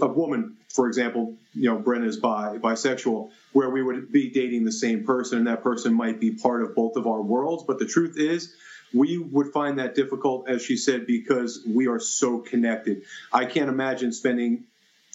a, 0.00 0.06
woman, 0.06 0.56
for 0.68 0.86
example, 0.86 1.34
you 1.54 1.70
know, 1.70 1.78
Brenna 1.78 2.06
is 2.06 2.16
bi, 2.16 2.58
bisexual, 2.58 3.30
where 3.52 3.70
we 3.70 3.82
would 3.82 4.12
be 4.12 4.30
dating 4.30 4.64
the 4.64 4.72
same 4.72 5.04
person 5.04 5.38
and 5.38 5.46
that 5.46 5.62
person 5.62 5.94
might 5.94 6.20
be 6.20 6.30
part 6.32 6.62
of 6.62 6.74
both 6.74 6.96
of 6.96 7.06
our 7.06 7.22
worlds. 7.22 7.64
But 7.66 7.78
the 7.78 7.86
truth 7.86 8.16
is, 8.18 8.54
we 8.94 9.18
would 9.18 9.52
find 9.52 9.78
that 9.78 9.94
difficult, 9.94 10.48
as 10.48 10.62
she 10.62 10.76
said, 10.76 11.06
because 11.06 11.62
we 11.66 11.88
are 11.88 11.98
so 11.98 12.38
connected. 12.38 13.02
I 13.32 13.44
can't 13.44 13.68
imagine 13.68 14.12
spending 14.12 14.64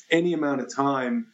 any 0.10 0.34
amount 0.34 0.62
of 0.62 0.74
time 0.74 1.28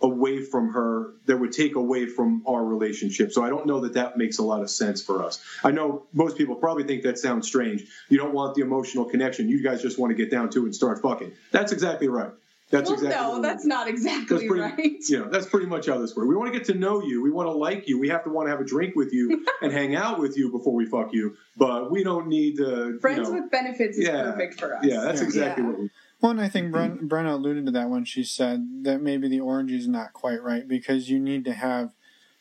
away 0.00 0.42
from 0.44 0.72
her 0.72 1.14
that 1.26 1.36
would 1.38 1.52
take 1.52 1.74
away 1.74 2.06
from 2.06 2.42
our 2.46 2.64
relationship. 2.64 3.32
So 3.32 3.42
I 3.44 3.48
don't 3.48 3.66
know 3.66 3.80
that 3.80 3.94
that 3.94 4.16
makes 4.16 4.38
a 4.38 4.42
lot 4.42 4.60
of 4.62 4.70
sense 4.70 5.02
for 5.02 5.24
us. 5.24 5.42
I 5.64 5.70
know 5.70 6.06
most 6.12 6.36
people 6.36 6.54
probably 6.54 6.84
think 6.84 7.02
that 7.02 7.18
sounds 7.18 7.46
strange. 7.46 7.84
You 8.08 8.18
don't 8.18 8.32
want 8.34 8.54
the 8.54 8.62
emotional 8.62 9.04
connection. 9.04 9.48
You 9.48 9.62
guys 9.62 9.82
just 9.82 9.98
want 9.98 10.10
to 10.10 10.14
get 10.16 10.30
down 10.30 10.50
to 10.50 10.60
it 10.60 10.64
and 10.66 10.74
start 10.74 11.00
fucking. 11.02 11.32
That's 11.50 11.72
exactly 11.72 12.08
right. 12.08 12.30
That's 12.70 12.90
well, 12.90 12.98
exactly 12.98 13.22
no, 13.22 13.30
what 13.32 13.42
that's 13.42 13.64
not 13.64 13.88
exactly 13.88 14.36
That's 14.36 14.46
pretty- 14.46 14.60
right. 14.82 14.96
You 15.08 15.20
know, 15.20 15.30
that's 15.30 15.46
pretty 15.46 15.64
much 15.64 15.86
how 15.86 15.96
this 15.96 16.14
works. 16.14 16.28
We 16.28 16.36
want 16.36 16.52
to 16.52 16.58
get 16.58 16.66
to 16.66 16.74
know 16.74 17.02
you. 17.02 17.22
We 17.22 17.30
want 17.30 17.46
to 17.46 17.52
like 17.52 17.88
you. 17.88 17.98
We 17.98 18.10
have 18.10 18.24
to 18.24 18.30
want 18.30 18.46
to 18.46 18.50
have 18.50 18.60
a 18.60 18.64
drink 18.64 18.94
with 18.94 19.10
you 19.14 19.46
and 19.62 19.72
hang 19.72 19.94
out 19.94 20.18
with 20.18 20.36
you 20.36 20.50
before 20.52 20.74
we 20.74 20.84
fuck 20.84 21.14
you. 21.14 21.34
But 21.56 21.90
we 21.90 22.04
don't 22.04 22.26
need 22.26 22.58
to. 22.58 22.98
Friends 23.00 23.26
you 23.28 23.34
know, 23.34 23.40
with 23.40 23.50
benefits 23.50 23.96
is 23.96 24.04
Yeah. 24.06 24.20
perfect 24.32 24.60
for 24.60 24.76
us. 24.76 24.84
Yeah, 24.84 25.00
that's 25.00 25.22
exactly 25.22 25.64
Yeah. 25.64 25.70
what 25.70 25.78
we. 25.78 25.90
Well, 26.20 26.32
and 26.32 26.40
I 26.40 26.48
think 26.48 26.72
mm-hmm. 26.72 27.06
Bren, 27.06 27.08
Brenna 27.08 27.34
alluded 27.34 27.66
to 27.66 27.72
that 27.72 27.90
when 27.90 28.04
she 28.04 28.24
said 28.24 28.84
that 28.84 29.00
maybe 29.00 29.28
the 29.28 29.40
orgy 29.40 29.76
is 29.76 29.86
not 29.86 30.12
quite 30.12 30.42
right 30.42 30.66
because 30.66 31.08
you 31.10 31.20
need 31.20 31.44
to 31.44 31.52
have 31.52 31.92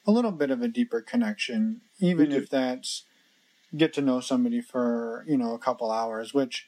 a 0.06 0.12
little 0.12 0.32
bit 0.32 0.50
of 0.50 0.62
a 0.62 0.68
deeper 0.68 1.02
connection, 1.02 1.82
even 2.00 2.28
mm-hmm. 2.28 2.38
if 2.38 2.50
that's 2.50 3.04
get 3.76 3.94
to 3.94 4.02
know 4.02 4.20
somebody 4.20 4.62
for 4.62 5.26
you 5.28 5.38
know 5.38 5.54
a 5.54 5.60
couple 5.60 5.92
hours. 5.92 6.34
Which, 6.34 6.68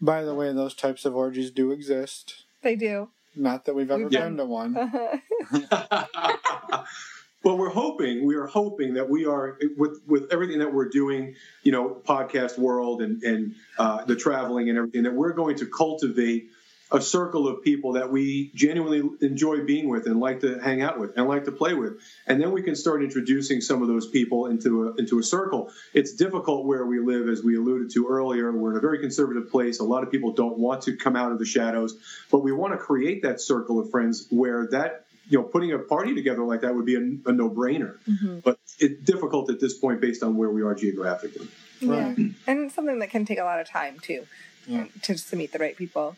by 0.00 0.22
the 0.22 0.34
way, 0.34 0.52
those 0.52 0.74
types 0.74 1.04
of 1.04 1.14
orgies 1.14 1.50
do 1.50 1.72
exist. 1.72 2.44
They 2.62 2.76
do. 2.76 3.10
Not 3.34 3.66
that 3.66 3.74
we've 3.74 3.90
ever 3.90 4.04
We've 4.04 4.10
been 4.10 4.38
to 4.38 4.46
one. 4.46 4.74
well, 7.46 7.56
we're 7.56 7.70
hoping 7.70 8.26
we 8.26 8.34
are 8.34 8.48
hoping 8.48 8.94
that 8.94 9.08
we 9.08 9.24
are 9.24 9.56
with 9.76 10.00
with 10.04 10.32
everything 10.32 10.58
that 10.58 10.74
we're 10.74 10.88
doing, 10.88 11.36
you 11.62 11.70
know, 11.70 12.02
podcast 12.04 12.58
world 12.58 13.00
and 13.02 13.22
and 13.22 13.54
uh, 13.78 14.04
the 14.04 14.16
traveling 14.16 14.68
and 14.68 14.76
everything 14.76 15.04
that 15.04 15.14
we're 15.14 15.32
going 15.32 15.54
to 15.58 15.66
cultivate 15.66 16.50
a 16.90 17.00
circle 17.00 17.46
of 17.46 17.62
people 17.62 17.92
that 17.92 18.10
we 18.10 18.50
genuinely 18.54 19.08
enjoy 19.20 19.64
being 19.64 19.88
with 19.88 20.06
and 20.06 20.18
like 20.18 20.40
to 20.40 20.58
hang 20.58 20.82
out 20.82 20.98
with 20.98 21.16
and 21.16 21.28
like 21.28 21.44
to 21.44 21.52
play 21.52 21.72
with, 21.72 22.00
and 22.26 22.42
then 22.42 22.50
we 22.50 22.62
can 22.62 22.74
start 22.74 23.04
introducing 23.04 23.60
some 23.60 23.80
of 23.80 23.86
those 23.86 24.08
people 24.08 24.46
into 24.46 24.88
a 24.88 24.94
into 24.94 25.20
a 25.20 25.22
circle. 25.22 25.70
It's 25.94 26.14
difficult 26.14 26.66
where 26.66 26.84
we 26.84 26.98
live, 26.98 27.28
as 27.28 27.44
we 27.44 27.56
alluded 27.56 27.92
to 27.92 28.08
earlier. 28.08 28.50
We're 28.50 28.72
in 28.72 28.76
a 28.76 28.80
very 28.80 28.98
conservative 28.98 29.52
place. 29.52 29.78
A 29.78 29.84
lot 29.84 30.02
of 30.02 30.10
people 30.10 30.32
don't 30.32 30.58
want 30.58 30.82
to 30.82 30.96
come 30.96 31.14
out 31.14 31.30
of 31.30 31.38
the 31.38 31.46
shadows, 31.46 31.96
but 32.28 32.40
we 32.40 32.50
want 32.50 32.72
to 32.72 32.78
create 32.78 33.22
that 33.22 33.40
circle 33.40 33.78
of 33.78 33.90
friends 33.90 34.26
where 34.30 34.66
that 34.72 35.05
you 35.28 35.38
know, 35.38 35.44
putting 35.44 35.72
a 35.72 35.78
party 35.78 36.14
together 36.14 36.44
like 36.44 36.60
that 36.60 36.74
would 36.74 36.86
be 36.86 36.94
a, 36.94 37.00
a 37.28 37.32
no-brainer. 37.32 37.98
Mhm. 38.08 38.42
But 38.44 38.58
it's 38.78 39.02
difficult 39.02 39.50
at 39.50 39.60
this 39.60 39.76
point 39.78 40.00
based 40.00 40.22
on 40.22 40.36
where 40.36 40.50
we 40.50 40.62
are 40.62 40.74
geographically. 40.74 41.48
Yeah, 41.80 41.90
Right. 42.14 42.18
and 42.46 42.70
something 42.72 42.98
that 43.00 43.10
can 43.10 43.24
take 43.24 43.38
a 43.38 43.44
lot 43.44 43.60
of 43.60 43.68
time 43.68 43.98
too, 44.00 44.26
Yeah. 44.66 44.84
to 45.02 45.12
just 45.14 45.28
to 45.30 45.36
meet 45.36 45.52
the 45.52 45.58
right 45.58 45.76
people. 45.76 46.16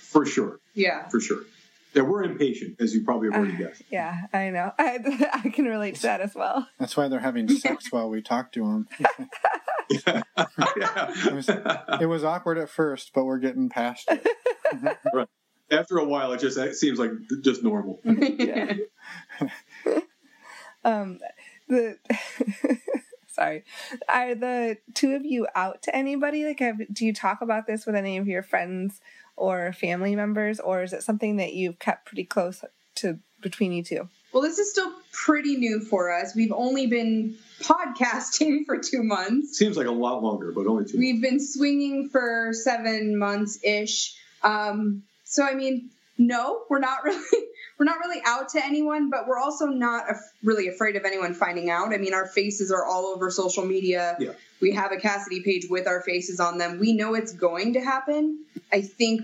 For 0.00 0.24
sure, 0.24 0.60
Yeah. 0.74 1.08
for 1.08 1.20
sure. 1.20 1.42
Yeah, 1.94 2.02
we're 2.02 2.24
impatient, 2.24 2.80
as 2.80 2.92
you 2.94 3.04
probably 3.04 3.28
have 3.30 3.38
already 3.38 3.54
Uh, 3.54 3.68
guessed. 3.68 3.82
yeah, 3.90 4.22
I 4.32 4.50
know. 4.50 4.72
I, 4.78 5.40
I 5.44 5.48
can 5.50 5.64
relate 5.66 5.94
to 5.96 6.02
that 6.02 6.20
as 6.20 6.34
well. 6.34 6.66
That's 6.78 6.96
why 6.96 7.06
they're 7.08 7.20
having 7.20 7.48
sex 7.48 7.86
while 7.92 8.08
we 8.10 8.20
talk 8.22 8.50
to 8.52 8.60
them. 8.60 8.88
yeah. 10.06 10.22
It 11.26 11.34
was, 11.34 11.48
it 11.48 12.06
was 12.08 12.24
awkward 12.24 12.58
at 12.58 12.68
first, 12.68 13.12
but 13.14 13.24
we're 13.24 13.38
getting 13.38 13.68
past 13.68 14.08
it. 14.10 14.26
After 15.70 15.98
a 15.98 16.04
while, 16.04 16.32
it 16.32 16.40
just 16.40 16.58
it 16.58 16.76
seems 16.76 16.98
like 16.98 17.10
just 17.42 17.62
normal. 17.62 18.00
Yeah. 18.04 18.74
Um, 20.86 21.18
the 21.66 21.96
sorry, 23.28 23.64
are 24.06 24.34
the 24.34 24.76
two 24.92 25.14
of 25.14 25.24
you 25.24 25.46
out 25.54 25.82
to 25.84 25.96
anybody? 25.96 26.44
Like, 26.44 26.60
have, 26.60 26.78
do 26.92 27.06
you 27.06 27.14
talk 27.14 27.40
about 27.40 27.66
this 27.66 27.86
with 27.86 27.94
any 27.94 28.18
of 28.18 28.28
your 28.28 28.42
friends 28.42 29.00
or 29.36 29.72
family 29.72 30.14
members, 30.14 30.60
or 30.60 30.82
is 30.82 30.92
it 30.92 31.02
something 31.02 31.38
that 31.38 31.54
you've 31.54 31.78
kept 31.78 32.06
pretty 32.06 32.24
close 32.24 32.62
to 32.96 33.18
between 33.40 33.72
you 33.72 33.82
two? 33.82 34.08
Well, 34.32 34.42
this 34.42 34.58
is 34.58 34.70
still 34.70 34.92
pretty 35.12 35.56
new 35.56 35.80
for 35.80 36.12
us. 36.12 36.34
We've 36.34 36.52
only 36.52 36.86
been 36.86 37.36
podcasting 37.60 38.66
for 38.66 38.78
two 38.78 39.02
months. 39.02 39.56
Seems 39.56 39.76
like 39.76 39.86
a 39.86 39.92
lot 39.92 40.22
longer, 40.22 40.52
but 40.52 40.66
only 40.66 40.84
two. 40.84 40.98
We've 40.98 41.22
been 41.22 41.40
swinging 41.40 42.08
for 42.10 42.50
seven 42.52 43.16
months 43.16 43.58
ish. 43.64 44.16
Um, 44.42 45.04
so, 45.34 45.44
I 45.44 45.54
mean, 45.54 45.90
no, 46.16 46.62
we're 46.70 46.78
not 46.78 46.98
really. 47.04 47.44
we're 47.76 47.86
not 47.86 47.98
really 47.98 48.22
out 48.24 48.50
to 48.50 48.64
anyone, 48.64 49.10
but 49.10 49.26
we're 49.26 49.40
also 49.40 49.66
not 49.66 50.08
af- 50.08 50.32
really 50.44 50.68
afraid 50.68 50.94
of 50.94 51.04
anyone 51.04 51.34
finding 51.34 51.70
out. 51.70 51.92
I 51.92 51.96
mean, 51.96 52.14
our 52.14 52.24
faces 52.24 52.70
are 52.70 52.84
all 52.84 53.06
over 53.06 53.32
social 53.32 53.66
media. 53.66 54.16
Yeah. 54.20 54.30
We 54.60 54.70
have 54.74 54.92
a 54.92 54.96
Kasidie 54.96 55.44
page 55.44 55.66
with 55.68 55.88
our 55.88 56.02
faces 56.02 56.38
on 56.38 56.58
them. 56.58 56.78
We 56.78 56.92
know 56.92 57.14
it's 57.14 57.32
going 57.32 57.72
to 57.72 57.80
happen. 57.80 58.44
I 58.72 58.82
think 58.82 59.22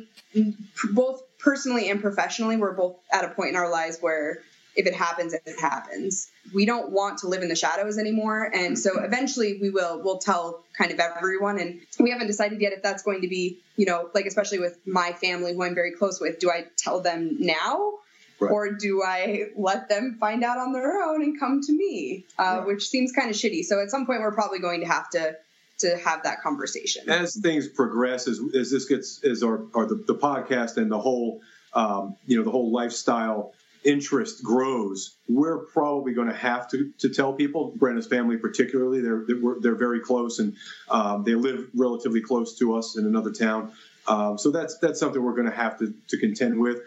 both 0.93 1.23
personally 1.39 1.91
and 1.91 2.01
professionally, 2.01 2.57
we're 2.57 2.73
both 2.73 2.97
at 3.13 3.25
a 3.25 3.29
point 3.29 3.51
in 3.51 3.57
our 3.57 3.71
lives 3.71 3.99
where 4.01 4.41
if 4.77 4.87
it 4.87 4.95
happens, 4.95 5.35
it 5.35 5.43
happens. 5.61 6.31
We 6.55 6.64
don't 6.66 6.91
want 6.93 7.18
to 7.18 7.29
live 7.29 7.43
in 7.43 7.49
the 7.49 7.57
shadows 7.57 7.99
anymore, 7.99 8.51
and 8.55 8.79
so 8.79 9.03
eventually 9.03 9.59
we 9.61 9.71
will. 9.71 10.01
We'll 10.03 10.18
tell 10.18 10.62
kind 10.77 10.91
of 10.93 11.01
everyone, 11.01 11.59
and 11.59 11.81
we 11.99 12.11
haven't 12.11 12.27
decided 12.29 12.61
yet 12.61 12.73
if 12.73 12.83
that's 12.83 13.03
going 13.03 13.23
to 13.23 13.29
be, 13.29 13.59
you 13.77 13.87
know, 13.87 14.09
like 14.14 14.27
especially 14.27 14.59
with 14.59 14.79
my 14.87 15.12
family 15.12 15.55
who 15.55 15.62
I'm 15.62 15.75
very 15.75 15.93
close 15.93 16.21
with. 16.21 16.39
Do 16.39 16.51
I 16.51 16.66
tell 16.77 17.01
them 17.01 17.37
now? 17.41 17.95
Right. 18.39 18.51
Or 18.51 18.73
do 18.73 19.03
I 19.03 19.49
let 19.55 19.91
them 19.91 20.16
find 20.18 20.43
out 20.43 20.57
on 20.57 20.73
their 20.73 21.03
own 21.03 21.23
and 21.23 21.39
come 21.39 21.61
to 21.61 21.73
me, 21.73 22.25
uh, 22.39 22.43
Right. 22.61 22.66
which 22.68 22.89
seems 22.89 23.12
kind 23.12 23.29
of 23.29 23.37
shitty. 23.37 23.64
So 23.64 23.83
at 23.83 23.91
some 23.91 24.07
point, 24.07 24.21
we're 24.23 24.33
probably 24.33 24.61
going 24.61 24.81
to 24.81 24.87
have 24.87 25.11
to 25.11 25.37
to 25.81 25.97
have 25.99 26.23
that 26.25 26.43
conversation. 26.43 27.09
as 27.09 27.35
things 27.37 27.66
progress, 27.68 28.29
as, 28.29 28.39
as 28.55 28.71
this 28.71 28.85
gets, 28.85 29.25
as 29.25 29.43
our, 29.43 29.62
our 29.75 29.87
the, 29.87 29.95
the 30.07 30.14
podcast 30.14 30.77
and 30.77 30.91
the 30.91 30.99
whole, 30.99 31.41
um, 31.75 32.16
you 32.27 32.37
know, 32.37 32.45
the 32.45 32.51
whole 32.51 32.71
lifestyle 32.71 33.53
interest 33.85 34.43
grows, 34.43 35.16
we're 35.28 35.59
probably 35.59 36.12
going 36.12 36.28
to 36.28 36.35
have 36.35 36.68
to, 36.70 36.93
to 36.99 37.09
tell 37.09 37.33
people. 37.33 37.72
Brenna's 37.76 38.07
family, 38.07 38.37
particularly, 38.37 39.01
they're 39.01 39.24
they're, 39.26 39.55
they're 39.61 39.74
very 39.74 40.01
close 40.01 40.39
and 40.39 40.57
um, 40.91 41.24
they 41.24 41.35
live 41.35 41.68
relatively 41.74 42.20
close 42.20 42.59
to 42.59 42.76
us 42.76 42.97
in 42.97 43.07
another 43.07 43.33
town. 43.33 43.72
Um, 44.07 44.39
so 44.39 44.51
that's 44.51 44.78
that's 44.78 44.99
something 44.99 45.22
we're 45.22 45.35
going 45.35 45.51
to 45.51 45.57
have 45.57 45.78
to 45.78 45.95
to 46.09 46.18
contend 46.18 46.59
with. 46.59 46.81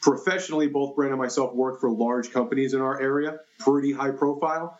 Professionally, 0.00 0.66
both 0.66 0.94
Brenda 0.96 1.14
and 1.14 1.22
myself 1.22 1.54
work 1.54 1.80
for 1.80 1.90
large 1.90 2.30
companies 2.30 2.74
in 2.74 2.80
our 2.80 3.00
area, 3.00 3.40
pretty 3.58 3.92
high 3.92 4.10
profile, 4.10 4.78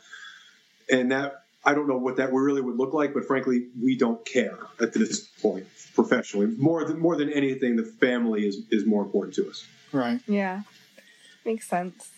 and 0.90 1.12
that 1.12 1.44
I 1.64 1.74
don't 1.74 1.88
know 1.88 1.96
what 1.96 2.16
that 2.16 2.32
really 2.32 2.60
would 2.60 2.76
look 2.76 2.92
like, 2.92 3.14
but 3.14 3.24
frankly, 3.24 3.68
we 3.80 3.96
don't 3.96 4.24
care 4.26 4.58
at 4.80 4.92
this 4.92 5.20
point 5.20 5.66
professionally. 5.94 6.46
More 6.46 6.84
than 6.84 6.98
more 6.98 7.16
than 7.16 7.32
anything, 7.32 7.76
the 7.76 7.84
family 7.84 8.46
is 8.46 8.62
is 8.70 8.84
more 8.84 9.02
important 9.02 9.34
to 9.36 9.48
us. 9.48 9.64
Right. 9.92 10.20
Yeah. 10.26 10.62
Makes 11.45 11.68
sense. 11.68 12.11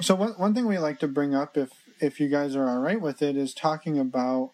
So 0.00 0.14
one 0.14 0.32
one 0.32 0.54
thing 0.54 0.66
we 0.66 0.78
like 0.78 0.98
to 1.00 1.08
bring 1.08 1.34
up, 1.34 1.56
if 1.56 1.70
if 2.00 2.20
you 2.20 2.28
guys 2.28 2.54
are 2.54 2.68
all 2.68 2.80
right 2.80 3.00
with 3.00 3.22
it, 3.22 3.36
is 3.36 3.54
talking 3.54 3.98
about 3.98 4.50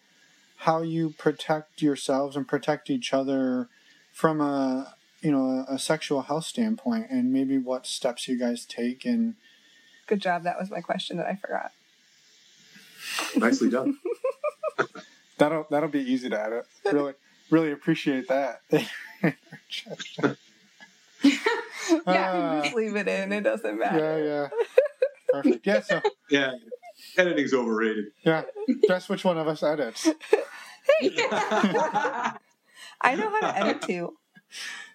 how 0.57 0.81
you 0.81 1.13
protect 1.17 1.81
yourselves 1.81 2.35
and 2.35 2.47
protect 2.47 2.89
each 2.89 3.13
other 3.13 3.67
from 4.13 4.39
a 4.41 4.95
you 5.21 5.31
know 5.31 5.65
a, 5.69 5.75
a 5.75 5.79
sexual 5.79 6.23
health 6.23 6.45
standpoint, 6.45 7.07
and 7.09 7.33
maybe 7.33 7.57
what 7.57 7.85
steps 7.85 8.27
you 8.27 8.37
guys 8.37 8.65
take. 8.65 9.05
And 9.05 9.35
Good 10.07 10.21
job. 10.21 10.43
That 10.43 10.59
was 10.59 10.69
my 10.69 10.81
question 10.81 11.17
that 11.17 11.27
I 11.27 11.35
forgot. 11.35 11.71
Nicely 13.35 13.69
done. 13.69 13.97
that'll 15.37 15.67
that'll 15.69 15.89
be 15.89 15.99
easy 15.99 16.29
to 16.29 16.41
edit. 16.41 16.65
Really 16.85 17.13
really 17.49 17.71
appreciate 17.71 18.27
that. 18.27 18.61
Yeah. 22.07 22.31
Ah. 22.33 22.61
Just 22.63 22.75
leave 22.75 22.95
it 22.95 23.07
in. 23.07 23.31
It 23.31 23.41
doesn't 23.41 23.77
matter. 23.77 23.97
yeah, 23.97 24.17
yeah. 24.17 24.49
Perfect. 25.41 25.65
Yeah. 25.65 25.81
So 25.81 26.01
yeah, 26.29 26.51
editing's 27.17 27.53
overrated. 27.53 28.05
yeah, 28.23 28.43
guess 28.87 29.09
which 29.09 29.23
one 29.25 29.37
of 29.37 29.47
us 29.47 29.63
edits. 29.63 30.03
Hey. 30.03 31.11
I 33.01 33.15
know 33.15 33.29
how 33.29 33.39
to 33.41 33.57
edit 33.57 33.81
too. 33.81 34.17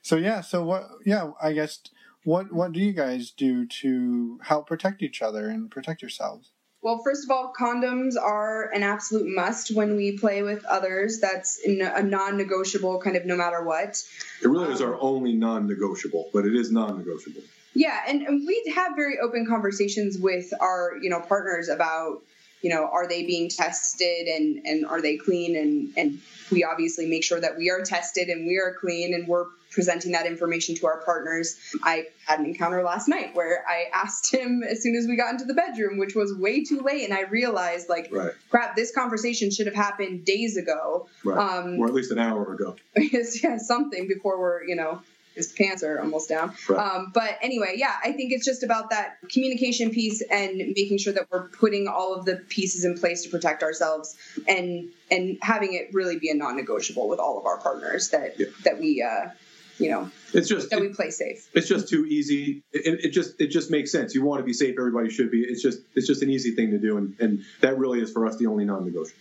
So 0.03 0.17
yeah, 0.17 0.41
so 0.41 0.65
what? 0.65 0.89
Yeah, 1.05 1.33
I 1.43 1.53
guess 1.53 1.81
what 2.25 2.53
what 2.53 2.73
do 2.73 2.81
you 2.81 2.93
guys 2.93 3.31
do 3.31 3.67
to 3.67 4.39
help 4.45 4.67
protect 4.67 5.03
each 5.03 5.23
other 5.23 5.49
and 5.49 5.71
protect 5.71 6.03
yourselves? 6.03 6.53
Well, 6.89 7.03
first 7.05 7.25
of 7.25 7.31
all, 7.31 7.53
condoms 7.55 8.15
are 8.17 8.71
an 8.71 8.83
absolute 8.83 9.27
must 9.27 9.77
when 9.77 9.95
we 9.95 10.17
play 10.17 10.43
with 10.43 10.65
others. 10.65 11.19
That's 11.21 11.61
a 11.67 12.03
non-negotiable 12.03 13.03
kind 13.03 13.15
of 13.15 13.27
no 13.27 13.37
matter 13.37 13.63
what. 13.63 14.03
It 14.43 14.49
really 14.49 14.73
is 14.73 14.81
um, 14.81 14.89
our 14.89 14.99
only 14.99 15.35
non-negotiable, 15.35 16.31
but 16.33 16.47
it 16.47 16.55
is 16.55 16.73
non-negotiable. 16.73 17.43
Yeah, 17.75 18.01
and, 18.09 18.23
and 18.23 18.47
we 18.47 18.73
have 18.75 18.97
very 18.97 19.19
open 19.19 19.45
conversations 19.47 20.17
with 20.17 20.51
our, 20.63 20.93
you 21.03 21.11
know, 21.11 21.21
partners 21.21 21.69
about, 21.69 22.23
you 22.63 22.71
know, 22.71 22.89
are 22.93 23.07
they 23.07 23.25
being 23.25 23.49
tested 23.49 24.27
and 24.27 24.65
and 24.67 24.87
are 24.87 25.01
they 25.01 25.17
clean 25.17 25.57
and 25.57 25.93
and 25.97 26.21
we 26.51 26.65
obviously 26.65 27.07
make 27.07 27.25
sure 27.25 27.41
that 27.41 27.57
we 27.57 27.71
are 27.71 27.83
tested 27.83 28.29
and 28.29 28.47
we 28.47 28.59
are 28.59 28.75
clean 28.81 29.15
and 29.15 29.29
we're 29.29 29.45
presenting 29.71 30.13
that 30.13 30.27
information 30.27 30.75
to 30.75 30.87
our 30.87 31.03
partners. 31.05 31.59
I 31.83 32.07
had 32.27 32.41
an 32.41 32.47
encounter 32.47 32.83
last 32.83 33.07
night 33.07 33.35
where 33.35 33.65
I 33.69 33.85
asked 33.95 34.33
him 34.33 34.63
as 34.63 34.83
soon 34.83 34.97
as 34.97 35.07
we 35.07 35.15
got 35.15 35.33
into 35.33 35.45
the 35.45 35.55
bedroom, 35.55 35.99
which 35.99 36.15
was 36.15 36.35
way 36.35 36.65
too 36.65 36.81
late, 36.81 37.05
and 37.05 37.13
I 37.13 37.23
realized 37.25 37.89
like, 37.89 38.09
Right. 38.11 38.33
crap, 38.51 38.77
this 38.77 38.93
conversation 38.95 39.51
should 39.51 39.67
have 39.67 39.75
happened 39.75 40.25
days 40.25 40.57
ago. 40.57 41.09
Right. 41.23 41.39
Um, 41.39 41.79
or 41.79 41.87
at 41.87 41.93
least 41.93 42.11
an 42.11 42.19
hour 42.19 42.55
ago. 42.55 42.77
yeah, 42.97 43.59
something 43.59 44.09
before 44.09 44.41
we're 44.41 44.65
you 44.65 44.75
know 44.75 45.03
his 45.39 45.51
pants 45.53 45.83
are 45.83 45.99
almost 46.01 46.29
down. 46.29 46.53
Right. 46.69 46.79
Um, 46.79 47.11
but 47.15 47.39
anyway, 47.41 47.75
yeah, 47.77 47.95
I 48.05 48.13
think 48.13 48.33
it's 48.33 48.45
just 48.45 48.63
about 48.63 48.91
that 48.91 49.17
communication 49.33 49.91
piece 49.91 50.21
and 50.31 50.59
making 50.77 50.99
sure 50.99 51.15
that 51.15 51.29
we're 51.31 51.49
putting 51.49 51.89
all 51.89 52.15
of 52.15 52.27
the 52.27 52.37
pieces 52.49 52.85
in 52.85 52.99
place 52.99 53.23
to 53.23 53.31
protect 53.31 53.63
ourselves 53.63 54.17
and 54.47 54.91
and 55.11 55.39
having 55.41 55.73
it 55.73 55.89
really 55.95 56.19
be 56.19 56.29
a 56.31 56.35
non-negotiable 56.35 57.09
with 57.09 57.19
all 57.19 57.39
of 57.39 57.47
our 57.47 57.57
partners 57.59 58.11
that 58.11 58.39
Yeah. 58.39 58.47
that 58.65 58.79
we 58.79 59.01
uh, 59.03 59.31
you 59.79 59.91
know 59.91 60.11
It's 60.35 60.49
just 60.49 60.69
that 60.71 60.81
we 60.81 60.89
play 60.89 61.11
safe. 61.11 61.49
it's 61.55 61.69
just 61.69 61.89
too 61.89 62.05
easy. 62.05 62.63
It, 62.73 63.07
it 63.07 63.11
just 63.13 63.41
it 63.41 63.47
just 63.49 63.71
makes 63.71 63.91
sense. 63.93 64.15
You 64.15 64.23
want 64.25 64.41
to 64.41 64.45
be 64.45 64.53
safe. 64.53 64.75
Everybody 64.79 65.09
should 65.09 65.31
be. 65.31 65.41
It's 65.43 65.63
just 65.63 65.81
it's 65.95 66.07
just 66.07 66.23
an 66.23 66.29
easy 66.31 66.51
thing 66.57 66.73
to 66.73 66.79
do, 66.79 66.99
and, 66.99 67.15
and 67.21 67.45
that 67.63 67.79
really 67.79 68.01
is 68.01 68.11
for 68.13 68.27
us 68.27 68.37
the 68.37 68.47
only 68.47 68.65
non-negotiable. 68.65 69.21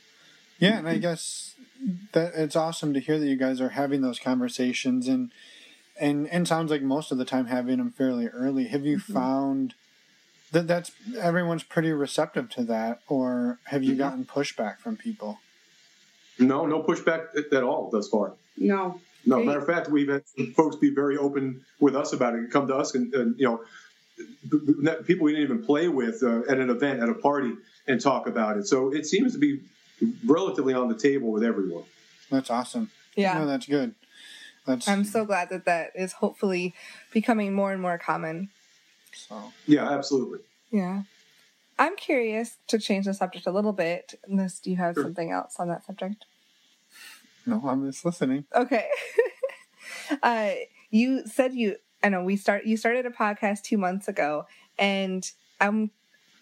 Yeah, 0.60 0.80
and 0.80 0.88
I 0.90 0.98
guess 0.98 1.54
that 2.14 2.34
it's 2.36 2.56
awesome 2.56 2.96
to 2.96 3.00
hear 3.00 3.20
that 3.20 3.28
you 3.28 3.36
guys 3.36 3.62
are 3.62 3.70
having 3.70 4.02
those 4.02 4.18
conversations 4.18 5.08
and 5.08 5.32
and 6.00 6.28
and 6.30 6.48
sounds 6.48 6.72
like 6.72 6.82
most 6.82 7.12
of 7.12 7.18
the 7.18 7.26
time 7.26 7.46
having 7.48 7.78
them 7.78 7.92
fairly 7.92 8.28
early. 8.28 8.66
Have 8.68 8.86
you 8.86 9.00
found 9.00 9.74
that 10.52 10.68
that's 10.68 10.92
everyone's 11.20 11.64
pretty 11.64 11.92
receptive 11.92 12.50
to 12.52 12.64
that, 12.66 13.02
or 13.08 13.60
have 13.66 13.84
you 13.84 13.96
gotten 13.96 14.26
pushback 14.26 14.78
from 14.80 14.96
people? 14.98 15.40
No, 16.40 16.66
no 16.66 16.82
pushback 16.84 17.28
at, 17.36 17.52
at 17.54 17.64
all 17.64 17.90
thus 17.90 18.08
far. 18.10 18.34
No, 18.58 19.02
No, 19.26 19.38
Great. 19.38 19.46
matter 19.48 19.60
of 19.60 19.66
fact, 19.66 19.90
we've 19.90 20.08
had 20.10 20.24
folks 20.56 20.76
be 20.76 20.90
very 20.94 21.18
open 21.18 21.66
with 21.80 21.96
us 21.96 22.14
about 22.14 22.36
it. 22.36 22.52
Come 22.52 22.68
to 22.68 22.76
us 22.76 22.94
and, 22.96 23.14
and 23.14 23.40
you 23.40 23.46
know, 23.48 23.62
b- 24.50 24.60
b- 24.84 24.92
people 25.06 25.26
we 25.26 25.32
didn't 25.34 25.46
even 25.46 25.66
play 25.66 25.88
with 25.88 26.22
uh, 26.24 26.42
at 26.50 26.60
an 26.60 26.70
event 26.70 27.02
at 27.02 27.10
a 27.10 27.14
party 27.16 27.54
and 27.88 28.00
talk 28.00 28.28
about 28.28 28.58
it. 28.58 28.68
So 28.68 28.94
it 28.94 29.06
seems 29.08 29.34
to 29.34 29.40
be 29.40 29.62
relatively 30.26 30.74
on 30.76 30.88
the 30.90 30.96
table 30.96 31.32
with 31.32 31.44
everyone. 31.44 31.84
That's 32.30 32.50
awesome. 32.52 32.92
Yeah. 33.16 33.40
no, 33.40 33.48
that's 33.48 33.66
good. 33.66 33.96
That's 34.68 34.88
I'm 34.88 35.04
so 35.06 35.26
glad 35.26 35.50
that 35.50 35.66
that 35.66 35.92
is 35.96 36.14
hopefully 36.14 36.76
becoming 37.12 37.54
more 37.54 37.72
and 37.72 37.82
more 37.82 37.98
common. 37.98 38.50
so. 39.14 39.52
Yeah, 39.66 39.90
absolutely. 39.90 40.40
Yeah. 40.72 41.04
I'm 41.80 41.96
curious 41.96 42.58
to 42.68 42.78
change 42.80 43.06
the 43.06 43.14
subject 43.14 43.48
a 43.48 43.52
little 43.52 43.72
bit. 43.74 44.20
Unless 44.28 44.60
do 44.60 44.70
you 44.70 44.76
have 44.78 44.96
Sure. 44.96 45.04
something 45.04 45.32
else 45.32 45.56
on 45.58 45.70
that 45.70 45.86
subject? 45.86 46.26
No, 47.46 47.62
I'm 47.66 47.86
just 47.90 48.04
listening. 48.04 48.46
Okay. 48.54 48.88
uh, 50.24 50.52
you 50.90 51.26
said 51.26 51.54
you. 51.54 51.78
I 52.04 52.10
know 52.10 52.24
we 52.24 52.36
start. 52.36 52.66
You 52.66 52.78
started 52.78 53.06
a 53.06 53.10
podcast 53.10 53.64
two 53.64 53.78
months 53.78 54.08
ago, 54.08 54.46
and 54.78 55.30
I'm 55.62 55.92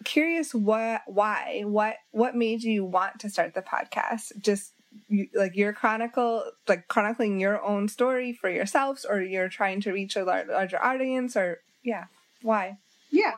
curious 0.04 0.54
what, 0.54 1.02
why, 1.08 1.64
what, 1.66 1.96
what 2.12 2.36
made 2.36 2.62
you 2.64 2.84
want 2.86 3.20
to 3.22 3.30
start 3.30 3.54
the 3.54 3.62
podcast? 3.62 4.40
Just 4.42 4.74
you, 5.08 5.28
like 5.34 5.56
your 5.56 5.74
chronicle, 5.74 6.44
like 6.68 6.88
chronicling 6.88 7.40
your 7.40 7.64
own 7.64 7.88
story 7.88 8.34
for 8.34 8.50
yourselves, 8.50 9.06
or 9.06 9.22
you're 9.22 9.50
trying 9.50 9.82
to 9.82 9.92
reach 9.92 10.16
a 10.16 10.24
larger 10.24 10.84
audience, 10.84 11.36
or 11.36 11.60
yeah, 11.84 12.06
why? 12.42 12.78
Yeah. 13.12 13.36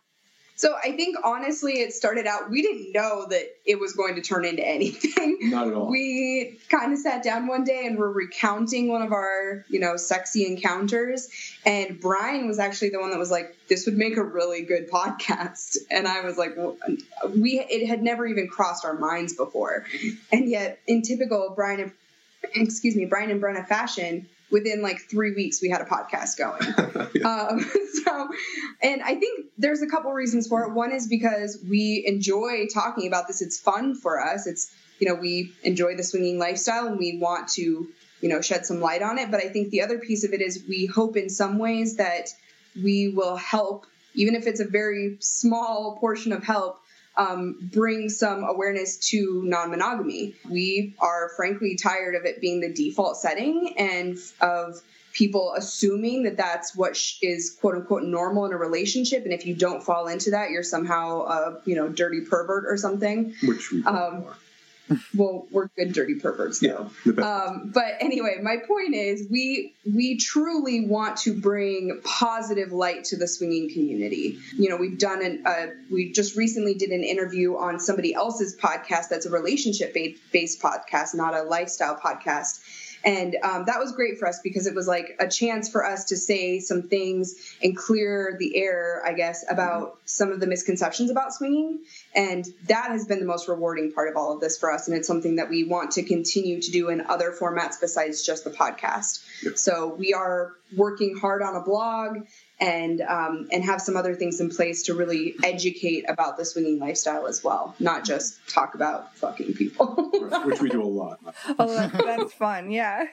So 0.58 0.76
I 0.84 0.94
think 0.94 1.18
honestly, 1.24 1.74
it 1.74 1.94
started 1.94 2.26
out, 2.26 2.50
we 2.50 2.64
didn't 2.64 2.92
know 2.92 3.28
that 3.30 3.46
it 3.64 3.80
was 3.80 3.94
going 3.94 4.16
to 4.16 4.22
turn 4.22 4.44
into 4.44 4.68
anything. 4.68 5.38
Not 5.52 5.68
at 5.68 5.74
all. 5.76 5.88
We 5.88 6.58
kind 6.70 6.92
of 6.92 6.98
sat 6.98 7.24
down 7.24 7.46
one 7.46 7.64
day 7.64 7.86
and 7.86 7.96
were 7.96 8.12
recounting 8.12 8.88
one 8.88 9.04
of 9.04 9.12
our, 9.12 9.64
you 9.70 9.80
know, 9.80 9.98
sexy 9.98 10.48
encounters. 10.48 11.30
And 11.64 12.02
Brian 12.02 12.48
was 12.48 12.58
actually 12.58 12.90
the 12.90 13.00
one 13.00 13.12
that 13.12 13.20
was 13.20 13.30
like, 13.30 13.56
this 13.70 13.86
would 13.86 13.98
make 13.98 14.18
a 14.18 14.24
really 14.24 14.64
good 14.64 14.90
podcast. 14.90 15.78
And 15.92 16.08
I 16.08 16.22
was 16.22 16.40
like, 16.40 16.58
well, 16.58 16.76
we, 17.36 17.60
it 17.60 17.88
had 17.88 18.02
never 18.02 18.26
even 18.26 18.48
crossed 18.48 18.84
our 18.84 18.96
minds 18.96 19.34
before. 19.34 19.86
And 20.32 20.50
yet, 20.50 20.80
in 20.88 21.04
typical 21.04 21.54
Brian 21.56 21.92
excuse 22.56 22.96
me, 22.96 23.06
Brian 23.06 23.32
and 23.32 23.42
Brenna 23.42 23.68
fashion, 23.68 24.28
within 24.52 24.82
like 24.82 25.10
three 25.10 25.34
weeks, 25.34 25.62
we 25.62 25.70
had 25.70 25.82
a 25.82 25.86
podcast 25.86 26.38
going. 26.38 26.62
Um, 27.24 27.60
so, 28.06 28.30
and 28.82 29.02
I 29.02 29.16
think 29.16 29.48
there's 29.58 29.82
a 29.82 29.88
couple 29.88 30.12
reasons 30.12 30.48
for 30.48 30.64
it. 30.64 30.74
One 30.74 30.92
is 30.92 31.08
because 31.08 31.58
we 31.68 32.04
enjoy 32.06 32.68
talking 32.68 33.08
about 33.08 33.28
this. 33.28 33.42
It's 33.42 33.60
fun 33.60 33.96
for 33.96 34.22
us. 34.22 34.46
It's, 34.46 34.72
you 35.00 35.08
know, 35.08 35.16
we 35.16 35.54
enjoy 35.64 35.96
the 35.96 36.04
swinging 36.04 36.38
lifestyle 36.38 36.88
and 36.88 36.98
we 36.98 37.18
want 37.18 37.50
to, 37.50 37.88
you 38.22 38.30
know, 38.30 38.42
shed 38.42 38.66
some 38.66 38.82
light 38.82 39.02
on 39.02 39.18
it. 39.18 39.32
But 39.32 39.44
I 39.44 39.50
think 39.50 39.72
the 39.72 39.82
other 39.82 39.98
piece 39.98 40.24
of 40.24 40.34
it 40.34 40.42
is 40.42 40.64
we 40.68 40.86
hope 40.86 41.18
in 41.18 41.30
some 41.30 41.58
ways 41.58 41.96
that 41.96 42.30
we 42.76 43.10
will 43.10 43.36
help 43.36 43.88
even 44.18 44.36
if 44.36 44.48
it's 44.48 44.60
a 44.60 44.66
very 44.66 45.16
small 45.20 45.98
portion 46.00 46.34
of 46.34 46.44
help, 46.44 46.82
um, 47.18 47.58
bring 47.74 48.10
some 48.10 48.44
awareness 48.44 48.98
to 49.10 49.42
non 49.46 49.72
monogamy. 49.72 50.36
We 50.50 50.96
are 51.00 51.30
frankly 51.36 51.76
tired 51.76 52.16
of 52.16 52.26
it 52.26 52.40
being 52.40 52.62
the 52.62 52.72
default 52.72 53.18
setting 53.18 53.74
and 53.78 54.18
of 54.40 54.82
people 55.14 55.54
assuming 55.58 56.24
that 56.24 56.38
that's 56.38 56.76
what 56.76 56.96
sh- 56.96 57.18
is 57.24 57.58
quote 57.60 57.74
unquote 57.76 58.04
normal 58.04 58.46
in 58.46 58.54
a 58.54 58.58
relationship. 58.58 59.24
And 59.24 59.34
if 59.34 59.46
you 59.46 59.56
don't 59.56 59.82
fall 59.82 60.08
into 60.08 60.32
that 60.32 60.52
you're 60.52 60.64
somehow 60.64 61.22
a 61.24 61.62
you 61.66 61.76
know 61.76 61.90
dirty 61.90 62.22
pervert 62.22 62.66
or 62.68 62.78
something. 62.78 63.34
Which 63.44 63.72
we 63.72 63.84
um, 63.84 64.26
well 65.16 65.48
we're 65.52 65.68
good 65.76 65.94
dirty 65.94 66.16
perverts 66.16 66.60
though 66.60 66.90
yeah, 67.06 67.22
um, 67.24 67.72
but 67.74 67.96
anyway 68.00 68.38
my 68.42 68.58
point 68.58 68.94
is 68.94 69.28
we 69.30 69.74
we 69.86 70.18
truly 70.18 70.86
want 70.86 71.18
to 71.18 71.34
bring 71.34 72.00
positive 72.04 72.72
light 72.72 73.04
to 73.06 73.18
the 73.18 73.28
swinging 73.28 73.70
community 73.72 74.40
you 74.56 74.70
know 74.70 74.78
we've 74.78 75.00
done 75.00 75.24
an 75.24 75.44
uh, 75.46 75.68
we 75.92 76.12
just 76.12 76.36
recently 76.36 76.74
did 76.74 76.90
an 76.90 77.04
interview 77.04 77.56
on 77.56 77.80
somebody 77.80 78.14
else's 78.14 78.56
podcast 78.56 79.10
that's 79.10 79.26
a 79.26 79.32
relationship 79.32 79.96
based 80.32 80.62
podcast 80.62 81.14
not 81.16 81.34
a 81.34 81.44
lifestyle 81.44 81.96
podcast 81.96 82.60
and 83.08 83.38
um, 83.44 83.66
that 83.66 83.80
was 83.80 83.92
great 83.94 84.18
for 84.18 84.28
us 84.28 84.40
because 84.44 84.68
it 84.68 84.76
was 84.76 84.88
like 84.88 85.16
a 85.20 85.28
chance 85.28 85.70
for 85.70 85.86
us 85.86 86.06
to 86.06 86.18
say 86.18 86.60
some 86.60 86.84
things 86.84 87.56
and 87.62 87.76
clear 87.76 88.36
the 88.40 88.58
air, 88.58 89.02
I 89.06 89.14
guess, 89.14 89.46
about 89.50 89.82
mm-hmm. 89.82 90.00
some 90.06 90.32
of 90.32 90.40
the 90.40 90.48
misconceptions 90.48 91.10
about 91.10 91.34
swinging. 91.34 91.80
And 92.18 92.46
that 92.66 92.90
has 92.90 93.06
been 93.06 93.20
the 93.20 93.26
most 93.26 93.48
rewarding 93.48 93.94
part 93.94 94.10
of 94.10 94.18
all 94.18 94.34
of 94.34 94.42
this 94.42 94.58
for 94.58 94.72
us. 94.72 94.88
And 94.88 94.98
it's 94.98 95.08
something 95.08 95.36
that 95.36 95.50
we 95.50 95.66
want 95.66 95.92
to 95.92 96.04
continue 96.04 96.60
to 96.60 96.72
do 96.72 96.90
in 96.90 97.02
other 97.02 97.32
formats 97.32 97.80
besides 97.80 98.24
just 98.24 98.44
the 98.44 98.50
podcast. 98.50 99.24
Yep. 99.44 99.58
So 99.60 99.94
we 99.94 100.16
are 100.16 100.54
working 100.76 101.16
hard 101.16 101.44
on 101.44 101.56
a 101.56 101.62
blog 101.62 102.26
and 102.60 103.02
um, 103.02 103.48
and 103.52 103.64
have 103.64 103.82
some 103.82 103.96
other 103.96 104.16
things 104.16 104.42
in 104.42 104.50
place 104.50 104.84
to 104.84 104.96
really 104.96 105.36
educate 105.44 106.06
about 106.10 106.38
the 106.38 106.46
swinging 106.46 106.80
lifestyle 106.80 107.28
as 107.28 107.44
well, 107.44 107.76
not 107.80 108.04
just 108.04 108.40
talk 108.50 108.74
about 108.74 109.16
fucking 109.18 109.54
people, 109.54 110.10
which 110.44 110.60
we 110.60 110.70
do 110.70 110.82
a 110.82 110.86
lot. 110.86 111.20
oh, 111.60 111.72
that's, 111.72 112.04
that's 112.04 112.34
fun, 112.34 112.72
yeah. 112.72 113.06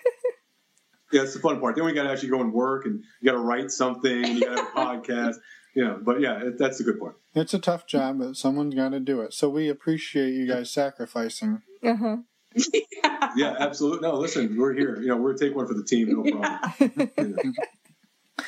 yeah, 1.12 1.22
it's 1.22 1.34
the 1.34 1.40
fun 1.40 1.60
part. 1.60 1.76
Then 1.76 1.84
we 1.84 1.92
got 1.92 2.04
to 2.04 2.10
actually 2.10 2.30
go 2.30 2.40
and 2.40 2.54
work, 2.54 2.86
and 2.86 3.04
you 3.20 3.30
got 3.30 3.36
to 3.36 3.42
write 3.42 3.70
something, 3.70 4.24
and 4.24 4.38
you 4.38 4.46
got 4.46 4.56
to 4.56 4.62
have 4.62 4.76
a 4.76 5.00
podcast. 5.02 5.34
Yeah, 5.74 5.96
but 6.00 6.20
yeah, 6.20 6.40
it, 6.40 6.58
that's 6.58 6.80
a 6.80 6.84
good 6.84 7.00
point. 7.00 7.16
It's 7.34 7.54
a 7.54 7.58
tough 7.58 7.86
job, 7.86 8.20
but 8.20 8.36
someone's 8.36 8.74
got 8.74 8.90
to 8.90 9.00
do 9.00 9.20
it. 9.22 9.34
So 9.34 9.48
we 9.48 9.68
appreciate 9.68 10.32
you 10.34 10.46
guys 10.46 10.70
sacrificing. 10.70 11.62
Uh 11.82 11.96
huh. 11.96 12.16
Yeah. 13.02 13.30
yeah, 13.36 13.56
absolutely. 13.58 14.08
No, 14.08 14.14
listen, 14.14 14.56
we're 14.56 14.74
here. 14.74 15.00
You 15.00 15.08
know, 15.08 15.16
we're 15.16 15.34
take 15.34 15.56
one 15.56 15.66
for 15.66 15.74
the 15.74 15.82
team, 15.82 16.08
no 16.10 16.22
problem. 16.22 17.10
Yeah. 17.18 17.50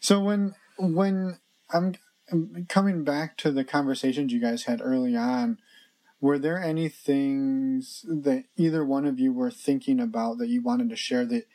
So 0.00 0.18
when 0.20 0.54
when 0.78 1.38
I'm 1.72 1.94
coming 2.68 3.04
back 3.04 3.36
to 3.38 3.52
the 3.52 3.64
conversations 3.64 4.32
you 4.32 4.40
guys 4.40 4.64
had 4.64 4.80
early 4.82 5.14
on, 5.14 5.58
were 6.20 6.38
there 6.38 6.62
any 6.62 6.88
things 6.88 8.04
that 8.08 8.44
either 8.56 8.84
one 8.84 9.06
of 9.06 9.20
you 9.20 9.32
were 9.32 9.50
thinking 9.50 10.00
about 10.00 10.38
that 10.38 10.48
you 10.48 10.62
wanted 10.62 10.88
to 10.90 10.96
share 10.96 11.24
that 11.26 11.46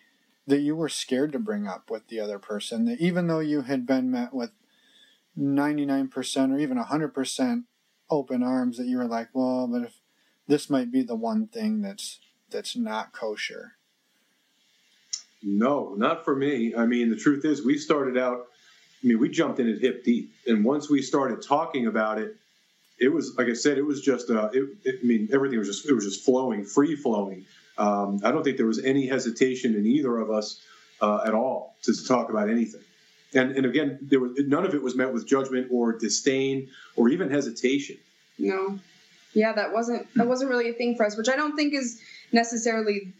that 0.47 0.59
you 0.59 0.75
were 0.75 0.89
scared 0.89 1.31
to 1.31 1.39
bring 1.39 1.67
up 1.67 1.89
with 1.89 2.07
the 2.07 2.19
other 2.19 2.37
person 2.37 2.85
that 2.85 2.99
even 2.99 3.27
though 3.27 3.39
you 3.39 3.63
had 3.63 3.87
been 3.87 4.11
met 4.11 4.31
with 4.31 4.51
99% 5.37 6.53
or 6.53 6.59
even 6.59 6.77
100% 6.77 7.63
open 8.09 8.43
arms 8.43 8.77
that 8.77 8.85
you 8.85 8.97
were 8.97 9.07
like 9.07 9.29
well 9.33 9.67
but 9.67 9.81
if 9.81 9.99
this 10.47 10.69
might 10.69 10.91
be 10.91 11.01
the 11.01 11.15
one 11.15 11.47
thing 11.47 11.81
that's 11.81 12.19
that's 12.51 12.75
not 12.75 13.11
kosher 13.11 13.73
no, 15.45 15.93
not 15.95 16.25
for 16.25 16.35
me. 16.35 16.73
I 16.75 16.87
mean, 16.87 17.11
the 17.11 17.15
truth 17.15 17.45
is, 17.45 17.63
we 17.63 17.77
started 17.77 18.17
out. 18.17 18.47
I 19.03 19.07
mean, 19.07 19.19
we 19.19 19.29
jumped 19.29 19.59
in 19.59 19.69
at 19.71 19.79
hip 19.79 20.03
deep, 20.03 20.33
and 20.47 20.65
once 20.65 20.89
we 20.89 21.03
started 21.03 21.43
talking 21.43 21.85
about 21.85 22.17
it, 22.17 22.35
it 22.99 23.09
was 23.09 23.35
like 23.37 23.47
I 23.47 23.53
said, 23.53 23.77
it 23.77 23.85
was 23.85 24.01
just. 24.01 24.31
Uh, 24.31 24.49
it, 24.51 24.63
it, 24.83 24.99
I 25.03 25.05
mean, 25.05 25.29
everything 25.31 25.59
was 25.59 25.67
just 25.67 25.87
it 25.87 25.93
was 25.93 26.03
just 26.03 26.25
flowing, 26.25 26.65
free 26.65 26.95
flowing. 26.95 27.45
Um, 27.77 28.21
I 28.23 28.31
don't 28.31 28.43
think 28.43 28.57
there 28.57 28.65
was 28.65 28.83
any 28.83 29.05
hesitation 29.05 29.75
in 29.75 29.85
either 29.85 30.17
of 30.17 30.31
us 30.31 30.59
uh, 30.99 31.19
at 31.27 31.35
all 31.35 31.75
to 31.83 31.93
talk 32.07 32.31
about 32.31 32.49
anything. 32.49 32.81
And 33.35 33.51
and 33.55 33.65
again, 33.65 33.99
there 34.01 34.19
was 34.19 34.31
none 34.37 34.65
of 34.65 34.73
it 34.73 34.81
was 34.81 34.95
met 34.95 35.13
with 35.13 35.27
judgment 35.27 35.67
or 35.71 35.97
disdain 35.97 36.69
or 36.95 37.09
even 37.09 37.29
hesitation. 37.29 37.97
No, 38.37 38.79
yeah, 39.33 39.53
that 39.53 39.73
wasn't 39.73 40.07
that 40.15 40.27
wasn't 40.27 40.49
really 40.49 40.69
a 40.69 40.73
thing 40.73 40.95
for 40.95 41.05
us, 41.05 41.17
which 41.17 41.29
I 41.29 41.35
don't 41.35 41.55
think 41.55 41.73
is 41.73 42.01
necessarily 42.31 43.13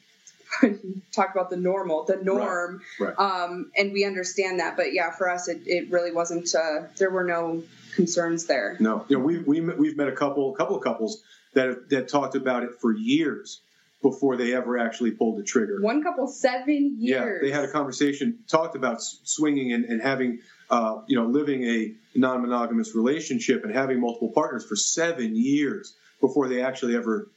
talk 1.12 1.32
about 1.34 1.50
the 1.50 1.58
normal, 1.58 2.06
the 2.06 2.18
norm, 2.18 2.82
right, 3.00 3.16
right. 3.18 3.44
Um, 3.44 3.72
and 3.78 3.92
we 3.92 4.06
understand 4.06 4.60
that. 4.60 4.78
But 4.78 4.94
yeah, 4.94 5.12
for 5.12 5.30
us, 5.30 5.48
it, 5.48 5.62
it 5.66 5.92
really 5.92 6.12
wasn't. 6.12 6.54
Uh, 6.56 6.84
there 6.98 7.10
were 7.10 7.24
no 7.24 7.64
concerns 7.96 8.46
there. 8.46 8.78
No, 8.80 9.06
you 9.10 9.18
know, 9.18 9.24
we 9.24 9.40
we 9.40 9.62
we've 9.62 9.98
met 9.98 10.08
a 10.08 10.14
couple, 10.14 10.54
a 10.54 10.58
couple 10.58 10.78
of 10.78 10.84
couples 10.84 11.22
that 11.54 11.90
that 11.90 12.08
talked 12.08 12.36
about 12.36 12.64
it 12.64 12.72
for 12.80 12.94
years 12.94 13.62
before 14.06 14.38
they 14.38 14.54
ever 14.54 14.78
actually 14.78 15.10
pulled 15.10 15.36
the 15.36 15.44
trigger. 15.44 15.82
One 15.82 16.04
couple, 16.04 16.28
seven 16.28 16.98
years. 17.00 17.42
Yeah, 17.42 17.48
they 17.48 17.52
had 17.52 17.64
a 17.64 17.72
conversation, 17.72 18.38
talked 18.48 18.76
about 18.76 19.02
swinging 19.02 19.74
and, 19.74 19.84
and 19.86 20.00
having, 20.00 20.42
uh, 20.70 21.02
you 21.08 21.18
know, 21.18 21.26
living 21.26 21.64
a 21.64 21.96
non-monogamous 22.14 22.94
relationship 22.94 23.64
and 23.64 23.74
having 23.74 24.00
multiple 24.00 24.30
partners 24.30 24.64
for 24.64 24.76
seven 24.76 25.36
years 25.36 25.96
before 26.22 26.48
they 26.48 26.62
actually 26.62 26.96
ever 26.96 27.28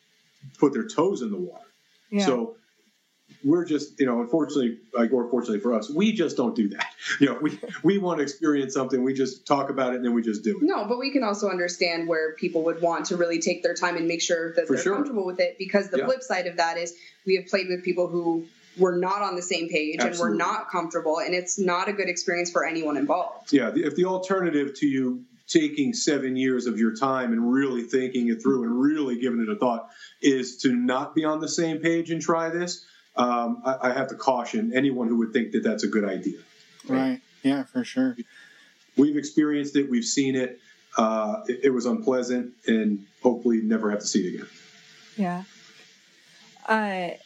put 0.58 0.74
their 0.74 0.86
toes 0.86 1.22
in 1.22 1.30
the 1.30 1.38
water. 1.38 1.64
Yeah. 2.10 2.26
So 2.26 2.56
we're 3.44 3.64
just, 3.64 3.98
you 4.00 4.06
know, 4.06 4.20
unfortunately, 4.20 4.78
like, 4.92 5.12
or 5.12 5.28
fortunately 5.30 5.60
for 5.60 5.74
us, 5.74 5.90
we 5.90 6.12
just 6.12 6.36
don't 6.36 6.54
do 6.54 6.68
that. 6.70 6.86
You 7.20 7.26
know, 7.28 7.38
we 7.40 7.58
we 7.82 7.98
want 7.98 8.18
to 8.18 8.22
experience 8.22 8.74
something, 8.74 9.02
we 9.02 9.14
just 9.14 9.46
talk 9.46 9.70
about 9.70 9.92
it, 9.92 9.96
and 9.96 10.04
then 10.04 10.14
we 10.14 10.22
just 10.22 10.44
do 10.44 10.58
it. 10.58 10.62
No, 10.62 10.84
but 10.84 10.98
we 10.98 11.10
can 11.10 11.24
also 11.24 11.48
understand 11.48 12.06
where 12.06 12.34
people 12.34 12.64
would 12.64 12.82
want 12.82 13.06
to 13.06 13.16
really 13.16 13.40
take 13.40 13.62
their 13.62 13.74
time 13.74 13.96
and 13.96 14.06
make 14.06 14.20
sure 14.20 14.52
that 14.54 14.66
for 14.66 14.74
they're 14.74 14.82
sure. 14.82 14.94
comfortable 14.94 15.24
with 15.24 15.40
it. 15.40 15.56
Because 15.58 15.88
the 15.88 15.98
yeah. 15.98 16.04
flip 16.04 16.22
side 16.22 16.46
of 16.46 16.58
that 16.58 16.76
is 16.76 16.94
we 17.24 17.36
have 17.36 17.46
played 17.46 17.68
with 17.68 17.82
people 17.82 18.08
who 18.08 18.46
were 18.76 18.96
not 18.96 19.22
on 19.22 19.36
the 19.36 19.42
same 19.42 19.68
page 19.68 19.96
Absolutely. 20.00 20.20
and 20.20 20.20
were 20.20 20.36
not 20.36 20.70
comfortable, 20.70 21.18
and 21.18 21.34
it's 21.34 21.58
not 21.58 21.88
a 21.88 21.92
good 21.92 22.08
experience 22.08 22.50
for 22.50 22.64
anyone 22.64 22.96
involved. 22.96 23.52
Yeah, 23.52 23.72
if 23.74 23.96
the 23.96 24.04
alternative 24.04 24.74
to 24.76 24.86
you 24.86 25.24
taking 25.48 25.94
seven 25.94 26.36
years 26.36 26.66
of 26.66 26.78
your 26.78 26.94
time 26.94 27.32
and 27.32 27.52
really 27.52 27.82
thinking 27.82 28.28
it 28.28 28.42
through 28.42 28.64
and 28.64 28.80
really 28.80 29.18
giving 29.18 29.40
it 29.40 29.48
a 29.48 29.56
thought 29.56 29.88
is 30.20 30.58
to 30.58 30.74
not 30.74 31.14
be 31.14 31.24
on 31.24 31.40
the 31.40 31.48
same 31.48 31.78
page 31.78 32.10
and 32.10 32.20
try 32.20 32.50
this 32.50 32.84
um, 33.18 33.62
I, 33.64 33.88
I, 33.88 33.92
have 33.92 34.08
to 34.08 34.14
caution 34.14 34.72
anyone 34.74 35.08
who 35.08 35.16
would 35.18 35.32
think 35.32 35.52
that 35.52 35.64
that's 35.64 35.82
a 35.82 35.88
good 35.88 36.04
idea. 36.04 36.38
Right. 36.88 37.20
Yeah, 37.42 37.64
for 37.64 37.84
sure. 37.84 38.16
We've 38.96 39.16
experienced 39.16 39.76
it. 39.76 39.90
We've 39.90 40.04
seen 40.04 40.36
it. 40.36 40.60
Uh, 40.96 41.42
it, 41.46 41.60
it, 41.64 41.70
was 41.70 41.84
unpleasant, 41.84 42.52
and 42.66 43.06
hopefully 43.22 43.60
never 43.60 43.90
have 43.90 44.00
to 44.00 44.06
see 44.06 44.26
it 44.26 44.34
again. 44.34 44.48
Yeah. 45.16 45.42
Uh, 46.66 47.16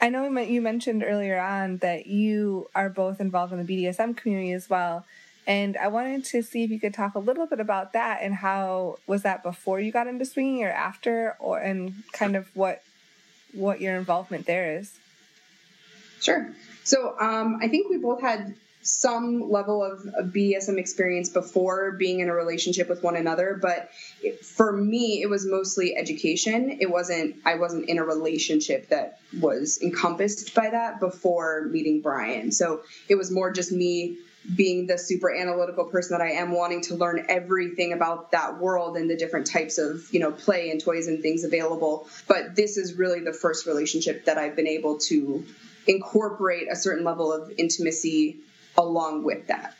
I 0.00 0.08
know 0.08 0.26
you 0.40 0.60
mentioned 0.60 1.04
earlier 1.06 1.38
on 1.38 1.78
that 1.78 2.06
you 2.06 2.68
are 2.74 2.88
both 2.88 3.20
involved 3.20 3.52
in 3.52 3.64
the 3.64 3.86
BDSM 3.86 4.16
community 4.16 4.52
as 4.52 4.68
well. 4.68 5.04
And 5.46 5.76
I 5.76 5.88
wanted 5.88 6.24
to 6.26 6.42
see 6.42 6.64
if 6.64 6.70
you 6.70 6.80
could 6.80 6.92
talk 6.92 7.14
a 7.14 7.20
little 7.20 7.46
bit 7.46 7.60
about 7.60 7.92
that 7.92 8.20
and 8.22 8.34
how 8.34 8.96
was 9.06 9.22
that 9.22 9.42
before 9.42 9.80
you 9.80 9.92
got 9.92 10.06
into 10.06 10.24
swinging 10.24 10.64
or 10.64 10.70
after, 10.70 11.36
or 11.38 11.58
and 11.58 12.02
kind 12.12 12.36
of 12.36 12.54
what 12.54 12.82
what 13.52 13.80
your 13.80 13.96
involvement 13.96 14.46
there 14.46 14.76
is. 14.76 14.98
Sure. 16.20 16.52
So 16.84 17.16
um, 17.18 17.58
I 17.62 17.68
think 17.68 17.90
we 17.90 17.98
both 17.98 18.20
had 18.20 18.54
some 18.86 19.50
level 19.50 19.82
of, 19.82 20.06
of, 20.14 20.26
BDSM 20.26 20.78
experience 20.78 21.28
before 21.28 21.92
being 21.92 22.20
in 22.20 22.28
a 22.28 22.32
relationship 22.32 22.88
with 22.88 23.02
one 23.02 23.16
another, 23.16 23.58
but 23.60 23.90
it, 24.22 24.44
for 24.44 24.70
me, 24.70 25.20
it 25.22 25.28
was 25.28 25.44
mostly 25.44 25.96
education. 25.96 26.78
It 26.80 26.88
wasn't, 26.88 27.34
I 27.44 27.56
wasn't 27.56 27.88
in 27.88 27.98
a 27.98 28.04
relationship 28.04 28.90
that 28.90 29.18
was 29.40 29.80
encompassed 29.82 30.54
by 30.54 30.70
that 30.70 31.00
before 31.00 31.66
meeting 31.68 32.00
Brian. 32.00 32.52
So 32.52 32.82
it 33.08 33.16
was 33.16 33.28
more 33.28 33.50
just 33.50 33.72
me 33.72 34.18
being 34.54 34.86
the 34.86 34.98
super 34.98 35.34
analytical 35.34 35.86
person 35.86 36.16
that 36.16 36.24
I 36.24 36.32
am, 36.32 36.52
wanting 36.52 36.82
to 36.82 36.94
learn 36.94 37.26
everything 37.28 37.92
about 37.92 38.30
that 38.30 38.58
world 38.58 38.96
and 38.96 39.10
the 39.10 39.16
different 39.16 39.48
types 39.48 39.78
of, 39.78 40.06
you 40.12 40.20
know, 40.20 40.30
play 40.30 40.70
and 40.70 40.80
toys 40.80 41.08
and 41.08 41.20
things 41.20 41.42
available. 41.42 42.08
But 42.28 42.54
this 42.54 42.76
is 42.76 42.94
really 42.94 43.20
the 43.20 43.32
first 43.32 43.66
relationship 43.66 44.26
that 44.26 44.38
I've 44.38 44.54
been 44.54 44.68
able 44.68 44.98
to 44.98 45.44
incorporate 45.86 46.70
a 46.70 46.76
certain 46.76 47.04
level 47.04 47.32
of 47.32 47.52
intimacy 47.58 48.38
along 48.76 49.24
with 49.24 49.46
that. 49.48 49.76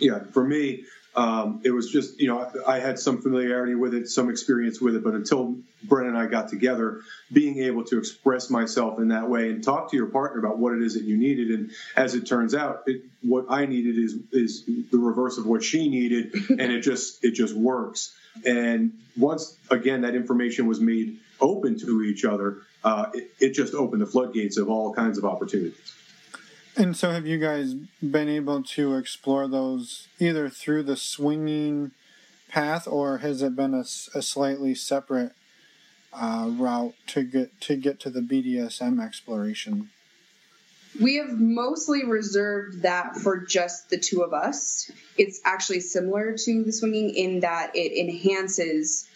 Yeah, 0.00 0.20
for 0.32 0.44
me, 0.44 0.84
um, 1.14 1.60
it 1.64 1.70
was 1.70 1.90
just 1.90 2.18
you 2.20 2.28
know 2.28 2.50
I, 2.66 2.76
I, 2.76 2.78
had 2.78 2.98
some 2.98 3.20
familiarity 3.20 3.74
with 3.74 3.92
it, 3.94 4.08
some 4.08 4.30
experience 4.30 4.80
with 4.80 4.96
it, 4.96 5.04
but 5.04 5.14
until 5.14 5.56
Brenna 5.86 6.08
and 6.08 6.18
I 6.18 6.26
got 6.26 6.48
together, 6.48 7.00
being 7.30 7.58
able 7.58 7.84
to 7.84 7.98
express 7.98 8.48
myself 8.48 8.98
in 8.98 9.08
that 9.08 9.28
way 9.28 9.50
and 9.50 9.62
talk 9.62 9.90
to 9.90 9.96
your 9.96 10.06
partner 10.06 10.38
about 10.38 10.58
what 10.58 10.72
it 10.72 10.82
is 10.82 10.94
that 10.94 11.04
you 11.04 11.16
needed, 11.16 11.50
and 11.50 11.70
as 11.96 12.14
it 12.14 12.26
turns 12.26 12.54
out, 12.54 12.84
it, 12.86 13.02
what 13.20 13.46
I 13.50 13.66
needed 13.66 13.98
is 13.98 14.16
is 14.32 14.64
the 14.64 14.98
reverse 14.98 15.36
of 15.36 15.46
what 15.46 15.62
she 15.62 15.88
needed, 15.88 16.34
and 16.48 16.72
it 16.72 16.80
just 16.80 17.22
it 17.22 17.32
just 17.32 17.54
works. 17.54 18.16
And 18.46 18.98
once 19.16 19.56
again, 19.70 20.02
that 20.02 20.14
information 20.14 20.66
was 20.66 20.80
made 20.80 21.18
open 21.40 21.78
to 21.80 22.02
each 22.02 22.24
other, 22.24 22.62
uh, 22.84 23.10
it, 23.12 23.30
it, 23.38 23.50
just 23.50 23.74
opened 23.74 24.00
the 24.00 24.06
floodgates 24.06 24.56
of 24.56 24.70
all 24.70 24.94
kinds 24.94 25.18
of 25.18 25.24
opportunities. 25.24 25.76
And 26.76 26.96
so, 26.96 27.10
have 27.10 27.26
you 27.26 27.38
guys 27.38 27.74
been 27.74 28.28
able 28.28 28.62
to 28.62 28.96
explore 28.96 29.46
those 29.46 30.08
either 30.18 30.48
through 30.48 30.84
the 30.84 30.96
swinging 30.96 31.90
path, 32.48 32.88
or 32.88 33.18
has 33.18 33.42
it 33.42 33.54
been 33.54 33.74
a 33.74 33.84
slightly 33.84 34.74
separate 34.74 35.32
uh, 36.12 36.48
route 36.50 36.94
to 37.08 37.22
get 37.24 37.60
to 37.62 37.76
get 37.76 38.00
to 38.00 38.10
the 38.10 38.20
BDSM 38.20 39.04
exploration? 39.04 39.90
We 41.00 41.16
have 41.16 41.38
mostly 41.38 42.04
reserved 42.04 42.82
that 42.82 43.16
for 43.16 43.38
just 43.38 43.88
the 43.88 43.98
two 43.98 44.22
of 44.22 44.34
us. 44.34 44.90
It's 45.16 45.40
actually 45.44 45.80
similar 45.80 46.36
to 46.36 46.64
the 46.64 46.72
swinging 46.72 47.10
in 47.10 47.40
that 47.40 47.74
it 47.74 47.98
enhances 47.98 49.08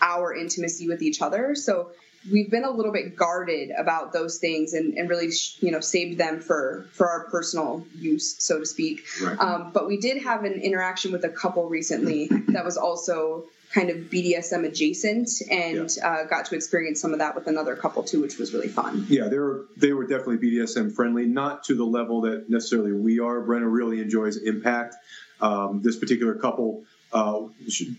our 0.00 0.34
intimacy 0.34 0.88
with 0.88 1.02
each 1.02 1.22
other. 1.22 1.54
So 1.54 1.92
we've 2.30 2.50
been 2.50 2.64
a 2.64 2.70
little 2.70 2.92
bit 2.92 3.16
guarded 3.16 3.70
about 3.70 4.12
those 4.12 4.38
things 4.38 4.74
and, 4.74 4.94
and 4.94 5.08
really, 5.08 5.30
you 5.60 5.70
know, 5.70 5.80
saved 5.80 6.18
them 6.18 6.40
for 6.40 6.86
for 6.92 7.08
our 7.08 7.24
personal 7.30 7.86
use, 7.96 8.36
so 8.42 8.58
to 8.58 8.66
speak. 8.66 9.02
Right. 9.22 9.38
Um, 9.38 9.70
but 9.72 9.86
we 9.86 9.96
did 9.96 10.22
have 10.22 10.44
an 10.44 10.54
interaction 10.54 11.12
with 11.12 11.24
a 11.24 11.28
couple 11.28 11.68
recently 11.68 12.28
that 12.48 12.64
was 12.64 12.76
also 12.76 13.44
kind 13.72 13.88
of 13.88 13.96
BDSM 13.96 14.66
adjacent 14.66 15.30
and 15.48 15.88
uh, 16.02 16.24
got 16.24 16.46
to 16.46 16.56
experience 16.56 17.00
some 17.00 17.12
of 17.12 17.20
that 17.20 17.34
with 17.34 17.46
another 17.46 17.76
couple 17.76 18.02
too, 18.02 18.20
which 18.20 18.36
was 18.36 18.52
really 18.52 18.68
fun. 18.68 19.06
Yeah, 19.08 19.28
they 19.28 19.38
were 19.38 19.66
they 19.76 19.92
were 19.92 20.06
definitely 20.06 20.38
BDSM 20.38 20.94
friendly, 20.94 21.26
not 21.26 21.64
to 21.64 21.74
the 21.74 21.84
level 21.84 22.22
that 22.22 22.50
necessarily 22.50 22.92
we 22.92 23.20
are. 23.20 23.40
Brenna 23.40 23.70
really 23.70 24.00
enjoys 24.00 24.36
Impact. 24.36 24.96
Um, 25.40 25.80
this 25.82 25.96
particular 25.96 26.34
couple, 26.34 26.84
uh, 27.14 27.40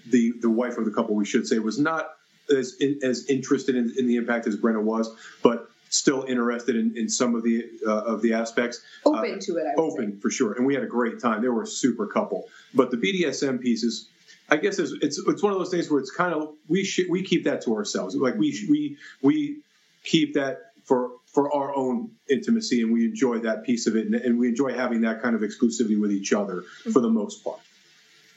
the 0.08 0.34
the 0.40 0.50
wife 0.50 0.78
of 0.78 0.86
the 0.86 0.92
couple, 0.92 1.16
we 1.16 1.26
should 1.26 1.48
say, 1.48 1.58
was 1.58 1.80
not 1.80 2.12
as 2.50 2.78
as 3.04 3.26
interested 3.28 3.76
in, 3.76 3.94
in 3.98 4.08
the 4.08 4.16
Impact 4.18 4.48
as 4.48 4.58
Brenna 4.58 4.82
was, 4.82 5.14
but 5.42 5.70
still 5.90 6.24
interested 6.24 6.76
in, 6.76 6.98
in 6.98 7.10
some 7.10 7.36
of 7.36 7.44
the 7.44 7.70
uh, 7.86 7.92
of 7.92 8.22
the 8.22 8.34
aspects. 8.34 8.82
Open 9.06 9.40
to 9.40 9.58
it, 9.58 9.66
I 9.68 9.80
would 9.80 9.94
Open 9.94 10.20
for 10.20 10.30
sure, 10.30 10.54
and 10.54 10.66
we 10.66 10.74
had 10.74 10.84
a 10.84 10.88
great 10.88 11.20
time. 11.22 11.42
They 11.42 11.50
were 11.50 11.64
a 11.64 11.68
super 11.68 12.08
couple, 12.08 12.48
but 12.74 12.92
the 12.92 12.98
BDSM 12.98 13.62
pieces. 13.62 14.08
I 14.50 14.58
guess 14.58 14.80
it's, 14.80 14.92
it's 15.02 15.18
it's 15.18 15.42
one 15.42 15.54
of 15.54 15.60
those 15.60 15.70
things 15.70 15.90
where 15.90 16.02
it's 16.02 16.12
kind 16.12 16.34
of 16.34 16.54
we 16.68 16.84
should 16.84 17.10
we 17.10 17.24
keep 17.24 17.46
that 17.46 17.62
to 17.64 17.76
ourselves. 17.76 18.16
Like 18.16 18.36
we 18.36 18.68
we 18.70 18.98
we 19.22 19.60
keep 20.04 20.34
that 20.34 20.72
for 20.84 21.12
for 21.28 21.54
our 21.56 21.74
own 21.74 22.12
intimacy, 22.30 22.82
and 22.82 22.92
we 22.92 23.06
enjoy 23.06 23.40
that 23.40 23.64
piece 23.64 23.88
of 23.88 23.96
it, 23.96 24.06
and, 24.08 24.16
and 24.16 24.38
we 24.38 24.50
enjoy 24.50 24.74
having 24.74 25.02
that 25.02 25.22
kind 25.22 25.36
of 25.36 25.42
exclusivity 25.42 26.00
with 26.00 26.12
each 26.12 26.34
other 26.34 26.64
for 26.92 27.00
the 27.00 27.10
most 27.10 27.44
part. 27.44 27.60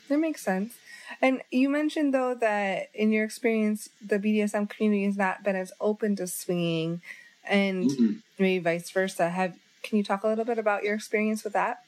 That 0.08 0.18
makes 0.18 0.42
sense. 0.42 0.74
And 1.20 1.42
you 1.50 1.68
mentioned 1.68 2.12
though 2.14 2.34
that 2.34 2.90
in 2.94 3.12
your 3.12 3.24
experience, 3.24 3.88
the 4.04 4.18
BDSM 4.18 4.68
community 4.68 5.04
has 5.04 5.16
not 5.16 5.42
been 5.42 5.56
as 5.56 5.72
open 5.80 6.16
to 6.16 6.26
swinging, 6.26 7.00
and 7.48 7.90
Mhm. 7.90 8.22
maybe 8.38 8.58
vice 8.62 8.90
versa. 8.90 9.30
Have 9.30 9.54
can 9.82 9.98
you 9.98 10.04
talk 10.04 10.24
a 10.24 10.28
little 10.28 10.44
bit 10.46 10.58
about 10.58 10.82
your 10.82 10.94
experience 10.94 11.44
with 11.44 11.52
that? 11.52 11.82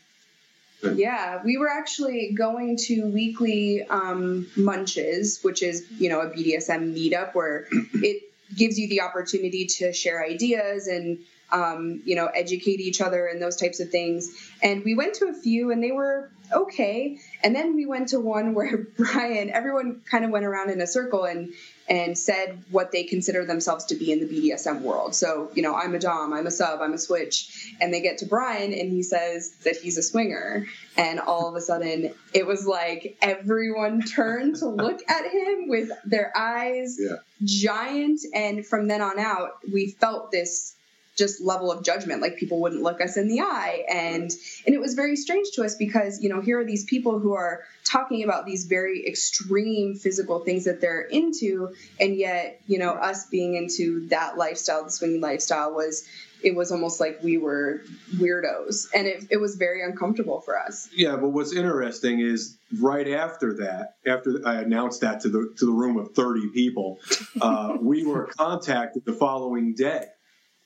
Yeah, 0.95 1.43
we 1.43 1.57
were 1.57 1.71
actually 1.71 2.33
going 2.33 2.77
to 2.89 3.07
weekly 3.07 3.83
um, 3.89 4.47
munches, 4.57 5.41
which 5.43 5.63
is 5.63 5.87
you 5.99 6.09
know 6.09 6.21
a 6.21 6.29
BDSM 6.29 6.95
meetup 6.95 7.35
where 7.35 7.67
it 7.95 8.23
gives 8.55 8.79
you 8.79 8.89
the 8.89 9.03
opportunity 9.03 9.67
to 9.67 9.93
share 9.93 10.25
ideas 10.25 10.87
and 10.87 11.19
um, 11.53 12.03
you 12.05 12.17
know 12.17 12.27
educate 12.27 12.81
each 12.81 13.01
other 13.01 13.27
and 13.27 13.41
those 13.41 13.57
types 13.57 13.81
of 13.81 13.91
things. 13.91 14.31
And 14.63 14.85
we 14.85 14.95
went 14.95 15.15
to 15.15 15.27
a 15.27 15.35
few, 15.35 15.71
and 15.71 15.83
they 15.83 15.93
were 15.93 16.31
okay. 16.53 17.19
And 17.43 17.55
then 17.55 17.75
we 17.75 17.87
went 17.87 18.09
to 18.09 18.21
one 18.21 18.55
where 18.55 18.87
Brian, 18.97 19.51
everyone 19.51 20.03
kind 20.11 20.25
of 20.25 20.31
went 20.31 20.45
around 20.45 20.71
in 20.71 20.81
a 20.81 20.87
circle 20.87 21.25
and 21.25 21.53
and 21.89 22.19
said 22.19 22.63
what 22.71 22.91
they 22.93 23.05
consider 23.05 23.45
themselves 23.45 23.85
to 23.87 23.95
be 23.95 24.11
in 24.13 24.19
the 24.21 24.27
BDSM 24.27 24.81
world. 24.81 25.15
So, 25.15 25.51
you 25.55 25.63
know, 25.63 25.75
I'm 25.75 25.95
a 25.95 25.99
Dom, 25.99 26.33
I'm 26.33 26.47
a 26.47 26.51
sub, 26.51 26.81
I'm 26.81 26.93
a 26.93 26.99
switch. 26.99 27.73
And 27.81 27.95
they 27.95 28.01
get 28.01 28.19
to 28.19 28.27
Brian 28.27 28.73
and 28.73 28.91
he 28.91 29.03
says 29.03 29.51
that 29.65 29.77
he's 29.77 29.97
a 29.97 30.03
swinger. 30.03 30.67
And 30.97 31.21
all 31.21 31.49
of 31.49 31.55
a 31.55 31.61
sudden, 31.61 32.13
it 32.33 32.47
was 32.47 32.67
like 32.67 33.17
everyone 33.23 34.03
turned 34.03 34.57
to 34.57 34.67
look 34.67 35.01
at 35.09 35.27
him 35.31 35.69
with 35.69 35.91
their 36.05 36.33
eyes 36.37 36.99
Yeah. 36.99 37.17
giant. 37.45 38.21
And 38.35 38.67
from 38.67 38.89
then 38.89 39.01
on 39.03 39.19
out, 39.19 39.59
we 39.73 39.91
felt 39.91 40.31
this 40.33 40.73
just 41.17 41.41
level 41.41 41.73
of 41.73 41.83
judgment 41.83 42.21
like 42.21 42.37
people 42.37 42.61
wouldn't 42.61 42.83
look 42.83 43.01
us 43.01 43.17
in 43.17 43.27
the 43.27 43.41
eye 43.41 43.87
and 43.91 44.31
and 44.67 44.75
it 44.75 44.79
was 44.79 44.93
very 44.93 45.17
strange 45.17 45.49
to 45.55 45.65
us 45.65 45.75
because 45.75 46.23
you 46.23 46.29
know 46.29 46.43
here 46.43 46.61
are 46.61 46.65
these 46.65 46.85
people 46.85 47.19
who 47.19 47.33
are 47.33 47.63
talking 47.87 48.25
about 48.25 48.47
these 48.47 48.65
very 48.65 49.07
extreme 49.07 49.95
physical 49.95 50.41
things 50.41 50.65
that 50.65 50.81
they're 50.81 51.03
into 51.03 51.75
and 52.01 52.17
yet 52.17 52.61
you 52.67 52.79
know 52.79 52.91
us 52.91 53.27
being 53.27 53.55
into 53.55 54.07
that 54.09 54.37
lifestyle 54.37 54.85
the 54.85 54.91
swinging 54.91 55.21
lifestyle 55.21 55.73
was 55.73 56.07
it 56.43 56.55
was 56.55 56.71
almost 56.71 57.01
like 57.01 57.23
we 57.23 57.39
were 57.39 57.83
weirdos. 58.15 58.87
And 58.95 59.07
it, 59.07 59.25
it 59.31 59.37
was 59.39 59.57
very 59.57 59.83
uncomfortable 59.83 60.41
for 60.41 60.59
us. 60.59 60.89
Yeah, 60.95 61.17
but 61.17 61.31
what's 61.31 61.53
interesting 61.53 62.21
is 62.21 62.57
right 62.79 63.09
after 63.09 63.55
that, 63.55 63.97
after 64.07 64.47
I 64.47 64.61
announced 64.61 65.01
that 65.01 65.21
to 65.21 65.29
the 65.29 65.55
to 65.57 65.67
the 65.67 65.73
room 65.73 65.97
of 65.97 66.15
thirty 66.15 66.49
people, 66.49 67.01
uh, 67.41 67.77
we 67.81 68.05
were 68.05 68.27
contacted 68.27 69.05
the 69.05 69.13
following 69.13 69.75
day 69.75 70.07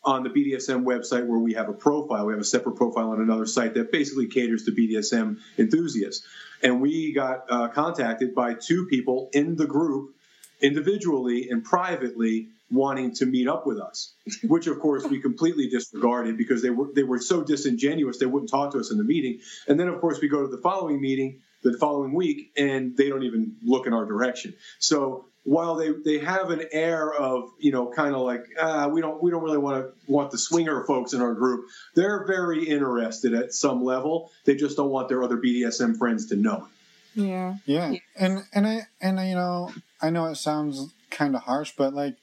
on 0.04 0.22
the 0.22 0.30
BDSM 0.30 0.84
website 0.84 1.26
where 1.26 1.38
we 1.38 1.54
have 1.54 1.68
a 1.68 1.72
profile. 1.72 2.26
We 2.26 2.32
have 2.32 2.40
a 2.40 2.44
separate 2.44 2.76
profile 2.76 3.10
on 3.10 3.20
another 3.20 3.46
site 3.46 3.74
that 3.74 3.92
basically 3.92 4.26
caters 4.26 4.64
to 4.64 4.72
BDSM 4.72 5.38
enthusiasts, 5.58 6.26
and 6.62 6.80
we 6.80 7.12
got 7.12 7.44
uh, 7.50 7.68
contacted 7.68 8.34
by 8.34 8.54
two 8.54 8.86
people 8.86 9.30
in 9.32 9.56
the 9.56 9.66
group, 9.66 10.14
individually 10.60 11.48
and 11.50 11.64
privately. 11.64 12.48
Wanting 12.72 13.12
to 13.16 13.26
meet 13.26 13.48
up 13.48 13.66
with 13.66 13.80
us, 13.80 14.12
which 14.44 14.68
of 14.68 14.78
course 14.78 15.04
we 15.04 15.20
completely 15.20 15.68
disregarded 15.68 16.38
because 16.38 16.62
they 16.62 16.70
were 16.70 16.86
they 16.94 17.02
were 17.02 17.18
so 17.18 17.42
disingenuous 17.42 18.18
they 18.18 18.26
wouldn't 18.26 18.48
talk 18.48 18.70
to 18.74 18.78
us 18.78 18.92
in 18.92 18.98
the 18.98 19.02
meeting. 19.02 19.40
And 19.66 19.80
then 19.80 19.88
of 19.88 20.00
course 20.00 20.20
we 20.20 20.28
go 20.28 20.42
to 20.42 20.46
the 20.46 20.62
following 20.62 21.00
meeting 21.00 21.40
the 21.62 21.76
following 21.78 22.14
week 22.14 22.52
and 22.56 22.96
they 22.96 23.08
don't 23.08 23.22
even 23.22 23.56
look 23.62 23.86
in 23.86 23.92
our 23.92 24.04
direction. 24.04 24.54
So 24.78 25.26
while 25.44 25.74
they, 25.74 25.90
they 25.90 26.18
have 26.18 26.50
an 26.50 26.64
air 26.72 27.12
of 27.12 27.50
you 27.58 27.72
know 27.72 27.90
kind 27.90 28.14
of 28.14 28.22
like 28.22 28.44
ah, 28.60 28.88
we 28.88 29.00
don't 29.00 29.22
we 29.22 29.30
don't 29.30 29.42
really 29.42 29.58
want 29.58 29.84
to 29.84 30.12
want 30.12 30.30
the 30.30 30.38
swinger 30.38 30.84
folks 30.84 31.12
in 31.12 31.20
our 31.20 31.34
group, 31.34 31.66
they're 31.94 32.24
very 32.26 32.64
interested 32.68 33.34
at 33.34 33.52
some 33.52 33.84
level. 33.84 34.30
They 34.44 34.54
just 34.54 34.76
don't 34.76 34.90
want 34.90 35.08
their 35.08 35.22
other 35.22 35.36
BDSM 35.36 35.96
friends 35.98 36.26
to 36.26 36.36
know. 36.36 36.68
it. 37.16 37.20
Yeah. 37.22 37.56
Yeah, 37.66 37.94
and 38.16 38.44
and 38.52 38.66
I 38.66 38.86
and 39.00 39.18
I, 39.18 39.28
you 39.28 39.34
know 39.34 39.72
I 40.00 40.10
know 40.10 40.26
it 40.26 40.36
sounds 40.36 40.92
kind 41.10 41.34
of 41.34 41.42
harsh, 41.42 41.72
but 41.76 41.92
like, 41.92 42.16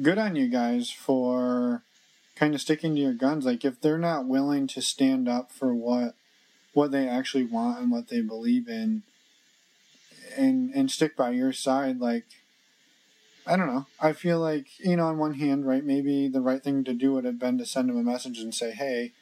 good 0.00 0.18
on 0.18 0.36
you 0.36 0.48
guys 0.48 0.90
for 0.90 1.82
kind 2.36 2.54
of 2.54 2.60
sticking 2.60 2.94
to 2.94 3.00
your 3.00 3.14
guns. 3.14 3.46
Like, 3.46 3.64
if 3.64 3.80
they're 3.80 3.98
not 3.98 4.26
willing 4.26 4.66
to 4.68 4.82
stand 4.82 5.28
up 5.28 5.50
for 5.52 5.74
what 5.74 6.14
what 6.74 6.90
they 6.92 7.08
actually 7.08 7.44
want 7.44 7.80
and 7.80 7.90
what 7.90 8.08
they 8.08 8.20
believe 8.20 8.68
in, 8.68 9.02
and 10.36 10.72
and 10.74 10.90
stick 10.90 11.16
by 11.16 11.30
your 11.30 11.52
side, 11.52 12.00
like. 12.00 12.24
I 13.50 13.56
don't 13.56 13.68
know. 13.68 13.86
I 13.98 14.12
feel 14.12 14.38
like, 14.40 14.66
you 14.78 14.94
know, 14.94 15.06
on 15.06 15.16
one 15.16 15.32
hand, 15.32 15.66
right, 15.66 15.82
maybe 15.82 16.28
the 16.28 16.42
right 16.42 16.62
thing 16.62 16.84
to 16.84 16.92
do 16.92 17.14
would 17.14 17.24
have 17.24 17.38
been 17.38 17.56
to 17.56 17.64
send 17.64 17.88
him 17.88 17.96
a 17.96 18.02
message 18.02 18.40
and 18.40 18.54
say, 18.54 18.72
hey, 18.72 19.12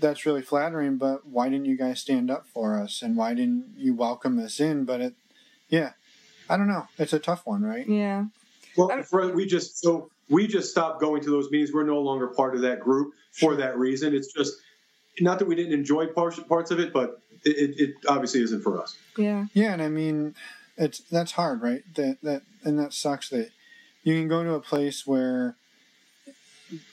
that's 0.00 0.26
really 0.26 0.42
flattering, 0.42 0.96
but 0.96 1.24
why 1.24 1.48
didn't 1.48 1.66
you 1.66 1.76
guys 1.76 2.00
stand 2.00 2.32
up 2.32 2.46
for 2.46 2.76
us? 2.80 3.00
And 3.00 3.16
why 3.16 3.34
didn't 3.34 3.74
you 3.76 3.94
welcome 3.94 4.38
us 4.40 4.58
in? 4.58 4.84
But 4.84 5.00
it, 5.00 5.14
yeah, 5.68 5.92
I 6.48 6.56
don't 6.56 6.66
know. 6.66 6.88
It's 6.98 7.12
a 7.12 7.20
tough 7.20 7.42
one, 7.46 7.62
right? 7.62 7.86
Yeah. 7.88 8.24
Well, 8.76 8.90
I'm- 8.90 9.04
for, 9.04 9.28
we 9.32 9.46
just 9.46 9.78
so 9.78 10.10
we 10.28 10.48
just 10.48 10.70
stopped 10.72 11.00
going 11.00 11.22
to 11.22 11.30
those 11.30 11.48
meetings. 11.50 11.72
We're 11.72 11.84
no 11.84 12.00
longer 12.00 12.26
part 12.26 12.56
of 12.56 12.62
that 12.62 12.80
group 12.80 13.12
for 13.30 13.52
Sure. 13.52 13.56
that 13.58 13.78
reason. 13.78 14.14
It's 14.16 14.32
just 14.32 14.54
not 15.20 15.38
that 15.38 15.46
we 15.46 15.54
didn't 15.54 15.74
enjoy 15.74 16.06
parts 16.08 16.40
parts 16.40 16.72
of 16.72 16.80
it, 16.80 16.92
but 16.92 17.20
it, 17.44 17.56
it, 17.56 17.80
it 17.80 17.94
obviously 18.08 18.42
isn't 18.42 18.62
for 18.62 18.80
us. 18.80 18.96
Yeah. 19.16 19.46
Yeah, 19.52 19.72
and 19.72 19.82
I 19.82 19.88
mean, 19.88 20.34
it's 20.76 20.98
that's 21.00 21.32
hard, 21.32 21.62
right? 21.62 21.82
That 21.94 22.18
that 22.22 22.42
and 22.64 22.78
that 22.78 22.92
sucks 22.92 23.28
that 23.30 23.50
you 24.02 24.14
can 24.14 24.28
go 24.28 24.42
to 24.44 24.54
a 24.54 24.60
place 24.60 25.06
where 25.06 25.56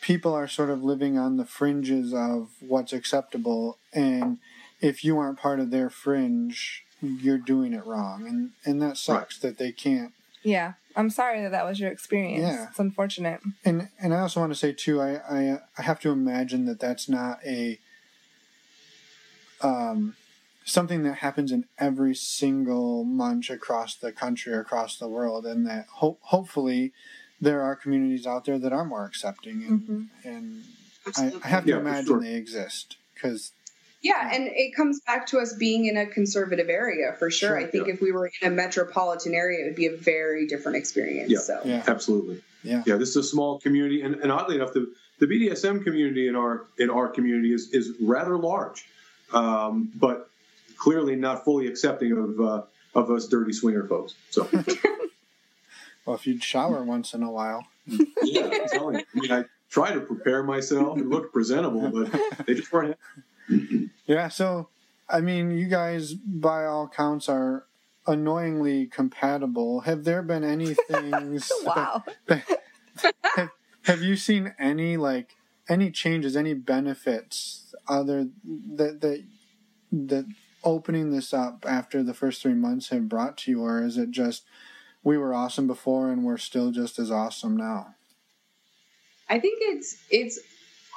people 0.01 0.33
are 0.33 0.47
sort 0.47 0.69
of 0.69 0.83
living 0.83 1.17
on 1.17 1.37
the 1.37 1.45
fringes 1.45 2.13
of 2.13 2.49
what's 2.59 2.93
acceptable, 2.93 3.77
and 3.93 4.39
if 4.81 5.03
you 5.03 5.17
aren't 5.17 5.39
part 5.39 5.59
of 5.59 5.71
their 5.71 5.89
fringe, 5.89 6.83
you're 7.01 7.37
doing 7.37 7.73
it 7.73 7.85
wrong, 7.85 8.27
and 8.27 8.51
and 8.65 8.81
that 8.81 8.97
sucks 8.97 9.37
that 9.39 9.57
they 9.57 9.71
can't. 9.71 10.13
Yeah. 10.43 10.73
I'm 10.95 11.11
sorry 11.11 11.43
that 11.43 11.51
that 11.51 11.65
was 11.65 11.79
your 11.79 11.91
experience. 11.91 12.41
Yeah. 12.41 12.67
It's 12.69 12.79
unfortunate. 12.79 13.39
And 13.63 13.89
and 13.99 14.13
I 14.15 14.19
also 14.21 14.39
want 14.39 14.51
to 14.51 14.57
say 14.57 14.73
too, 14.73 14.99
I 14.99 15.17
I, 15.29 15.59
I 15.77 15.81
have 15.83 15.99
to 16.01 16.11
imagine 16.11 16.65
that 16.65 16.79
that's 16.79 17.07
not 17.07 17.39
a 17.45 17.79
um 19.61 20.15
something 20.67 21.03
that 21.03 21.15
happens 21.15 21.51
in 21.51 21.65
every 21.79 22.13
single 22.13 23.03
munch 23.05 23.49
across 23.49 23.95
the 23.95 24.11
country 24.11 24.53
across 24.53 24.97
the 24.97 25.07
world, 25.07 25.45
and 25.45 25.65
that 25.65 25.87
ho- 25.95 26.17
hopefully 26.21 26.91
there 27.39 27.61
are 27.61 27.75
communities 27.75 28.27
out 28.27 28.45
there 28.45 28.59
that 28.59 28.73
are 28.73 28.85
more 28.85 29.05
accepting, 29.05 29.63
and 29.63 29.81
hmm 29.81 30.03
and 30.23 30.63
I, 31.15 31.31
I 31.43 31.47
have 31.47 31.63
to 31.65 31.69
Yeah, 31.71 31.77
imagine 31.79 32.05
sure. 32.05 32.19
they 32.19 32.33
exist 32.35 32.97
because 33.13 33.53
Yeah, 34.01 34.29
and 34.33 34.47
it 34.47 34.75
comes 34.75 34.99
back 35.07 35.25
to 35.27 35.39
us 35.39 35.53
being 35.53 35.85
in 35.85 35.95
a 35.95 36.05
conservative 36.05 36.69
area 36.69 37.15
for 37.17 37.31
sure. 37.31 37.49
Sure, 37.49 37.57
I 37.57 37.65
think 37.65 37.87
yeah. 37.87 37.93
if 37.93 38.01
we 38.01 38.11
were 38.11 38.29
in 38.41 38.51
a 38.51 38.53
metropolitan 38.53 39.33
area, 39.33 39.61
it 39.61 39.65
would 39.69 39.75
be 39.75 39.85
a 39.85 39.95
very 39.95 40.47
different 40.47 40.77
experience. 40.77 41.31
Yeah. 41.31 41.39
So 41.39 41.61
yeah 41.63 41.83
Absolutely. 41.87 42.41
yeah 42.63 42.83
Yeah, 42.85 42.97
this 42.97 43.09
is 43.09 43.15
a 43.17 43.23
small 43.23 43.59
community, 43.59 44.01
and, 44.01 44.15
and 44.15 44.31
oddly 44.31 44.55
enough, 44.57 44.73
the 44.73 44.93
the 45.19 45.27
BDSM 45.27 45.83
community 45.83 46.27
in 46.27 46.35
our 46.35 46.65
in 46.77 46.89
our 46.89 47.07
community 47.07 47.53
is 47.53 47.69
is 47.73 47.93
rather 48.01 48.37
large, 48.37 48.85
um, 49.31 49.89
but 49.95 50.29
clearly 50.77 51.15
not 51.15 51.43
fully 51.43 51.67
accepting 51.67 52.11
of 52.13 52.39
uh, 52.39 52.61
of 52.95 53.11
us 53.11 53.27
dirty 53.27 53.53
swinger 53.53 53.85
folks. 53.87 54.15
So 54.29 54.47
Well, 56.05 56.15
if 56.15 56.25
you'd 56.25 56.41
shower 56.43 56.83
once 56.83 57.13
in 57.13 57.21
a 57.21 57.29
while. 57.29 57.67
yeah, 58.23 58.49
I'm 58.51 58.67
telling 58.69 58.95
you. 58.99 59.05
I 59.13 59.19
mean, 59.19 59.31
I 59.31 59.43
try 59.69 59.91
to 59.93 59.99
prepare 59.99 60.41
myself 60.41 60.97
and 60.97 61.09
look 61.09 61.33
presentable, 61.33 61.89
but 61.89 62.45
they 62.45 62.53
just 62.53 62.71
weren't. 62.71 62.97
Yeah, 64.05 64.29
so 64.29 64.69
I 65.09 65.19
mean, 65.19 65.51
you 65.51 65.67
guys, 65.67 66.13
by 66.13 66.65
all 66.65 66.87
counts, 66.87 67.27
are 67.27 67.65
annoyingly 68.07 68.85
compatible. 68.87 69.81
Have 69.81 70.05
there 70.05 70.21
been 70.21 70.45
any 70.45 70.73
things? 70.89 71.51
Wow. 71.65 72.03
have, 73.35 73.49
have 73.83 74.01
you 74.01 74.15
seen 74.15 74.53
any 74.57 74.95
like 74.95 75.35
any 75.67 75.91
changes, 75.91 76.37
any 76.37 76.53
benefits 76.53 77.75
other 77.89 78.29
that 78.45 79.01
that 79.01 79.23
that 79.91 80.25
opening 80.67 81.11
this 81.11 81.33
up 81.33 81.65
after 81.67 82.03
the 82.03 82.13
first 82.13 82.41
three 82.41 82.53
months 82.53 82.89
have 82.89 83.07
brought 83.07 83.37
to 83.37 83.51
you, 83.51 83.63
or 83.63 83.81
is 83.81 83.97
it 83.97 84.11
just 84.11 84.43
we 85.03 85.17
were 85.17 85.33
awesome 85.33 85.65
before 85.65 86.11
and 86.11 86.23
we're 86.23 86.37
still 86.37 86.71
just 86.71 86.99
as 86.99 87.09
awesome 87.09 87.55
now? 87.55 87.95
I 89.29 89.39
think 89.39 89.59
it's 89.61 89.97
it's 90.09 90.39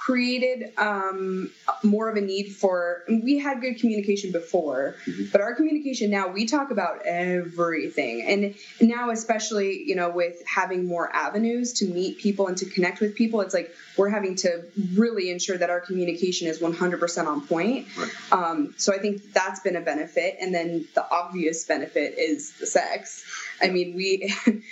created 0.00 0.72
um, 0.78 1.50
more 1.82 2.08
of 2.08 2.16
a 2.16 2.20
need 2.22 2.48
for. 2.48 3.02
We 3.08 3.38
had 3.38 3.60
good 3.60 3.78
communication 3.78 4.32
before, 4.32 4.94
Mhm. 5.06 5.30
but 5.30 5.42
our 5.42 5.54
communication 5.54 6.10
now 6.10 6.28
we 6.28 6.46
talk 6.46 6.70
about 6.70 7.02
everything, 7.04 8.22
and 8.22 8.54
now 8.80 9.10
especially 9.10 9.82
you 9.82 9.94
know 9.94 10.08
with 10.08 10.42
having 10.46 10.86
more 10.86 11.14
avenues 11.14 11.74
to 11.74 11.84
meet 11.86 12.16
people 12.18 12.46
and 12.48 12.56
to 12.56 12.64
connect 12.66 13.00
with 13.00 13.14
people, 13.14 13.42
it's 13.42 13.52
like 13.52 13.74
we're 13.98 14.08
having 14.08 14.36
to 14.36 14.64
really 14.94 15.30
ensure 15.30 15.58
that 15.58 15.68
our 15.68 15.80
communication 15.80 16.48
is 16.48 16.60
100% 16.60 17.26
on 17.28 17.46
point. 17.46 17.86
Right. 17.98 18.10
Um, 18.32 18.74
so 18.78 18.94
I 18.94 18.98
think 18.98 19.32
that's 19.34 19.60
been 19.60 19.76
a 19.76 19.82
benefit, 19.82 20.38
and 20.40 20.54
then 20.54 20.86
the 20.94 21.04
obvious 21.10 21.64
benefit 21.64 22.14
is 22.18 22.52
the 22.58 22.66
sex. 22.66 23.22
I 23.60 23.68
mean, 23.68 23.94
we. 23.94 24.32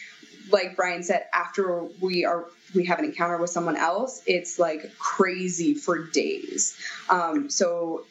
like 0.50 0.76
Brian 0.76 1.02
said, 1.02 1.26
after 1.34 1.82
we 2.00 2.24
are 2.24 2.46
we 2.74 2.86
have 2.86 2.98
an 2.98 3.06
encounter 3.06 3.38
with 3.38 3.50
someone 3.50 3.76
else, 3.76 4.22
it's 4.26 4.58
like 4.58 4.96
crazy 4.98 5.74
for 5.74 5.98
days. 5.98 6.76
Um, 7.08 7.50
so 7.50 8.04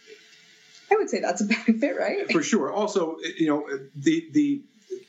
I 0.92 0.96
would 0.96 1.10
say 1.10 1.20
that's 1.20 1.42
a 1.42 1.46
benefit, 1.46 1.98
right? 1.98 2.32
for 2.32 2.44
sure. 2.44 2.72
Also, 2.72 3.18
you 3.38 3.48
know, 3.48 3.68
the 3.96 4.28
the 4.32 4.62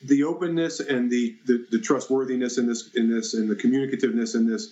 the 0.05 0.25
openness 0.25 0.81
and 0.81 1.11
the, 1.11 1.37
the 1.47 1.67
the 1.71 1.81
trustworthiness 1.81 2.59
in 2.59 2.67
this 2.67 2.91
in 2.95 3.11
this 3.11 3.35
and 3.35 3.51
the 3.51 3.57
communicativeness 3.57 4.35
in 4.35 4.49
this 4.49 4.71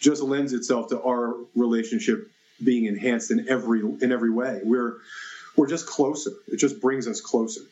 just 0.00 0.22
lends 0.22 0.52
itself 0.52 0.88
to 0.88 1.00
our 1.02 1.34
relationship 1.54 2.30
being 2.62 2.86
enhanced 2.86 3.30
in 3.30 3.48
every 3.48 3.80
in 3.80 4.12
every 4.12 4.30
way. 4.30 4.60
We're 4.64 4.98
we're 5.56 5.68
just 5.68 5.86
closer. 5.86 6.30
It 6.48 6.58
just 6.58 6.80
brings 6.80 7.06
us 7.06 7.20
closer. 7.20 7.62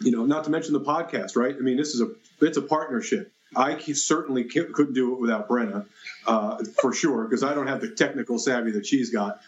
You 0.00 0.10
know, 0.10 0.26
not 0.26 0.44
to 0.44 0.50
mention 0.50 0.72
the 0.72 0.80
podcast, 0.80 1.36
right? 1.36 1.54
I 1.54 1.60
mean, 1.60 1.76
this 1.76 1.94
is 1.94 2.00
a 2.00 2.10
it's 2.40 2.56
a 2.56 2.62
partnership. 2.62 3.32
I 3.56 3.78
certainly 3.92 4.44
couldn't 4.44 4.94
do 4.94 5.14
it 5.14 5.20
without 5.20 5.48
Brenna, 5.48 5.86
uh, 6.26 6.62
for 6.80 6.92
sure, 6.92 7.24
because 7.24 7.42
I 7.42 7.54
don't 7.54 7.66
have 7.66 7.80
the 7.80 7.90
technical 7.90 8.38
savvy 8.38 8.72
that 8.72 8.86
she's 8.86 9.10
got. 9.10 9.40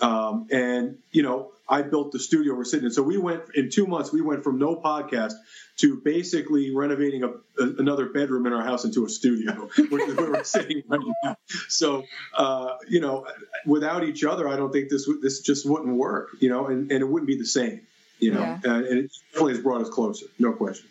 Um, 0.00 0.48
and 0.50 0.98
you 1.12 1.22
know, 1.22 1.52
I 1.68 1.82
built 1.82 2.12
the 2.12 2.18
studio 2.18 2.54
we're 2.54 2.64
sitting 2.64 2.86
in. 2.86 2.90
So 2.92 3.02
we 3.02 3.18
went 3.18 3.42
in 3.54 3.70
two 3.70 3.86
months. 3.86 4.12
We 4.12 4.22
went 4.22 4.42
from 4.44 4.58
no 4.58 4.74
podcast 4.76 5.34
to 5.78 5.96
basically 5.96 6.74
renovating 6.74 7.22
a, 7.22 7.28
a, 7.28 7.68
another 7.78 8.06
bedroom 8.06 8.46
in 8.46 8.52
our 8.52 8.62
house 8.64 8.84
into 8.84 9.04
a 9.04 9.08
studio, 9.08 9.68
which 9.76 10.02
is 10.08 10.14
where 10.16 10.32
we're 10.32 10.44
sitting 10.44 10.82
right 10.88 11.00
now. 11.22 11.36
So 11.68 12.04
uh, 12.34 12.76
you 12.88 13.00
know, 13.00 13.26
without 13.66 14.04
each 14.04 14.24
other, 14.24 14.48
I 14.48 14.56
don't 14.56 14.72
think 14.72 14.88
this 14.90 15.06
would 15.06 15.20
this 15.22 15.40
just 15.40 15.68
wouldn't 15.68 15.94
work. 15.96 16.30
You 16.40 16.48
know, 16.48 16.66
and, 16.66 16.90
and 16.90 17.02
it 17.02 17.08
wouldn't 17.08 17.28
be 17.28 17.36
the 17.36 17.46
same. 17.46 17.82
You 18.18 18.32
know, 18.34 18.40
Yeah. 18.40 18.60
and, 18.64 18.84
and 18.86 18.98
it 19.04 19.12
definitely 19.32 19.54
has 19.54 19.62
brought 19.62 19.80
us 19.80 19.88
closer, 19.88 20.26
no 20.38 20.52
question. 20.52 20.86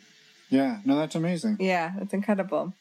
Yeah, 0.49 0.79
no, 0.85 0.97
that's 0.97 1.15
amazing. 1.15 1.57
Yeah, 1.59 1.93
it's 2.01 2.13
incredible. 2.13 2.73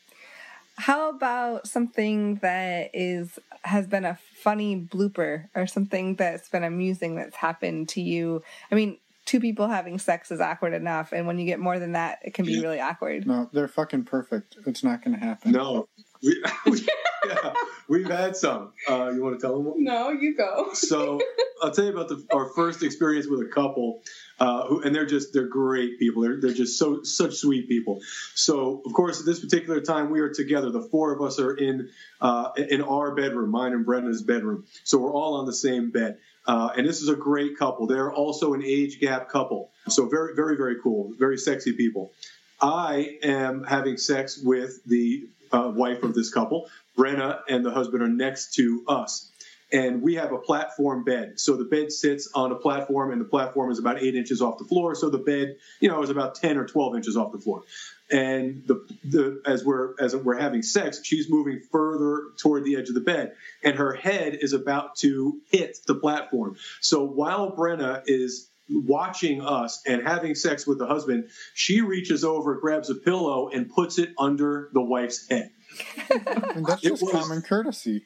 How 0.77 1.11
about 1.11 1.66
something 1.66 2.37
that 2.37 2.91
is 2.95 3.39
has 3.62 3.87
been 3.87 4.05
a 4.05 4.19
funny 4.37 4.81
blooper 4.81 5.49
or 5.55 5.66
something 5.66 6.14
that's 6.14 6.49
been 6.49 6.62
amusing 6.62 7.16
that's 7.16 7.37
happened 7.37 7.89
to 7.91 8.01
you? 8.01 8.43
I 8.71 8.75
mean, 8.77 8.99
two 9.25 9.41
people 9.41 9.66
having 9.66 9.99
sex 9.99 10.31
is 10.31 10.41
awkward 10.41 10.73
enough, 10.73 11.12
and 11.12 11.27
when 11.27 11.39
you 11.39 11.45
get 11.45 11.59
more 11.59 11.79
than 11.79 11.93
that, 11.93 12.21
it 12.23 12.33
can 12.33 12.47
be 12.47 12.61
really 12.61 12.81
awkward. 12.81 13.27
No, 13.27 13.51
they're 13.53 13.69
fucking 13.69 14.05
perfect. 14.05 14.57
It's 14.66 14.85
not 14.85 15.05
going 15.05 15.19
to 15.19 15.25
happen. 15.25 15.53
No, 15.53 15.89
we, 16.23 16.43
yeah, 17.27 17.53
we've 17.89 18.09
had 18.09 18.36
some. 18.36 18.72
Uh, 18.89 19.11
you 19.14 19.22
want 19.22 19.41
to 19.41 19.47
tell 19.47 19.61
them? 19.61 19.72
No, 19.78 20.11
you 20.11 20.36
go. 20.36 20.72
so 20.74 21.20
I'll 21.62 21.72
tell 21.72 21.86
you 21.86 21.93
about 21.93 22.09
the, 22.09 22.24
our 22.32 22.51
first 22.51 22.82
experience 22.82 23.26
with 23.26 23.41
a 23.41 23.51
couple, 23.51 24.03
uh, 24.39 24.66
who, 24.66 24.82
and 24.82 24.95
they're 24.95 25.07
just 25.07 25.32
they're 25.32 25.49
great 25.49 25.99
people. 25.99 26.22
They're 26.22 26.41
they're 26.41 26.53
just 26.53 26.78
so 26.78 27.03
such 27.03 27.34
sweet 27.34 27.68
people. 27.68 28.01
So 28.34 28.82
of 28.84 28.93
course 28.93 29.20
at 29.20 29.26
this 29.26 29.41
particular 29.41 29.80
time 29.80 30.11
we 30.11 30.20
are 30.20 30.32
together. 30.32 30.70
The 30.70 30.82
four 30.82 31.12
of 31.12 31.22
us 31.22 31.39
are 31.41 31.55
in 31.55 31.91
uh, 32.20 32.51
in 32.57 32.82
our 32.82 33.14
bedroom, 33.14 33.51
mine 33.51 33.72
and 33.72 33.84
Brenna's 33.84 34.22
bedroom. 34.22 34.66
So 34.84 34.99
we're 34.99 35.12
all 35.12 35.34
on 35.34 35.47
the 35.47 35.55
same 35.55 35.91
bed. 35.91 36.18
Uh, 36.47 36.70
and 36.76 36.86
this 36.86 37.03
is 37.03 37.09
a 37.09 37.16
great 37.16 37.59
couple. 37.59 37.86
They're 37.86 38.12
also 38.12 38.55
an 38.55 38.62
age 38.64 39.01
gap 39.01 39.28
couple. 39.28 39.70
So 39.89 40.07
very 40.09 40.34
very 40.34 40.57
very 40.57 40.76
cool, 40.82 41.12
very 41.18 41.39
sexy 41.39 41.72
people. 41.72 42.12
I 42.61 43.18
am 43.22 43.62
having 43.62 43.99
sex 43.99 44.41
with 44.43 44.82
the 44.84 45.28
uh, 45.53 45.70
wife 45.74 46.03
of 46.03 46.14
this 46.14 46.32
couple. 46.32 46.68
Brenna 46.96 47.40
and 47.49 47.64
the 47.64 47.70
husband 47.70 48.03
are 48.03 48.09
next 48.09 48.55
to 48.55 48.84
us 48.88 49.30
and 49.72 50.03
we 50.03 50.14
have 50.14 50.32
a 50.32 50.38
platform 50.38 51.05
bed. 51.05 51.38
So 51.38 51.57
the 51.57 51.64
bed 51.64 51.92
sits 51.92 52.30
on 52.34 52.53
a 52.53 52.55
platform, 52.55 53.12
and 53.12 53.20
the 53.20 53.26
platform 53.26 53.70
is 53.70 53.78
about 53.78 54.03
eight 54.03 54.14
inches 54.14 54.40
off 54.40 54.59
the 54.59 54.64
floor. 54.64 54.94
So 54.94 55.11
the 55.11 55.18
bed, 55.18 55.57
you 55.80 55.88
know, 55.88 56.03
is 56.03 56.11
about 56.11 56.36
ten 56.36 56.57
or 56.57 56.66
twelve 56.66 56.96
inches 56.96 57.16
off 57.16 57.32
the 57.32 57.38
floor. 57.38 57.62
And 58.11 58.62
the, 58.66 58.86
the 59.05 59.42
as 59.44 59.64
we're 59.64 59.94
as 60.01 60.16
we're 60.16 60.38
having 60.38 60.62
sex, 60.62 61.01
she's 61.05 61.28
moving 61.28 61.61
further 61.70 62.28
toward 62.38 62.64
the 62.64 62.76
edge 62.76 62.88
of 62.88 62.94
the 62.94 63.03
bed, 63.03 63.34
and 63.62 63.76
her 63.76 63.92
head 63.92 64.38
is 64.40 64.55
about 64.55 64.96
to 64.96 65.38
hit 65.51 65.78
the 65.86 65.94
platform. 65.94 66.57
So 66.80 67.05
while 67.05 67.55
Brenna 67.55 68.03
is 68.07 68.49
watching 68.71 69.41
us 69.43 69.83
and 69.87 70.07
having 70.07 70.35
sex 70.35 70.66
with 70.66 70.79
the 70.79 70.87
husband, 70.87 71.29
she 71.55 71.81
reaches 71.81 72.25
over, 72.25 72.55
grabs 72.57 72.91
a 72.91 72.95
pillow, 72.95 73.49
and 73.49 73.71
puts 73.71 73.99
it 73.99 74.11
under 74.19 74.69
the 74.73 74.83
wife's 74.83 75.29
head. 75.29 75.51
And 76.11 76.66
that's 76.66 76.85
It 76.85 76.89
just 76.91 77.03
was- 77.03 77.12
common 77.12 77.43
courtesy. 77.43 78.05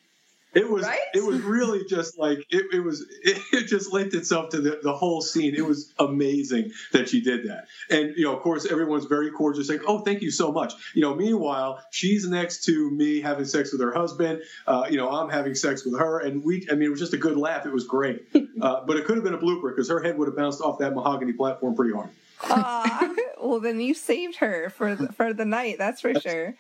It 0.54 0.68
was 0.68 0.84
Right? 0.84 0.98
it 1.14 1.24
was 1.24 1.40
really 1.40 1.84
just 1.84 2.18
like 2.18 2.38
it, 2.50 2.66
it 2.72 2.80
was 2.80 3.00
it, 3.22 3.38
it 3.52 3.66
just 3.68 3.92
lent 3.92 4.14
itself 4.14 4.50
to 4.50 4.60
the, 4.60 4.80
the 4.82 4.92
whole 4.92 5.22
scene. 5.22 5.54
It 5.54 5.66
was 5.66 5.92
amazing 5.98 6.72
that 6.92 7.08
she 7.08 7.20
did 7.20 7.48
that. 7.48 7.66
And 7.90 8.14
you 8.16 8.24
know, 8.24 8.36
of 8.36 8.42
course, 8.42 8.70
everyone's 8.70 9.06
very 9.06 9.30
cordial, 9.30 9.64
saying, 9.64 9.80
"Oh, 9.86 10.00
thank 10.00 10.22
you 10.22 10.30
so 10.30 10.52
much." 10.52 10.74
You 10.94 11.02
know, 11.02 11.14
meanwhile, 11.14 11.82
she's 11.90 12.28
next 12.28 12.64
to 12.64 12.90
me 12.90 13.20
having 13.20 13.44
sex 13.44 13.72
with 13.72 13.80
her 13.80 13.92
husband. 13.92 14.42
Uh, 14.66 14.86
you 14.90 14.96
know, 14.96 15.10
I'm 15.10 15.30
having 15.30 15.54
sex 15.54 15.84
with 15.84 15.98
her, 15.98 16.18
and 16.18 16.44
we. 16.44 16.66
I 16.70 16.74
mean, 16.74 16.84
it 16.84 16.90
was 16.90 17.00
just 17.00 17.14
a 17.14 17.18
good 17.18 17.36
laugh. 17.36 17.64
It 17.64 17.72
was 17.72 17.86
great, 17.86 18.26
uh, 18.60 18.84
but 18.86 18.96
it 18.96 19.04
could 19.06 19.16
have 19.16 19.24
been 19.24 19.34
a 19.34 19.38
blooper 19.38 19.70
because 19.74 19.88
her 19.88 20.02
head 20.02 20.18
would 20.18 20.28
have 20.28 20.36
bounced 20.36 20.60
off 20.60 20.78
that 20.78 20.94
mahogany 20.94 21.32
platform 21.32 21.74
pretty 21.74 21.94
hard. 21.94 22.10
Aw, 22.44 23.14
well, 23.42 23.60
then 23.60 23.80
you 23.80 23.94
saved 23.94 24.36
her 24.36 24.70
for 24.70 24.94
the, 24.94 25.12
for 25.12 25.32
the 25.32 25.44
night. 25.44 25.78
That's 25.78 26.00
for 26.00 26.18
sure. 26.18 26.54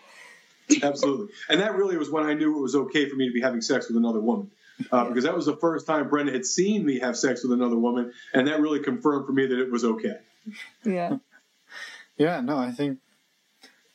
Absolutely. 0.82 1.28
And 1.48 1.60
that 1.60 1.74
really 1.74 1.96
was 1.96 2.10
when 2.10 2.24
I 2.24 2.34
knew 2.34 2.56
it 2.58 2.60
was 2.60 2.74
okay 2.74 3.08
for 3.08 3.16
me 3.16 3.28
to 3.28 3.32
be 3.32 3.40
having 3.40 3.60
sex 3.60 3.88
with 3.88 3.96
another 3.96 4.20
woman. 4.20 4.50
Uh, 4.90 5.04
because 5.04 5.24
that 5.24 5.34
was 5.36 5.46
the 5.46 5.56
first 5.56 5.86
time 5.86 6.08
Brenna 6.08 6.32
had 6.32 6.44
seen 6.46 6.84
me 6.84 6.98
have 7.00 7.16
sex 7.16 7.42
with 7.44 7.52
another 7.52 7.76
woman, 7.76 8.12
and 8.32 8.48
that 8.48 8.60
really 8.60 8.80
confirmed 8.80 9.26
for 9.26 9.32
me 9.32 9.46
that 9.46 9.58
it 9.60 9.70
was 9.70 9.84
okay. 9.84 10.16
Yeah, 10.84 11.18
Yeah, 12.16 12.40
no, 12.40 12.58
I 12.58 12.72
think 12.72 12.98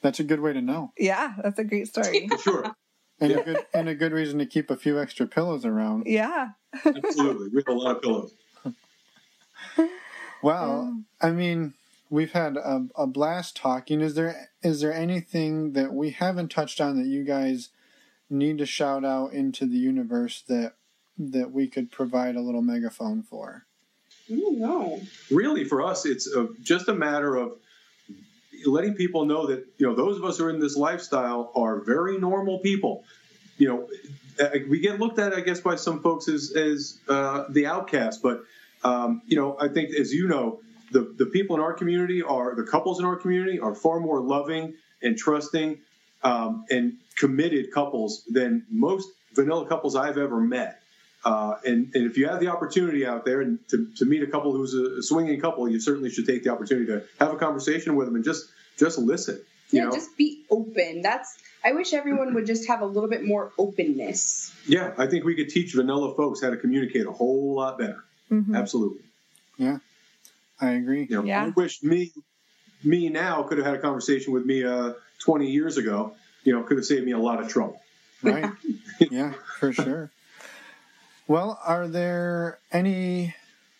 that's 0.01 0.19
a 0.19 0.23
good 0.23 0.39
way 0.39 0.53
to 0.53 0.61
know, 0.61 0.93
yeah, 0.97 1.34
that's 1.43 1.59
a 1.59 1.63
great 1.63 1.88
story. 1.88 2.30
Sure, 2.41 2.71
and 3.19 3.32
Yeah. 3.32 3.38
a 3.39 3.43
good 3.43 3.65
and 3.73 3.89
a 3.89 3.95
good 3.95 4.13
reason 4.13 4.39
to 4.39 4.45
keep 4.45 4.69
a 4.69 4.78
few 4.78 4.99
extra 5.01 5.25
pillows 5.25 5.65
around. 5.65 6.03
Yeah, 6.05 6.49
absolutely. 6.86 7.49
We 7.49 7.63
have 7.67 7.75
a 7.75 7.78
lot 7.78 7.95
of 7.97 8.01
pillows. 8.01 8.32
Well, 10.41 10.95
I 11.19 11.32
mean, 11.32 11.73
we've 12.10 12.32
had 12.32 12.58
a, 12.58 12.88
a 12.95 13.08
blast 13.08 13.55
talking. 13.55 14.01
Is 14.01 14.16
there 14.16 14.49
is 14.62 14.82
there 14.82 14.93
anything 14.93 15.74
that 15.74 15.93
we 15.93 16.12
haven't 16.12 16.49
touched 16.49 16.82
on 16.82 16.97
that 16.97 17.08
you 17.08 17.24
guys 17.24 17.70
need 18.30 18.58
to 18.58 18.66
shout 18.66 19.05
out 19.05 19.34
into 19.34 19.66
the 19.66 19.78
universe 19.78 20.43
that 20.47 20.74
that 21.18 21.51
we 21.51 21.68
could 21.68 21.91
provide 21.91 22.36
a 22.36 22.41
little 22.41 22.62
megaphone 22.62 23.24
for? 23.24 23.66
I. 24.30 25.01
Really, 25.32 25.64
for 25.64 25.82
us, 25.82 26.05
it's 26.05 26.28
a, 26.28 26.49
just 26.62 26.88
a 26.89 26.93
matter 26.93 27.36
of 27.36 27.53
letting 28.66 28.95
people 28.95 29.26
know 29.26 29.47
that 29.47 29.66
you 29.78 29.88
know 29.88 29.95
those 29.95 30.18
of 30.18 30.26
us 30.26 30.38
who 30.38 30.45
are 30.45 30.49
in 30.49 30.60
this 30.60 30.76
lifestyle 30.76 31.51
are 31.55 31.80
very 31.80 32.18
normal 32.18 32.60
people. 32.60 33.03
You 33.58 33.68
know, 33.70 33.89
uh, 34.39 34.49
we 34.70 34.80
get 34.80 34.99
looked 34.99 35.18
at, 35.18 35.34
I 35.34 35.41
guess, 35.41 35.62
by 35.62 35.76
some 35.76 36.01
folks 36.01 36.28
as 36.28 36.53
as 36.55 36.99
uh, 37.08 37.45
the 37.49 37.66
outcast, 37.66 38.22
but 38.22 38.43
um, 38.84 39.22
you 39.26 39.38
know, 39.38 39.58
I 39.60 39.68
think 39.70 39.95
as 39.95 40.14
you 40.14 40.28
know, 40.28 40.60
the 40.91 41.13
the 41.17 41.25
people 41.25 41.55
in 41.55 41.61
our 41.61 41.73
community 41.73 42.21
are 42.21 42.55
the 42.55 42.63
couples 42.63 42.99
in 42.99 43.05
our 43.05 43.15
community 43.15 43.59
are 43.59 43.75
far 43.75 43.99
more 43.99 44.19
loving 44.19 44.73
and 45.01 45.17
trusting 45.17 45.79
um, 46.23 46.65
and 46.69 46.93
committed 47.15 47.71
couples 47.71 48.23
than 48.29 48.65
most 48.69 49.09
vanilla 49.33 49.65
couples 49.67 49.95
I've 49.95 50.17
ever 50.17 50.39
met. 50.39 50.81
Uh, 51.25 51.55
and, 51.65 51.91
and 51.93 52.09
if 52.09 52.17
you 52.17 52.27
have 52.27 52.39
the 52.39 52.47
opportunity 52.47 53.05
out 53.05 53.25
there 53.25 53.41
and 53.41 53.59
to, 53.69 53.88
to 53.97 54.05
meet 54.05 54.23
a 54.23 54.27
couple 54.27 54.53
who's 54.53 54.73
a 54.73 55.03
swinging 55.03 55.39
couple, 55.41 55.67
you 55.67 55.79
certainly 55.79 56.09
should 56.09 56.25
take 56.25 56.43
the 56.43 56.49
opportunity 56.49 56.85
to 56.88 57.03
have 57.19 57.33
a 57.33 57.38
conversation 57.38 57.95
with 57.95 58.07
them 58.07 58.15
and 58.15 58.23
just 58.23 58.49
just 58.77 58.97
listen. 58.97 59.41
You 59.71 59.79
yeah, 59.79 59.85
know? 59.85 59.91
just 59.91 60.15
be 60.15 60.45
open. 60.49 61.01
That's 61.01 61.38
I 61.65 61.73
wish 61.73 61.93
everyone 61.93 62.33
would 62.35 62.45
just 62.45 62.67
have 62.67 62.81
a 62.81 62.85
little 62.85 63.09
bit 63.09 63.25
more 63.25 63.51
openness. 63.57 64.53
Yeah, 64.67 64.93
I 64.97 65.07
think 65.07 65.25
we 65.25 65.35
could 65.35 65.49
teach 65.49 65.73
vanilla 65.73 66.15
folks 66.15 66.41
how 66.41 66.49
to 66.49 66.57
communicate 66.57 67.05
a 67.05 67.11
whole 67.11 67.55
lot 67.55 67.77
better. 67.77 68.03
Mhm. 68.31 68.55
Absolutely. 68.55 69.03
Yeah, 69.57 69.79
I 70.60 70.72
agree. 70.72 71.08
You 71.10 71.18
know, 71.18 71.24
Yeah. 71.24 71.45
I 71.45 71.47
wish 71.49 71.84
me 71.84 72.12
me 72.84 73.10
now 73.10 73.43
could 73.43 73.58
have 73.58 73.66
had 73.66 73.76
a 73.76 73.80
conversation 73.80 74.34
with 74.34 74.45
me 74.45 74.64
uh, 74.64 74.93
20 75.20 75.49
years 75.49 75.78
ago. 75.78 76.16
You 76.43 76.53
know, 76.53 76.64
could 76.64 76.78
have 76.78 76.86
saved 76.86 77.05
me 77.05 77.12
a 77.12 77.18
lot 77.18 77.41
of 77.41 77.49
trouble. 77.49 77.82
Right? 78.22 78.51
yeah, 78.99 79.34
for 79.60 79.74
sure. 79.74 80.12
Well, 81.28 81.60
are 81.66 81.88
there 81.88 82.60
any 82.72 83.36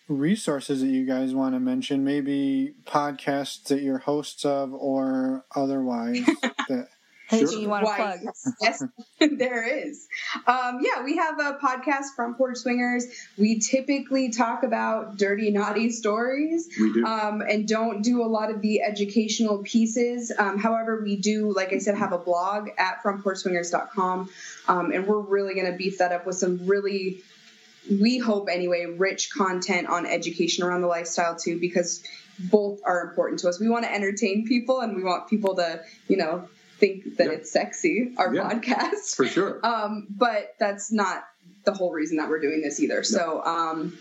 resources 0.06 0.80
that 0.80 0.88
you 0.88 1.06
guys 1.06 1.34
want 1.34 1.54
to 1.54 1.60
mention? 1.60 2.04
Maybe 2.04 2.74
podcasts 2.84 3.64
that 3.64 3.80
you're 3.80 3.98
hosts 3.98 4.44
of 4.44 4.74
or 4.74 5.44
otherwise 5.54 6.26
that 6.68 6.88
Anything 7.30 7.48
Sure. 7.52 7.60
you 7.60 7.68
want 7.68 7.86
to 7.86 7.94
plug? 7.94 8.20
Yes, 8.62 8.82
there 9.20 9.62
is. 9.86 10.06
Um, 10.46 10.80
yeah, 10.82 11.04
we 11.04 11.16
have 11.16 11.38
a 11.38 11.58
podcast, 11.62 12.14
Front 12.16 12.38
Porch 12.38 12.56
Swingers. 12.58 13.04
We 13.36 13.58
typically 13.58 14.30
talk 14.30 14.62
about 14.62 15.18
dirty, 15.18 15.50
naughty 15.50 15.90
stories 15.90 16.68
We 16.80 16.92
do. 16.94 17.04
um, 17.04 17.42
and 17.42 17.68
don't 17.68 18.00
do 18.02 18.22
a 18.22 18.26
lot 18.26 18.50
of 18.50 18.62
the 18.62 18.80
educational 18.80 19.58
pieces. 19.62 20.32
Um, 20.38 20.58
however, 20.58 21.02
we 21.02 21.16
do, 21.16 21.52
like 21.52 21.72
I 21.74 21.78
said, 21.78 21.96
have 21.96 22.12
a 22.12 22.18
blog 22.18 22.70
at 22.78 23.02
frontporchswingers.com, 23.02 24.30
um, 24.68 24.92
and 24.92 25.06
we're 25.06 25.20
really 25.20 25.54
going 25.54 25.70
to 25.70 25.76
beef 25.76 25.98
that 25.98 26.12
up 26.12 26.24
with 26.26 26.36
some 26.36 26.66
really, 26.66 27.22
we 27.90 28.16
hope 28.18 28.48
anyway, 28.50 28.86
rich 28.86 29.30
content 29.30 29.86
on 29.88 30.06
education 30.06 30.64
around 30.64 30.80
the 30.80 30.86
lifestyle 30.88 31.36
too, 31.36 31.60
because 31.60 32.02
both 32.38 32.80
are 32.84 33.02
important 33.02 33.40
to 33.40 33.48
us. 33.48 33.58
We 33.60 33.68
want 33.68 33.84
to 33.84 33.92
entertain 33.92 34.46
people, 34.46 34.80
and 34.80 34.96
we 34.96 35.02
want 35.02 35.28
people 35.28 35.56
to, 35.56 35.82
you 36.06 36.16
know, 36.16 36.48
think 36.78 37.16
that 37.16 37.26
Yeah. 37.26 37.32
it's 37.32 37.50
sexy. 37.52 38.14
Our 38.16 38.34
Yeah. 38.34 38.50
podcast. 38.50 39.14
For 39.16 39.26
sure. 39.26 39.60
Um, 39.64 40.06
but 40.10 40.54
that's 40.58 40.90
not 40.92 41.24
the 41.64 41.72
whole 41.72 41.92
reason 41.92 42.16
that 42.18 42.28
we're 42.28 42.40
doing 42.40 42.62
this 42.62 42.80
either. 42.80 43.02
So 43.02 43.42
um, 43.44 43.96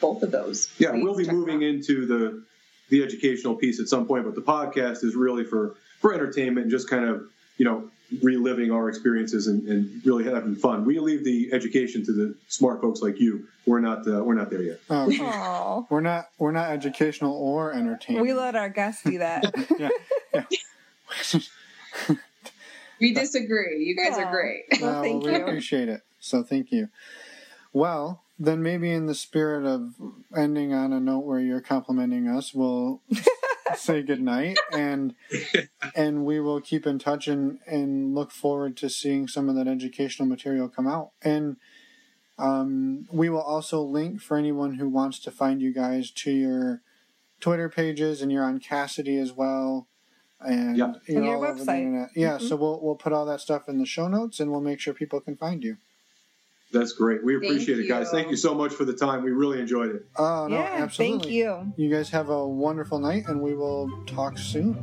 both 0.00 0.22
of 0.22 0.30
those. 0.32 0.68
Yeah, 0.78 0.90
we'll 0.92 1.16
be 1.16 1.28
moving 1.30 1.56
out. 1.58 1.62
into 1.62 2.06
the 2.06 2.42
the 2.88 3.02
educational 3.02 3.54
piece 3.54 3.80
at 3.80 3.88
some 3.88 4.06
point, 4.06 4.24
but 4.24 4.34
the 4.34 4.42
podcast 4.42 5.04
is 5.04 5.14
really 5.14 5.44
for 5.44 5.74
for 6.00 6.12
entertainment 6.12 6.64
and 6.64 6.70
just 6.70 6.90
kind 6.90 7.04
of 7.04 7.22
you 7.56 7.64
know 7.64 7.88
reliving 8.22 8.70
our 8.70 8.88
experiences 8.90 9.46
and, 9.46 9.66
and 9.68 10.04
really 10.04 10.24
having 10.24 10.54
fun. 10.54 10.84
We 10.84 10.98
leave 10.98 11.24
the 11.24 11.50
education 11.52 12.04
to 12.04 12.12
the 12.12 12.34
smart 12.48 12.82
folks 12.82 13.00
like 13.00 13.18
you. 13.20 13.46
We're 13.64 13.80
not 13.80 14.06
uh, 14.06 14.22
we're 14.24 14.34
not 14.34 14.50
there 14.50 14.62
yet. 14.62 14.80
oh, 14.90 15.10
Aw. 15.10 15.86
we're 15.88 16.00
not 16.00 16.28
we're 16.38 16.52
not 16.52 16.70
educational 16.70 17.34
or 17.34 17.72
entertaining. 17.72 18.20
We 18.22 18.32
let 18.34 18.54
our 18.56 18.68
guests 18.68 19.02
do 19.04 19.18
that. 19.18 19.44
yeah, 19.78 19.88
yeah. 20.34 20.44
We 23.00 23.12
disagree. 23.14 23.84
You 23.84 23.96
guys 23.96 24.16
Yeah. 24.16 24.28
are 24.28 24.30
great. 24.30 24.62
Well, 24.80 25.00
Uh, 25.00 25.02
thank 25.02 25.24
we 25.24 25.32
you. 25.32 25.44
appreciate 25.44 25.88
it. 25.88 26.02
So 26.20 26.44
thank 26.44 26.70
you. 26.70 26.88
Well, 27.72 28.22
then 28.38 28.62
maybe 28.62 28.92
in 28.92 29.06
the 29.06 29.14
spirit 29.14 29.64
of 29.66 29.94
ending 30.36 30.72
on 30.72 30.92
a 30.92 31.00
note 31.00 31.20
where 31.24 31.40
you're 31.40 31.60
complimenting 31.60 32.28
us, 32.28 32.54
we'll 32.54 33.02
say 33.74 34.02
goodnight 34.02 34.56
and 34.72 35.14
and 35.96 36.24
we 36.24 36.38
will 36.38 36.60
keep 36.60 36.86
in 36.86 37.00
touch 37.00 37.26
and, 37.26 37.58
and 37.66 38.14
look 38.14 38.30
forward 38.30 38.76
to 38.76 38.88
seeing 38.88 39.26
some 39.26 39.48
of 39.48 39.56
that 39.56 39.66
educational 39.66 40.28
material 40.28 40.68
come 40.68 40.86
out. 40.86 41.10
And 41.22 41.56
um, 42.38 43.08
we 43.10 43.28
will 43.28 43.42
also 43.42 43.82
link 43.82 44.20
for 44.22 44.36
anyone 44.36 44.74
who 44.74 44.88
wants 44.88 45.18
to 45.20 45.30
find 45.32 45.60
you 45.60 45.72
guys 45.72 46.10
to 46.12 46.30
your 46.30 46.82
Twitter 47.40 47.68
pages 47.68 48.22
and 48.22 48.30
you're 48.30 48.44
on 48.44 48.60
Kasidie 48.60 49.20
as 49.20 49.32
well. 49.32 49.88
And 50.46 50.76
Yeah. 50.76 50.92
you're 51.06 51.16
And 51.18 51.26
your 51.26 51.36
all 51.36 51.44
over 51.44 51.54
the 51.54 51.64
website. 51.64 51.78
internet. 51.78 52.08
Yeah, 52.16 52.38
Mhm. 52.38 52.48
so 52.48 52.56
we'll 52.56 52.80
we'll 52.82 52.94
put 52.96 53.12
all 53.12 53.26
that 53.26 53.40
stuff 53.40 53.68
in 53.68 53.78
the 53.78 53.86
show 53.86 54.08
notes 54.08 54.40
and 54.40 54.50
we'll 54.50 54.60
make 54.60 54.80
sure 54.80 54.92
people 54.94 55.20
can 55.20 55.36
find 55.36 55.62
you. 55.62 55.76
That's 56.72 56.92
great. 56.92 57.22
We 57.22 57.34
Thank 57.34 57.44
appreciate 57.44 57.80
it, 57.80 57.86
guys. 57.88 58.06
you. 58.12 58.18
Thank 58.18 58.30
you 58.30 58.36
so 58.36 58.54
much 58.54 58.72
for 58.72 58.84
the 58.86 58.94
time. 58.94 59.22
We 59.22 59.30
really 59.30 59.60
enjoyed 59.60 59.90
it. 59.94 60.06
Oh 60.16 60.46
no, 60.48 60.56
yeah, 60.56 60.62
absolutely. 60.78 61.18
thank 61.18 61.30
you. 61.32 61.72
You 61.76 61.90
guys 61.90 62.08
have 62.10 62.30
a 62.30 62.48
wonderful 62.48 62.98
night 62.98 63.24
and 63.28 63.42
we 63.42 63.54
will 63.54 63.90
talk 64.06 64.38
soon. 64.38 64.76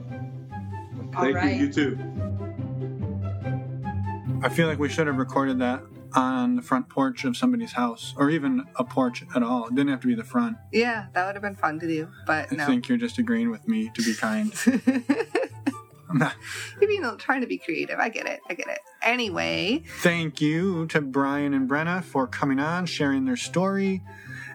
All 1.16 1.24
Thank 1.24 1.36
right. 1.36 1.56
you. 1.56 1.66
You 1.66 1.74
too. 1.74 1.98
I 4.42 4.50
feel 4.50 4.68
like 4.68 4.80
we 4.80 4.88
should 4.88 5.08
have 5.08 5.18
recorded 5.18 5.60
that 5.60 5.82
on 6.14 6.56
the 6.56 6.62
front 6.62 6.88
porch 6.90 7.24
of 7.26 7.36
somebody's 7.36 7.74
house 7.74 8.14
or 8.18 8.30
even 8.30 8.64
a 8.78 8.84
porch 8.84 9.24
at 9.36 9.44
all. 9.44 9.68
It 9.68 9.76
didn't 9.76 9.90
have 9.90 10.00
to 10.02 10.08
be 10.08 10.16
the 10.16 10.24
front. 10.24 10.58
Yeah, 10.72 11.08
that 11.14 11.26
would 11.26 11.36
have 11.36 11.42
been 11.42 11.56
fun 11.56 11.80
to 11.80 11.88
do, 11.88 12.08
but 12.26 12.52
I 12.52 12.56
no. 12.56 12.66
think 12.66 12.88
you're 12.88 12.98
just 12.98 13.18
agreeing 13.18 13.50
with 13.52 13.68
me 13.68 13.92
to 13.96 14.02
be 14.04 14.14
kind. 14.16 14.52
Maybe 16.12 16.94
you 16.96 17.02
know, 17.02 17.16
trying 17.16 17.42
to 17.42 17.48
be 17.48 17.58
creative. 17.58 18.00
I 18.00 18.10
get 18.10 18.26
it. 18.26 18.40
I 18.50 18.54
get 18.54 18.68
it. 18.68 18.80
Anyway, 19.02 19.84
Thank 20.00 20.42
you 20.42 20.86
to 20.88 21.02
Brian 21.02 21.54
and 21.54 21.70
Brenna 21.70 22.04
for 22.04 22.28
coming 22.28 22.60
on, 22.60 22.86
sharing 22.86 23.26
their 23.26 23.36
story, 23.38 24.02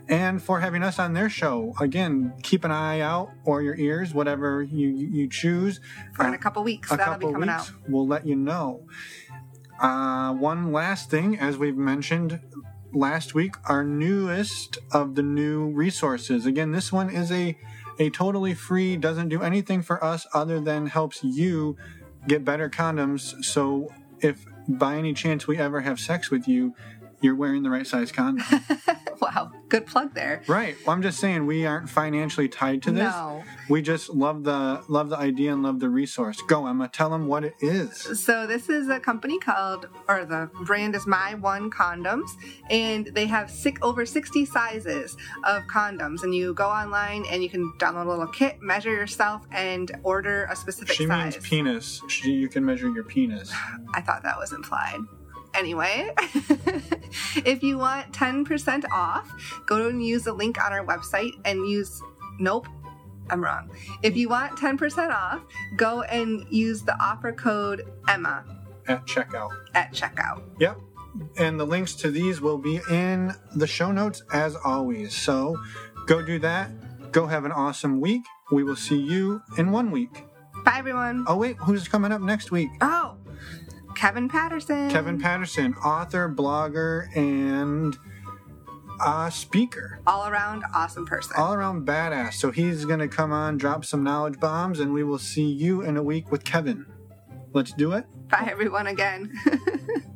and 0.08 0.42
for 0.42 0.60
having 0.60 0.82
us 0.82 0.98
on 0.98 1.12
their 1.14 1.28
show. 1.30 1.74
Again, 1.80 2.34
keep 2.42 2.64
an 2.64 2.70
eye 2.70 3.00
out 3.00 3.30
or 3.44 3.62
your 3.62 3.76
ears, 3.76 4.12
whatever 4.12 4.62
you 4.62 4.88
you 4.88 5.28
choose. 5.28 5.80
for 6.14 6.26
in 6.26 6.34
a 6.34 6.38
couple 6.38 6.62
weeks, 6.64 6.90
a 6.92 6.96
that'll 6.96 7.14
be 7.14 7.26
couple 7.26 7.32
coming 7.32 7.48
weeks, 7.48 7.70
out. 7.70 7.74
we'll 7.88 8.06
let 8.06 8.26
you 8.26 8.36
know. 8.36 8.86
Uh, 9.80 10.32
one 10.34 10.72
last 10.72 11.10
thing, 11.10 11.38
as 11.38 11.56
we've 11.56 11.76
mentioned 11.76 12.40
last 12.92 13.34
week, 13.34 13.54
our 13.68 13.82
newest 13.82 14.78
of 14.92 15.14
the 15.16 15.22
new 15.22 15.66
resources. 15.72 16.46
Again, 16.46 16.70
this 16.72 16.92
one 16.92 17.10
is 17.10 17.32
a 17.32 17.58
a 17.98 18.10
totally 18.10 18.54
free, 18.54 18.96
doesn't 18.96 19.28
do 19.28 19.42
anything 19.42 19.82
for 19.82 20.02
us 20.02 20.26
other 20.34 20.60
than 20.60 20.86
helps 20.86 21.22
you 21.22 21.76
get 22.26 22.44
better 22.44 22.68
condoms. 22.68 23.44
So 23.44 23.92
if 24.20 24.44
by 24.68 24.96
any 24.96 25.12
chance 25.12 25.46
we 25.46 25.58
ever 25.58 25.80
have 25.80 26.00
sex 26.00 26.30
with 26.30 26.48
you, 26.48 26.74
you're 27.20 27.34
wearing 27.34 27.62
the 27.62 27.70
right 27.70 27.86
size 27.86 28.12
condom. 28.12 28.44
wow, 29.20 29.50
good 29.78 29.86
plug 29.86 30.14
there. 30.14 30.42
right. 30.48 30.76
Well, 30.86 30.94
I'm 30.94 31.02
just 31.02 31.18
saying 31.18 31.46
we 31.46 31.66
aren't 31.66 31.88
financially 31.90 32.48
tied 32.48 32.82
to 32.84 32.92
this. 32.92 33.04
No. 33.12 33.42
We 33.68 33.82
just 33.82 34.10
love 34.10 34.44
the 34.44 34.82
love 34.88 35.08
the 35.08 35.16
idea 35.16 35.52
and 35.52 35.62
love 35.62 35.80
the 35.80 35.88
resource. 35.88 36.40
Go, 36.48 36.66
Emma. 36.66 36.88
Tell 36.88 37.10
them 37.10 37.26
what 37.26 37.44
it 37.44 37.54
is. 37.60 38.20
So 38.22 38.46
this 38.46 38.68
is 38.68 38.88
a 38.88 39.00
company 39.00 39.38
called, 39.38 39.88
or 40.08 40.24
the 40.24 40.50
brand 40.64 40.94
is 40.94 41.06
My 41.06 41.34
One 41.34 41.70
Condoms, 41.70 42.28
and 42.70 43.06
they 43.06 43.26
have 43.26 43.50
six, 43.50 43.78
over 43.82 44.04
60 44.06 44.44
sizes 44.44 45.16
of 45.44 45.62
condoms. 45.64 46.22
And 46.22 46.34
you 46.34 46.54
go 46.54 46.68
online 46.68 47.24
and 47.30 47.42
you 47.42 47.48
can 47.48 47.72
download 47.78 48.06
a 48.06 48.10
little 48.10 48.26
kit, 48.26 48.58
measure 48.60 48.92
yourself, 48.92 49.46
and 49.50 49.90
order 50.02 50.44
a 50.50 50.56
specific 50.56 50.94
She 50.96 51.06
size. 51.06 51.34
means 51.34 51.46
penis. 51.46 52.02
She, 52.08 52.32
you 52.32 52.48
can 52.48 52.64
measure 52.64 52.90
your 52.90 53.04
penis. 53.04 53.52
I 53.94 54.00
thought 54.00 54.22
that 54.22 54.38
was 54.38 54.52
implied. 54.52 55.00
Anyway, 55.54 56.10
if 57.44 57.62
you 57.62 57.78
want 57.78 58.12
10% 58.12 58.84
off, 58.90 59.30
go 59.66 59.88
and 59.88 60.04
use 60.04 60.24
the 60.24 60.32
link 60.32 60.62
on 60.64 60.72
our 60.72 60.84
website 60.84 61.30
and 61.44 61.68
use, 61.68 62.02
nope, 62.38 62.66
I'm 63.30 63.42
wrong. 63.42 63.70
If 64.02 64.16
you 64.16 64.28
want 64.28 64.56
10% 64.58 65.10
off, 65.10 65.42
go 65.76 66.02
and 66.02 66.44
use 66.50 66.82
the 66.82 66.94
offer 67.02 67.32
code 67.32 67.82
EMMA 68.08 68.44
At 68.88 69.06
checkout. 69.06 69.50
at 69.74 69.92
checkout. 69.92 70.42
Yep. 70.58 70.78
And 71.38 71.58
the 71.60 71.64
links 71.64 71.94
to 71.96 72.10
these 72.10 72.40
will 72.40 72.58
be 72.58 72.80
in 72.90 73.32
the 73.54 73.66
show 73.68 73.92
notes 73.92 74.22
as 74.32 74.56
always. 74.56 75.14
So 75.14 75.56
go 76.06 76.20
do 76.20 76.38
that. 76.40 77.12
Go 77.12 77.26
have 77.26 77.44
an 77.44 77.52
awesome 77.52 78.00
week. 78.00 78.22
We 78.50 78.64
will 78.64 78.76
see 78.76 78.98
you 79.00 79.40
in 79.56 79.70
one 79.70 79.92
week. 79.92 80.24
Bye, 80.64 80.78
everyone. 80.78 81.24
Oh, 81.28 81.36
wait, 81.36 81.56
who's 81.58 81.86
coming 81.86 82.10
up 82.10 82.20
next 82.20 82.50
week? 82.50 82.70
Oh, 82.80 83.16
Kevin 83.94 84.28
Patterson. 84.28 84.90
Kevin 84.90 85.20
Patterson, 85.20 85.74
author, 85.74 86.28
blogger, 86.28 87.14
and 87.16 87.96
uh, 89.00 89.30
speaker. 89.30 90.00
All 90.06 90.28
around 90.28 90.64
awesome 90.74 91.06
person. 91.06 91.34
All 91.36 91.54
around 91.54 91.86
badass. 91.86 92.34
So 92.34 92.50
he's 92.50 92.84
going 92.84 93.00
to 93.00 93.08
come 93.08 93.32
on, 93.32 93.56
drop 93.56 93.84
some 93.84 94.02
knowledge 94.02 94.38
bombs, 94.40 94.80
and 94.80 94.92
we 94.92 95.04
will 95.04 95.18
see 95.18 95.46
you 95.46 95.82
in 95.82 95.96
a 95.96 96.02
week 96.02 96.30
with 96.30 96.44
Kevin. 96.44 96.86
Let's 97.52 97.72
do 97.72 97.92
it. 97.92 98.04
Bye, 98.28 98.48
everyone, 98.50 98.86
again. 98.86 99.32